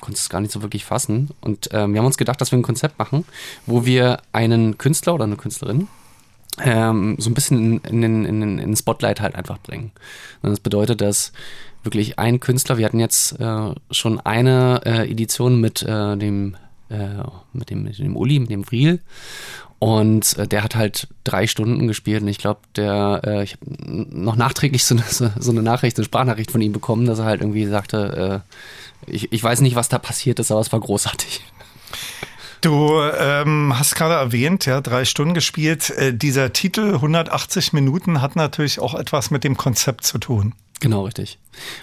konntest 0.00 0.24
es 0.24 0.28
gar 0.28 0.42
nicht 0.42 0.52
so 0.52 0.60
wirklich 0.60 0.84
fassen. 0.84 1.30
Und 1.40 1.70
ähm, 1.72 1.94
wir 1.94 2.00
haben 2.00 2.06
uns 2.06 2.18
gedacht, 2.18 2.38
dass 2.38 2.52
wir 2.52 2.58
ein 2.58 2.62
Konzept 2.62 2.98
machen, 2.98 3.24
wo 3.64 3.86
wir 3.86 4.20
einen 4.32 4.76
Künstler 4.76 5.14
oder 5.14 5.24
eine 5.24 5.36
Künstlerin 5.36 5.88
ähm, 6.62 7.16
so 7.18 7.30
ein 7.30 7.34
bisschen 7.34 7.80
in, 7.82 8.02
in, 8.02 8.24
in, 8.24 8.42
in 8.42 8.56
den 8.58 8.76
Spotlight 8.76 9.20
halt 9.20 9.34
einfach 9.34 9.58
bringen. 9.58 9.92
Das 10.42 10.60
bedeutet, 10.60 11.00
dass 11.00 11.32
wirklich 11.82 12.18
ein 12.18 12.40
Künstler, 12.40 12.78
wir 12.78 12.86
hatten 12.86 13.00
jetzt 13.00 13.38
äh, 13.40 13.74
schon 13.90 14.20
eine 14.20 14.80
äh, 14.84 15.10
Edition 15.10 15.60
mit 15.60 15.82
äh, 15.82 16.16
dem 16.16 16.56
äh, 16.90 17.24
mit 17.52 17.70
dem 17.70 17.82
mit 17.82 17.98
dem 17.98 18.16
Uli, 18.16 18.38
mit 18.38 18.50
dem 18.50 18.64
Vriel 18.64 19.00
und 19.78 20.38
äh, 20.38 20.46
der 20.46 20.62
hat 20.62 20.76
halt 20.76 21.08
drei 21.24 21.46
Stunden 21.46 21.88
gespielt 21.88 22.22
und 22.22 22.28
ich 22.28 22.38
glaube, 22.38 22.60
der 22.76 23.20
äh, 23.24 23.42
ich 23.42 23.54
habe 23.54 23.64
noch 23.86 24.36
nachträglich 24.36 24.84
so 24.84 24.94
eine, 24.94 25.32
so 25.38 25.50
eine 25.50 25.62
Nachricht, 25.62 25.98
eine 25.98 26.04
Sprachnachricht 26.04 26.50
von 26.50 26.60
ihm 26.60 26.72
bekommen, 26.72 27.06
dass 27.06 27.18
er 27.18 27.26
halt 27.26 27.40
irgendwie 27.40 27.66
sagte, 27.66 28.42
ich, 29.06 29.32
ich 29.32 29.42
weiß 29.42 29.60
nicht, 29.60 29.76
was 29.76 29.88
da 29.88 29.98
passiert 29.98 30.38
ist, 30.38 30.50
aber 30.50 30.60
es 30.60 30.72
war 30.72 30.80
großartig. 30.80 31.42
Du 32.64 32.98
ähm, 32.98 33.78
hast 33.78 33.94
gerade 33.94 34.14
erwähnt, 34.14 34.64
ja, 34.64 34.80
drei 34.80 35.04
Stunden 35.04 35.34
gespielt. 35.34 35.90
Äh, 35.90 36.14
dieser 36.14 36.54
Titel 36.54 36.94
180 36.94 37.74
Minuten 37.74 38.22
hat 38.22 38.36
natürlich 38.36 38.80
auch 38.80 38.94
etwas 38.94 39.30
mit 39.30 39.44
dem 39.44 39.58
Konzept 39.58 40.06
zu 40.06 40.16
tun. 40.16 40.54
Genau, 40.80 41.02
richtig. 41.02 41.38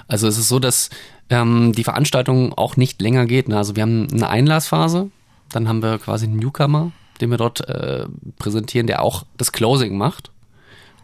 Also 0.07 0.27
es 0.27 0.39
ist 0.39 0.47
so, 0.47 0.57
dass 0.57 0.89
ähm, 1.29 1.73
die 1.73 1.83
Veranstaltung 1.83 2.53
auch 2.53 2.77
nicht 2.77 2.99
länger 2.99 3.27
geht. 3.27 3.47
Ne? 3.47 3.57
Also 3.57 3.75
wir 3.75 3.83
haben 3.83 4.07
eine 4.11 4.27
Einlassphase, 4.27 5.11
dann 5.51 5.67
haben 5.67 5.83
wir 5.83 5.99
quasi 5.99 6.25
einen 6.25 6.37
Newcomer, 6.37 6.91
den 7.21 7.29
wir 7.29 7.37
dort 7.37 7.69
äh, 7.69 8.07
präsentieren, 8.39 8.87
der 8.87 9.03
auch 9.03 9.23
das 9.37 9.51
Closing 9.51 9.95
macht 9.95 10.31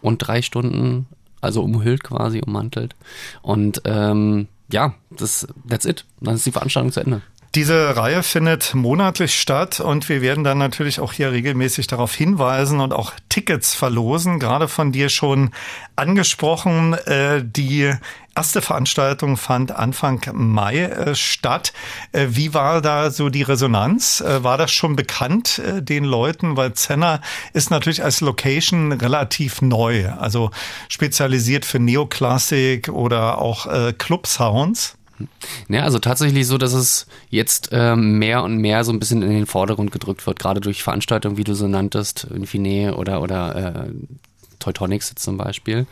und 0.00 0.18
drei 0.18 0.42
Stunden, 0.42 1.06
also 1.40 1.62
umhüllt 1.62 2.02
quasi, 2.02 2.42
ummantelt. 2.44 2.96
Und 3.42 3.82
ähm, 3.84 4.48
ja, 4.72 4.94
das, 5.10 5.46
that's 5.68 5.84
it. 5.84 6.04
Dann 6.20 6.34
ist 6.34 6.46
die 6.46 6.52
Veranstaltung 6.52 6.90
zu 6.90 6.98
Ende. 6.98 7.22
Diese 7.54 7.96
Reihe 7.96 8.22
findet 8.22 8.74
monatlich 8.74 9.40
statt 9.40 9.80
und 9.80 10.10
wir 10.10 10.20
werden 10.20 10.44
dann 10.44 10.58
natürlich 10.58 11.00
auch 11.00 11.14
hier 11.14 11.32
regelmäßig 11.32 11.86
darauf 11.86 12.14
hinweisen 12.14 12.80
und 12.80 12.92
auch 12.92 13.12
Tickets 13.30 13.74
verlosen. 13.74 14.38
Gerade 14.38 14.68
von 14.68 14.92
dir 14.92 15.08
schon 15.08 15.50
angesprochen, 15.96 16.92
äh, 16.92 17.42
die 17.42 17.90
erste 18.36 18.60
Veranstaltung 18.60 19.38
fand 19.38 19.72
Anfang 19.72 20.20
Mai 20.34 20.80
äh, 20.80 21.14
statt. 21.14 21.72
Äh, 22.12 22.26
wie 22.28 22.52
war 22.52 22.82
da 22.82 23.10
so 23.10 23.30
die 23.30 23.42
Resonanz? 23.42 24.22
war 24.26 24.58
das 24.58 24.70
schon 24.70 24.94
bekannt 24.94 25.62
den 25.64 26.04
Leuten? 26.04 26.58
Weil 26.58 26.74
Zenner 26.74 27.22
ist 27.54 27.70
natürlich 27.70 28.04
als 28.04 28.20
Location 28.20 28.92
relativ 28.92 29.62
neu, 29.62 30.10
also 30.10 30.50
spezialisiert 30.88 31.64
für 31.64 31.78
Neoklassik 31.78 32.90
oder 32.90 33.38
auch 33.38 33.66
Club-Sounds. 33.96 34.97
Ja, 35.68 35.82
also 35.82 35.98
tatsächlich 35.98 36.46
so, 36.46 36.58
dass 36.58 36.72
es 36.72 37.06
jetzt 37.30 37.70
ähm, 37.72 38.18
mehr 38.18 38.42
und 38.42 38.58
mehr 38.58 38.84
so 38.84 38.92
ein 38.92 38.98
bisschen 38.98 39.22
in 39.22 39.30
den 39.30 39.46
Vordergrund 39.46 39.92
gedrückt 39.92 40.26
wird, 40.26 40.38
gerade 40.38 40.60
durch 40.60 40.82
Veranstaltungen, 40.82 41.36
wie 41.36 41.44
du 41.44 41.54
so 41.54 41.68
nanntest, 41.68 42.24
Infine 42.24 42.96
oder, 42.96 43.22
oder 43.22 43.86
äh, 43.86 43.90
Teutonics 44.58 45.14
zum 45.14 45.36
Beispiel, 45.36 45.86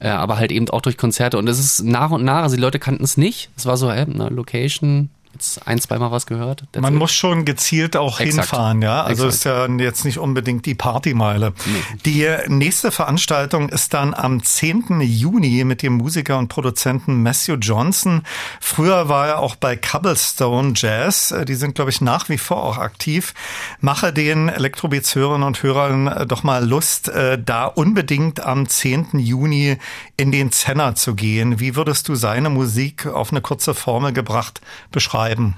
äh, 0.00 0.08
aber 0.08 0.38
halt 0.38 0.52
eben 0.52 0.68
auch 0.70 0.80
durch 0.80 0.96
Konzerte. 0.96 1.38
Und 1.38 1.48
es 1.48 1.58
ist 1.58 1.82
nach 1.82 2.10
und 2.10 2.24
nach, 2.24 2.42
also 2.42 2.56
die 2.56 2.62
Leute 2.62 2.78
kannten 2.78 3.04
es 3.04 3.16
nicht. 3.16 3.50
Es 3.56 3.66
war 3.66 3.76
so, 3.76 3.88
äh, 3.88 4.06
eine 4.08 4.28
Location, 4.28 5.10
jetzt 5.38 5.66
ein, 5.66 5.80
zweimal 5.80 6.10
was 6.10 6.26
gehört. 6.26 6.64
That's 6.72 6.82
Man 6.82 6.94
it. 6.94 6.98
muss 6.98 7.12
schon 7.12 7.44
gezielt 7.44 7.96
auch 7.96 8.20
Exakt. 8.20 8.48
hinfahren, 8.48 8.82
ja. 8.82 9.02
Also 9.02 9.26
Exakt. 9.26 9.34
ist 9.34 9.44
ja 9.44 9.84
jetzt 9.84 10.04
nicht 10.04 10.18
unbedingt 10.18 10.66
die 10.66 10.74
Partymeile. 10.74 11.52
Nee. 11.64 11.98
Die 12.04 12.52
nächste 12.52 12.90
Veranstaltung 12.90 13.68
ist 13.68 13.94
dann 13.94 14.14
am 14.14 14.42
10. 14.42 15.00
Juni 15.00 15.64
mit 15.64 15.82
dem 15.82 15.94
Musiker 15.94 16.38
und 16.38 16.48
Produzenten 16.48 17.22
Matthew 17.22 17.54
Johnson. 17.54 18.22
Früher 18.60 19.08
war 19.08 19.28
er 19.28 19.38
auch 19.38 19.54
bei 19.54 19.76
Cobblestone 19.76 20.72
Jazz. 20.74 21.34
Die 21.46 21.54
sind, 21.54 21.74
glaube 21.76 21.90
ich, 21.90 22.00
nach 22.00 22.28
wie 22.28 22.38
vor 22.38 22.62
auch 22.64 22.78
aktiv. 22.78 23.34
Mache 23.80 24.12
den 24.12 24.48
Elektrobeats-Hörern 24.48 25.42
und 25.44 25.62
Hörern 25.62 26.08
äh, 26.08 26.26
doch 26.26 26.42
mal 26.42 26.66
Lust, 26.66 27.08
äh, 27.08 27.40
da 27.40 27.66
unbedingt 27.66 28.40
am 28.40 28.68
10. 28.68 29.18
Juni 29.18 29.78
in 30.16 30.32
den 30.32 30.50
Zenner 30.50 30.96
zu 30.96 31.14
gehen. 31.14 31.60
Wie 31.60 31.76
würdest 31.76 32.08
du 32.08 32.16
seine 32.16 32.50
Musik 32.50 33.06
auf 33.06 33.30
eine 33.30 33.40
kurze 33.40 33.74
Formel 33.74 34.12
gebracht 34.12 34.60
beschreiben? 34.90 35.27
Schreiben? 35.28 35.54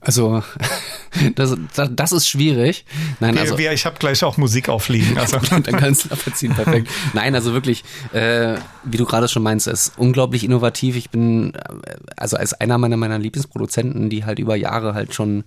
Also, 0.00 0.42
das, 1.34 1.56
das, 1.90 2.12
ist 2.12 2.28
schwierig. 2.28 2.84
Nein, 3.20 3.36
also, 3.36 3.58
wir, 3.58 3.72
ich 3.72 3.84
habe 3.84 3.96
gleich 3.98 4.22
auch 4.24 4.36
Musik 4.36 4.68
aufliegen. 4.68 5.18
Also. 5.26 5.38
Dann 5.38 5.62
kannst 5.62 6.10
du 6.10 6.16
verziehen, 6.16 6.54
perfekt. 6.54 6.88
Nein, 7.12 7.34
also 7.34 7.52
wirklich, 7.52 7.84
äh, 8.12 8.56
wie 8.84 8.96
du 8.96 9.04
gerade 9.04 9.28
schon 9.28 9.42
meinst, 9.42 9.66
ist 9.66 9.94
unglaublich 9.96 10.44
innovativ. 10.44 10.94
Ich 10.96 11.10
bin 11.10 11.54
äh, 11.54 11.96
also 12.16 12.36
als 12.36 12.54
einer 12.54 12.78
meiner 12.78 12.96
meiner 12.96 13.18
Lieblingsproduzenten, 13.18 14.08
die 14.08 14.24
halt 14.24 14.38
über 14.38 14.54
Jahre 14.56 14.94
halt 14.94 15.14
schon 15.14 15.44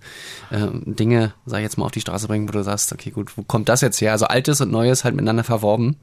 äh, 0.50 0.66
Dinge, 0.84 1.32
sag 1.46 1.58
ich 1.58 1.64
jetzt 1.64 1.78
mal, 1.78 1.86
auf 1.86 1.92
die 1.92 2.00
Straße 2.00 2.26
bringen, 2.26 2.48
wo 2.48 2.52
du 2.52 2.62
sagst, 2.62 2.92
okay, 2.92 3.10
gut, 3.10 3.36
wo 3.36 3.42
kommt 3.42 3.68
das 3.68 3.80
jetzt 3.80 4.00
her? 4.00 4.12
Also 4.12 4.26
Altes 4.26 4.60
und 4.60 4.70
Neues 4.70 5.04
halt 5.04 5.14
miteinander 5.14 5.44
verworben. 5.44 5.96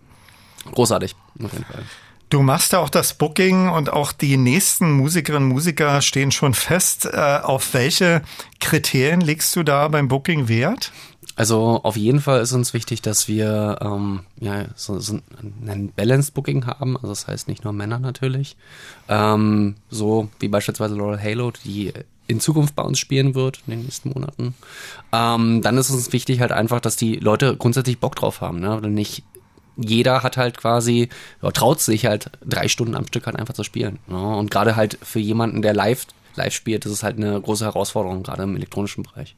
Großartig, 0.72 1.16
auf 1.44 1.54
jeden 1.54 1.66
Fall. 1.66 1.84
Du 2.30 2.42
machst 2.42 2.74
ja 2.74 2.80
auch 2.80 2.90
das 2.90 3.14
Booking 3.14 3.70
und 3.70 3.92
auch 3.92 4.12
die 4.12 4.36
nächsten 4.36 4.92
Musikerinnen 4.92 5.50
und 5.50 5.54
Musiker 5.56 6.02
stehen 6.02 6.32
schon 6.32 6.54
fest. 6.54 7.06
Äh, 7.06 7.40
auf 7.42 7.74
welche 7.74 8.22
Kriterien 8.60 9.22
legst 9.22 9.56
du 9.56 9.64
da 9.64 9.88
beim 9.88 10.10
Booking 10.10 10.50
Wert? 10.50 10.92
Also 11.38 11.82
auf 11.84 11.96
jeden 11.96 12.20
Fall 12.20 12.42
ist 12.42 12.52
uns 12.52 12.74
wichtig, 12.74 13.02
dass 13.02 13.28
wir 13.28 13.78
ähm, 13.82 14.22
ja, 14.40 14.66
so, 14.76 15.00
so 15.00 15.20
ein 15.66 15.94
Balanced 15.96 16.34
Booking 16.34 16.66
haben. 16.66 16.98
Also 16.98 17.10
das 17.10 17.28
heißt 17.28 17.48
nicht 17.48 17.64
nur 17.64 17.74
Männer 17.74 18.00
natürlich. 18.00 18.58
Ähm, 19.08 19.76
so 19.90 20.30
wie 20.40 20.48
beispielsweise 20.50 20.96
Laurel 20.96 21.22
Halo, 21.22 21.52
die 21.64 21.94
in 22.28 22.42
Zukunft 22.42 22.76
bei 22.76 22.84
uns 22.84 23.00
spielen 23.00 23.36
wird, 23.36 23.62
in 23.68 23.72
den 23.72 23.84
nächsten 23.84 24.10
Monaten. 24.10 24.54
Ähm, 25.14 25.62
dann 25.62 25.78
ist 25.78 25.92
uns 25.92 26.12
wichtig 26.12 26.42
halt 26.42 26.52
einfach, 26.52 26.82
dass 26.82 26.98
die 26.98 27.16
Leute 27.16 27.56
grundsätzlich 27.56 28.00
Bock 28.00 28.16
drauf 28.16 28.42
haben. 28.42 28.60
Ne? 28.60 28.82
Nicht 28.82 29.24
jeder 29.78 30.24
hat 30.24 30.38
halt 30.38 30.58
quasi, 30.58 31.10
oder 31.42 31.54
traut 31.54 31.82
sich 31.82 32.06
halt 32.06 32.32
drei 32.46 32.68
Stunden 32.68 32.96
am 32.96 33.08
Stück 33.08 33.26
halt 33.26 33.38
einfach 33.38 33.54
zu 33.54 33.64
spielen. 33.64 34.00
Ja, 34.10 34.18
und 34.18 34.52
gerade 34.52 34.76
halt 34.76 34.98
für 35.02 35.20
jemanden, 35.20 35.62
der 35.62 35.74
live, 35.74 36.06
live 36.36 36.54
spielt, 36.54 36.86
das 36.86 36.92
ist 36.92 37.04
halt 37.04 37.18
eine 37.18 37.40
große 37.40 37.66
Herausforderung, 37.66 38.24
gerade 38.24 38.44
im 38.44 38.56
elektronischen 38.56 39.04
Bereich. 39.04 39.36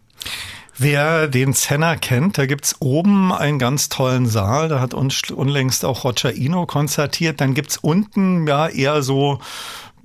Wer 0.77 1.27
den 1.27 1.53
Zenner 1.53 1.97
kennt, 1.97 2.37
da 2.37 2.45
gibt's 2.45 2.77
oben 2.79 3.33
einen 3.33 3.59
ganz 3.59 3.89
tollen 3.89 4.27
Saal, 4.27 4.69
da 4.69 4.79
hat 4.79 4.93
uns 4.93 5.29
unlängst 5.29 5.83
auch 5.83 6.05
Roger 6.05 6.33
Ino 6.33 6.65
konzertiert. 6.65 7.41
Dann 7.41 7.53
gibt's 7.53 7.75
unten 7.75 8.47
ja 8.47 8.69
eher 8.69 9.03
so 9.03 9.39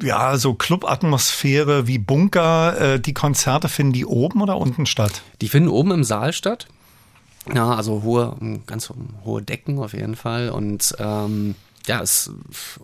ja, 0.02 0.36
so 0.36 0.54
Clubatmosphäre 0.54 1.86
wie 1.86 1.98
Bunker. 1.98 2.80
Äh, 2.80 3.00
die 3.00 3.14
Konzerte 3.14 3.68
finden 3.68 3.92
die 3.92 4.04
oben 4.04 4.42
oder 4.42 4.56
unten 4.56 4.86
statt? 4.86 5.22
Die 5.40 5.48
finden 5.48 5.68
oben 5.68 5.92
im 5.92 6.04
Saal 6.04 6.32
statt. 6.32 6.66
Ja, 7.52 7.74
also 7.74 8.02
hohe, 8.02 8.36
ganz 8.66 8.92
hohe 9.24 9.42
Decken 9.42 9.78
auf 9.78 9.92
jeden 9.92 10.16
Fall. 10.16 10.50
Und 10.50 10.94
ähm, 10.98 11.54
ja, 11.86 11.98
ist 12.00 12.30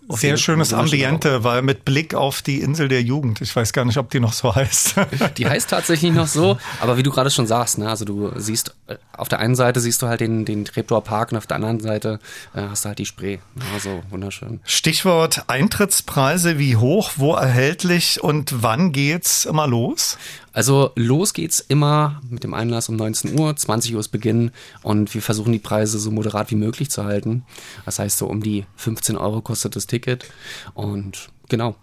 sehr 0.09 0.37
schönes 0.37 0.73
Ambiente, 0.73 1.43
weil 1.43 1.61
mit 1.63 1.85
Blick 1.85 2.13
auf 2.13 2.41
die 2.41 2.61
Insel 2.61 2.87
der 2.87 3.01
Jugend. 3.01 3.41
Ich 3.41 3.55
weiß 3.55 3.73
gar 3.73 3.83
nicht, 3.85 3.97
ob 3.97 4.11
die 4.11 4.19
noch 4.19 4.33
so 4.33 4.53
heißt. 4.53 4.95
Die 5.37 5.47
heißt 5.47 5.69
tatsächlich 5.69 6.11
noch 6.11 6.27
so, 6.27 6.57
aber 6.79 6.97
wie 6.97 7.03
du 7.03 7.09
gerade 7.11 7.31
schon 7.31 7.47
sagst, 7.47 7.77
ne, 7.77 7.89
also 7.89 8.05
du 8.05 8.31
siehst 8.35 8.75
äh, 8.87 8.97
auf 9.13 9.27
der 9.27 9.39
einen 9.39 9.55
Seite 9.55 9.79
siehst 9.79 10.01
du 10.01 10.07
halt 10.07 10.21
den 10.21 10.45
den 10.45 10.65
Treptower 10.65 11.03
Park 11.03 11.31
und 11.31 11.37
auf 11.37 11.47
der 11.47 11.55
anderen 11.55 11.79
Seite 11.79 12.19
äh, 12.53 12.61
hast 12.61 12.85
du 12.85 12.89
halt 12.89 12.99
die 12.99 13.05
Spree. 13.05 13.39
Also 13.73 14.03
wunderschön. 14.09 14.59
Stichwort 14.65 15.45
Eintrittspreise, 15.47 16.59
wie 16.59 16.75
hoch, 16.75 17.13
wo 17.15 17.33
erhältlich 17.33 18.23
und 18.23 18.61
wann 18.61 18.91
geht's 18.91 19.45
immer 19.45 19.67
los? 19.67 20.17
Also 20.53 20.91
los 20.95 21.33
geht's 21.33 21.59
immer 21.59 22.21
mit 22.29 22.43
dem 22.43 22.53
Einlass 22.53 22.89
um 22.89 22.95
19 22.95 23.39
Uhr, 23.39 23.55
20 23.55 23.93
Uhr 23.93 23.99
ist 24.01 24.09
Beginn 24.09 24.51
und 24.83 25.13
wir 25.13 25.21
versuchen 25.21 25.53
die 25.53 25.59
Preise 25.59 25.97
so 25.97 26.11
moderat 26.11 26.51
wie 26.51 26.55
möglich 26.55 26.91
zu 26.91 27.05
halten. 27.05 27.45
Das 27.85 27.99
heißt 27.99 28.17
so 28.17 28.27
um 28.27 28.43
die 28.43 28.65
15 28.75 29.17
Euro 29.17 29.41
kostet 29.41 29.75
das 29.75 29.87
Ticket 29.87 30.25
und 30.73 31.29
genau. 31.47 31.75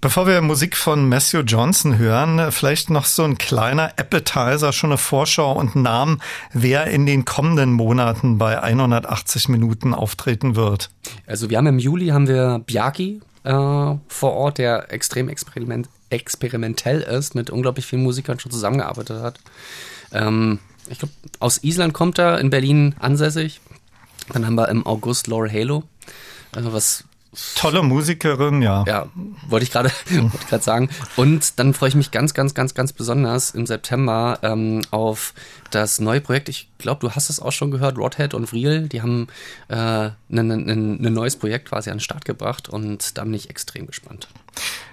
Bevor 0.00 0.28
wir 0.28 0.40
Musik 0.42 0.76
von 0.76 1.08
Matthew 1.08 1.40
Johnson 1.40 1.98
hören, 1.98 2.52
vielleicht 2.52 2.88
noch 2.88 3.04
so 3.04 3.24
ein 3.24 3.36
kleiner 3.36 3.94
Appetizer, 3.96 4.72
schon 4.72 4.90
eine 4.90 4.98
Vorschau 4.98 5.58
und 5.58 5.74
Namen, 5.74 6.22
wer 6.52 6.86
in 6.86 7.04
den 7.04 7.24
kommenden 7.24 7.72
Monaten 7.72 8.38
bei 8.38 8.62
180 8.62 9.48
Minuten 9.48 9.94
auftreten 9.94 10.54
wird. 10.54 10.90
Also 11.26 11.50
wir 11.50 11.58
haben 11.58 11.66
im 11.66 11.80
Juli 11.80 12.08
haben 12.08 12.28
wir 12.28 12.60
Bjaki 12.64 13.20
äh, 13.42 13.50
vor 13.50 14.32
Ort, 14.34 14.58
der 14.58 14.92
extrem 14.92 15.28
experiment, 15.28 15.88
experimentell 16.10 17.00
ist, 17.00 17.34
mit 17.34 17.50
unglaublich 17.50 17.86
vielen 17.86 18.02
Musikern 18.02 18.38
schon 18.38 18.52
zusammengearbeitet 18.52 19.22
hat. 19.22 19.40
Ähm, 20.12 20.58
ich 20.88 20.98
glaube, 20.98 21.14
aus 21.38 21.62
Island 21.62 21.92
kommt 21.94 22.18
er, 22.18 22.38
in 22.38 22.50
Berlin 22.50 22.94
ansässig. 22.98 23.60
Dann 24.32 24.46
haben 24.46 24.54
wir 24.56 24.68
im 24.68 24.86
August 24.86 25.26
Laura 25.26 25.50
Halo, 25.50 25.84
also 26.52 26.72
was 26.72 27.04
Tolle 27.54 27.82
Musikerin, 27.82 28.62
ja. 28.62 28.84
Ja, 28.86 29.08
wollte 29.48 29.64
ich 29.64 29.70
gerade 29.70 29.92
wollte 30.10 30.64
sagen. 30.64 30.88
Und 31.14 31.58
dann 31.58 31.74
freue 31.74 31.90
ich 31.90 31.94
mich 31.94 32.10
ganz, 32.10 32.32
ganz, 32.32 32.54
ganz, 32.54 32.74
ganz 32.74 32.92
besonders 32.92 33.50
im 33.50 33.66
September 33.66 34.38
ähm, 34.42 34.80
auf 34.90 35.34
das 35.70 36.00
neue 36.00 36.22
Projekt. 36.22 36.48
Ich 36.48 36.68
glaube, 36.78 37.00
du 37.00 37.14
hast 37.14 37.28
es 37.28 37.38
auch 37.38 37.52
schon 37.52 37.70
gehört, 37.70 37.98
Rodhead 37.98 38.32
und 38.32 38.46
Vriel, 38.46 38.88
die 38.88 39.02
haben 39.02 39.28
ein 39.68 39.76
äh, 39.76 40.10
ne, 40.30 40.42
ne, 40.42 40.56
ne 40.56 41.10
neues 41.10 41.36
Projekt 41.36 41.68
quasi 41.68 41.90
an 41.90 41.98
den 41.98 42.02
Start 42.02 42.24
gebracht 42.24 42.68
und 42.68 43.18
da 43.18 43.24
bin 43.24 43.34
ich 43.34 43.50
extrem 43.50 43.86
gespannt. 43.86 44.28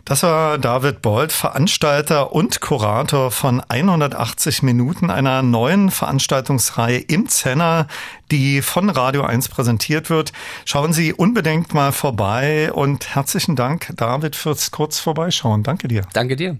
Das 0.06 0.22
war 0.22 0.60
David 0.60 1.02
Bold, 1.02 1.32
Veranstalter 1.32 2.32
und 2.32 2.62
Kurator 2.62 3.32
von 3.32 3.60
180 3.68 4.62
Minuten 4.62 5.10
einer 5.10 5.42
neuen 5.42 5.90
Veranstaltungsreihe 5.90 7.00
im 7.00 7.28
Zenner, 7.28 7.88
die 8.30 8.62
von 8.62 8.92
Radio 8.92 9.24
1 9.24 9.50
präsentiert 9.50 10.12
wird. 10.12 10.32
Schauen 10.64 10.94
Sie 10.94 11.12
unbedingt 11.12 11.74
mal 11.74 11.92
vorbei 11.92 12.72
und 12.72 13.16
herzlichen 13.16 13.56
Dank, 13.56 13.94
David, 13.96 14.36
fürs 14.36 14.70
kurz 14.70 15.00
vorbeischauen. 15.00 15.64
Danke 15.64 15.88
dir. 15.88 16.04
Danke 16.14 16.36
dir. 16.36 16.60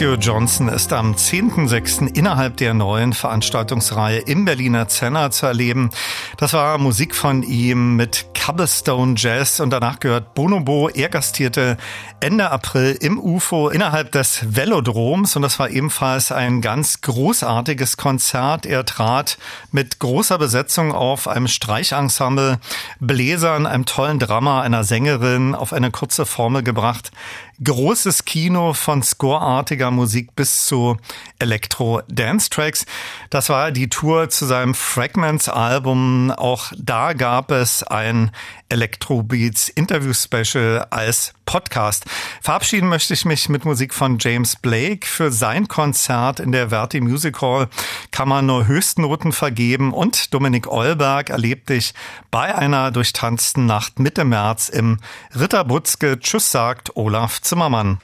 Matthew 0.00 0.14
Johnson 0.14 0.68
ist 0.68 0.94
am 0.94 1.12
10.06. 1.12 2.16
innerhalb 2.16 2.56
der 2.56 2.72
neuen 2.72 3.12
Veranstaltungsreihe 3.12 4.20
im 4.20 4.46
Berliner 4.46 4.88
Zenner 4.88 5.30
zu 5.30 5.44
erleben. 5.44 5.90
Das 6.38 6.54
war 6.54 6.78
Musik 6.78 7.14
von 7.14 7.42
ihm 7.42 7.96
mit 7.96 8.24
Cobblestone 8.32 9.14
Jazz 9.18 9.60
und 9.60 9.68
danach 9.68 10.00
gehört 10.00 10.32
Bonobo. 10.32 10.88
Er 10.88 11.10
gastierte 11.10 11.76
Ende 12.20 12.50
April 12.50 12.96
im 12.98 13.18
UFO 13.18 13.68
innerhalb 13.68 14.10
des 14.12 14.56
Velodroms 14.56 15.36
und 15.36 15.42
das 15.42 15.58
war 15.58 15.68
ebenfalls 15.68 16.32
ein 16.32 16.62
ganz 16.62 17.02
großartiges 17.02 17.98
Konzert. 17.98 18.64
Er 18.64 18.86
trat 18.86 19.36
mit 19.70 19.98
großer 19.98 20.38
Besetzung 20.38 20.92
auf 20.92 21.28
einem 21.28 21.46
Streichensemble, 21.46 22.58
Bläsern, 23.00 23.66
einem 23.66 23.84
tollen 23.84 24.18
Drama, 24.18 24.62
einer 24.62 24.82
Sängerin 24.82 25.54
auf 25.54 25.74
eine 25.74 25.90
kurze 25.90 26.24
Formel 26.24 26.62
gebracht 26.62 27.09
großes 27.62 28.24
Kino 28.24 28.72
von 28.72 29.02
scoreartiger 29.02 29.90
Musik 29.90 30.34
bis 30.34 30.66
zu 30.66 30.96
Elektro-Dance-Tracks. 31.38 32.86
Das 33.30 33.48
war 33.48 33.70
die 33.70 33.88
Tour 33.88 34.28
zu 34.28 34.44
seinem 34.44 34.74
Fragments-Album. 34.74 36.32
Auch 36.32 36.72
da 36.76 37.12
gab 37.12 37.52
es 37.52 37.84
ein 37.84 38.32
Electro-Beats 38.68 39.68
Interview-Special 39.68 40.88
als 40.90 41.32
Podcast. 41.46 42.06
Verabschieden 42.42 42.88
möchte 42.88 43.14
ich 43.14 43.24
mich 43.24 43.48
mit 43.48 43.64
Musik 43.64 43.94
von 43.94 44.18
James 44.18 44.56
Blake. 44.56 45.06
Für 45.06 45.30
sein 45.30 45.68
Konzert 45.68 46.40
in 46.40 46.50
der 46.50 46.70
Verti 46.70 47.00
Music 47.00 47.40
Hall 47.40 47.68
kann 48.10 48.28
man 48.28 48.46
nur 48.46 48.66
Höchstnoten 48.66 49.30
vergeben 49.30 49.94
und 49.94 50.34
Dominik 50.34 50.66
Eulberg 50.66 51.30
erlebte 51.30 51.74
ich 51.74 51.94
bei 52.32 52.52
einer 52.52 52.90
durchtanzten 52.90 53.64
Nacht 53.64 54.00
Mitte 54.00 54.24
März 54.24 54.68
im 54.68 54.98
Ritterbutzke. 55.38 56.18
Tschüss 56.18 56.50
sagt 56.50 56.96
Olaf 56.96 57.40
Zimmermann. 57.40 58.00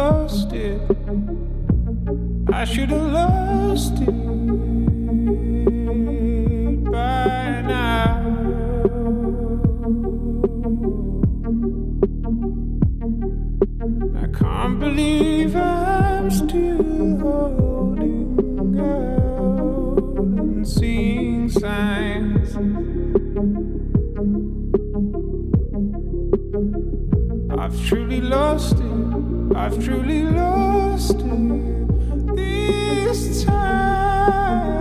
Lost 0.00 0.52
it. 0.52 0.80
I 2.60 2.64
should 2.64 2.90
have 2.96 3.08
lost 3.20 3.96
it 4.08 4.16
by 6.96 7.60
now. 7.72 8.08
I 14.24 14.26
can't 14.40 14.76
believe 14.84 15.54
I'm 15.56 16.30
still 16.30 17.18
holding 17.24 18.78
out 18.80 20.14
and 20.40 20.66
seeing 20.76 21.48
signs. 21.50 22.50
I've 27.62 27.76
truly 27.86 28.22
lost. 28.22 28.79
I've 29.62 29.84
truly 29.84 30.22
lost 30.22 31.20
it 31.20 32.34
this 32.34 33.44
time. 33.44 34.79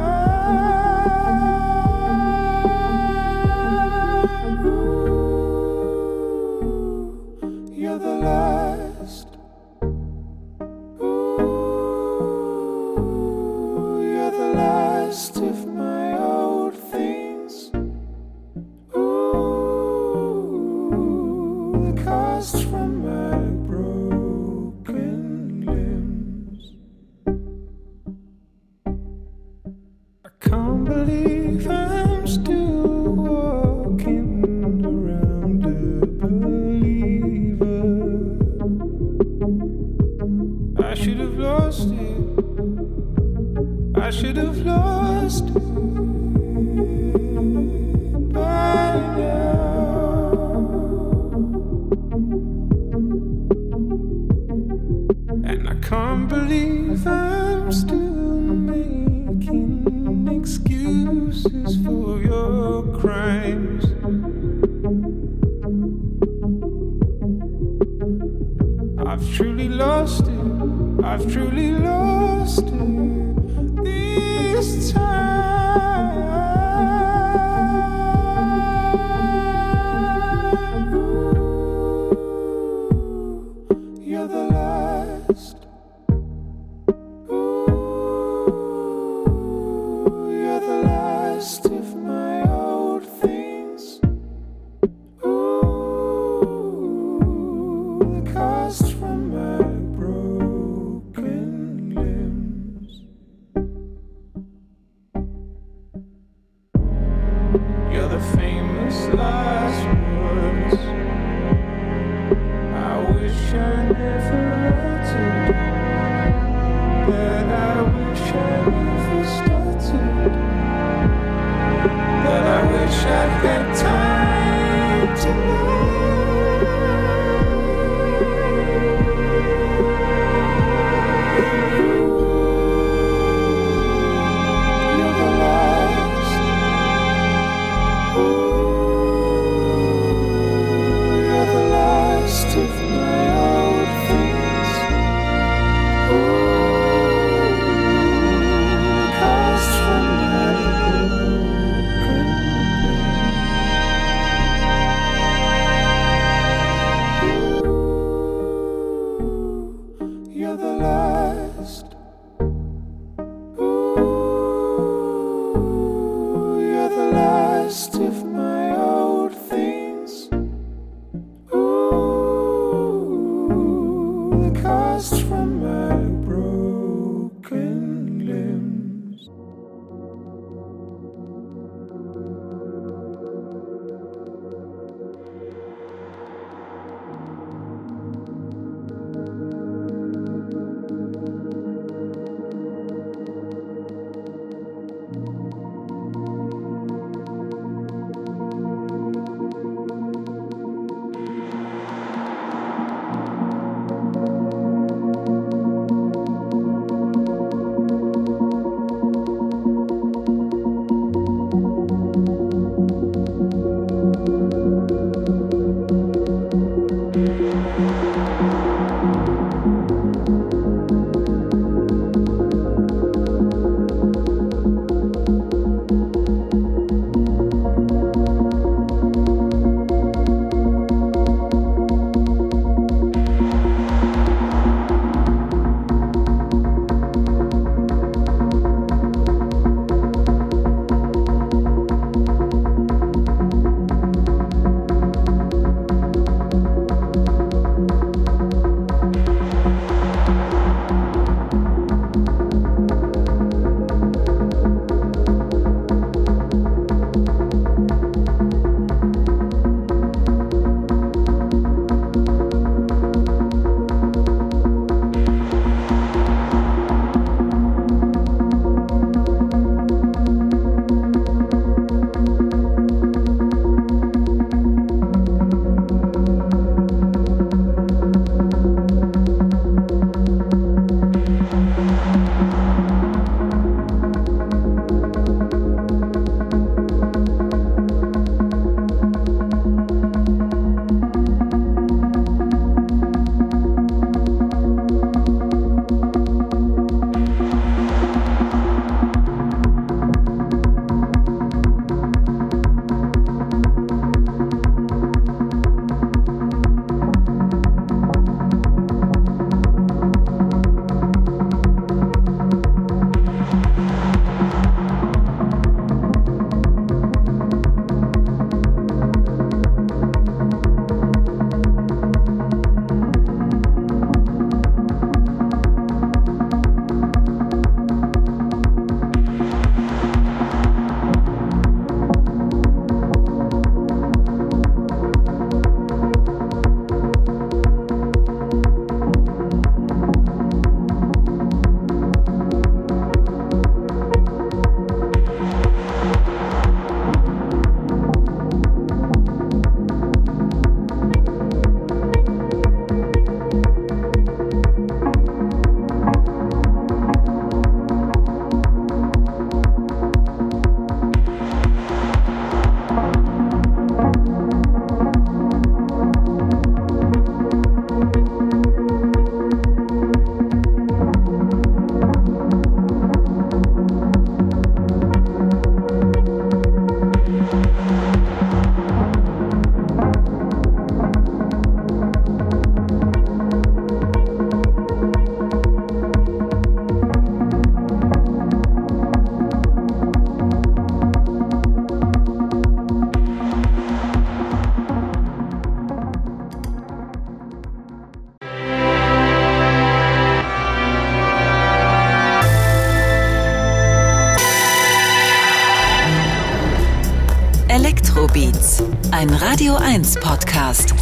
1 410.00 410.16
Podcast. 410.22 410.96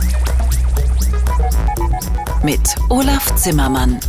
Mit 2.42 2.62
Olaf 2.90 3.36
Zimmermann. 3.36 4.00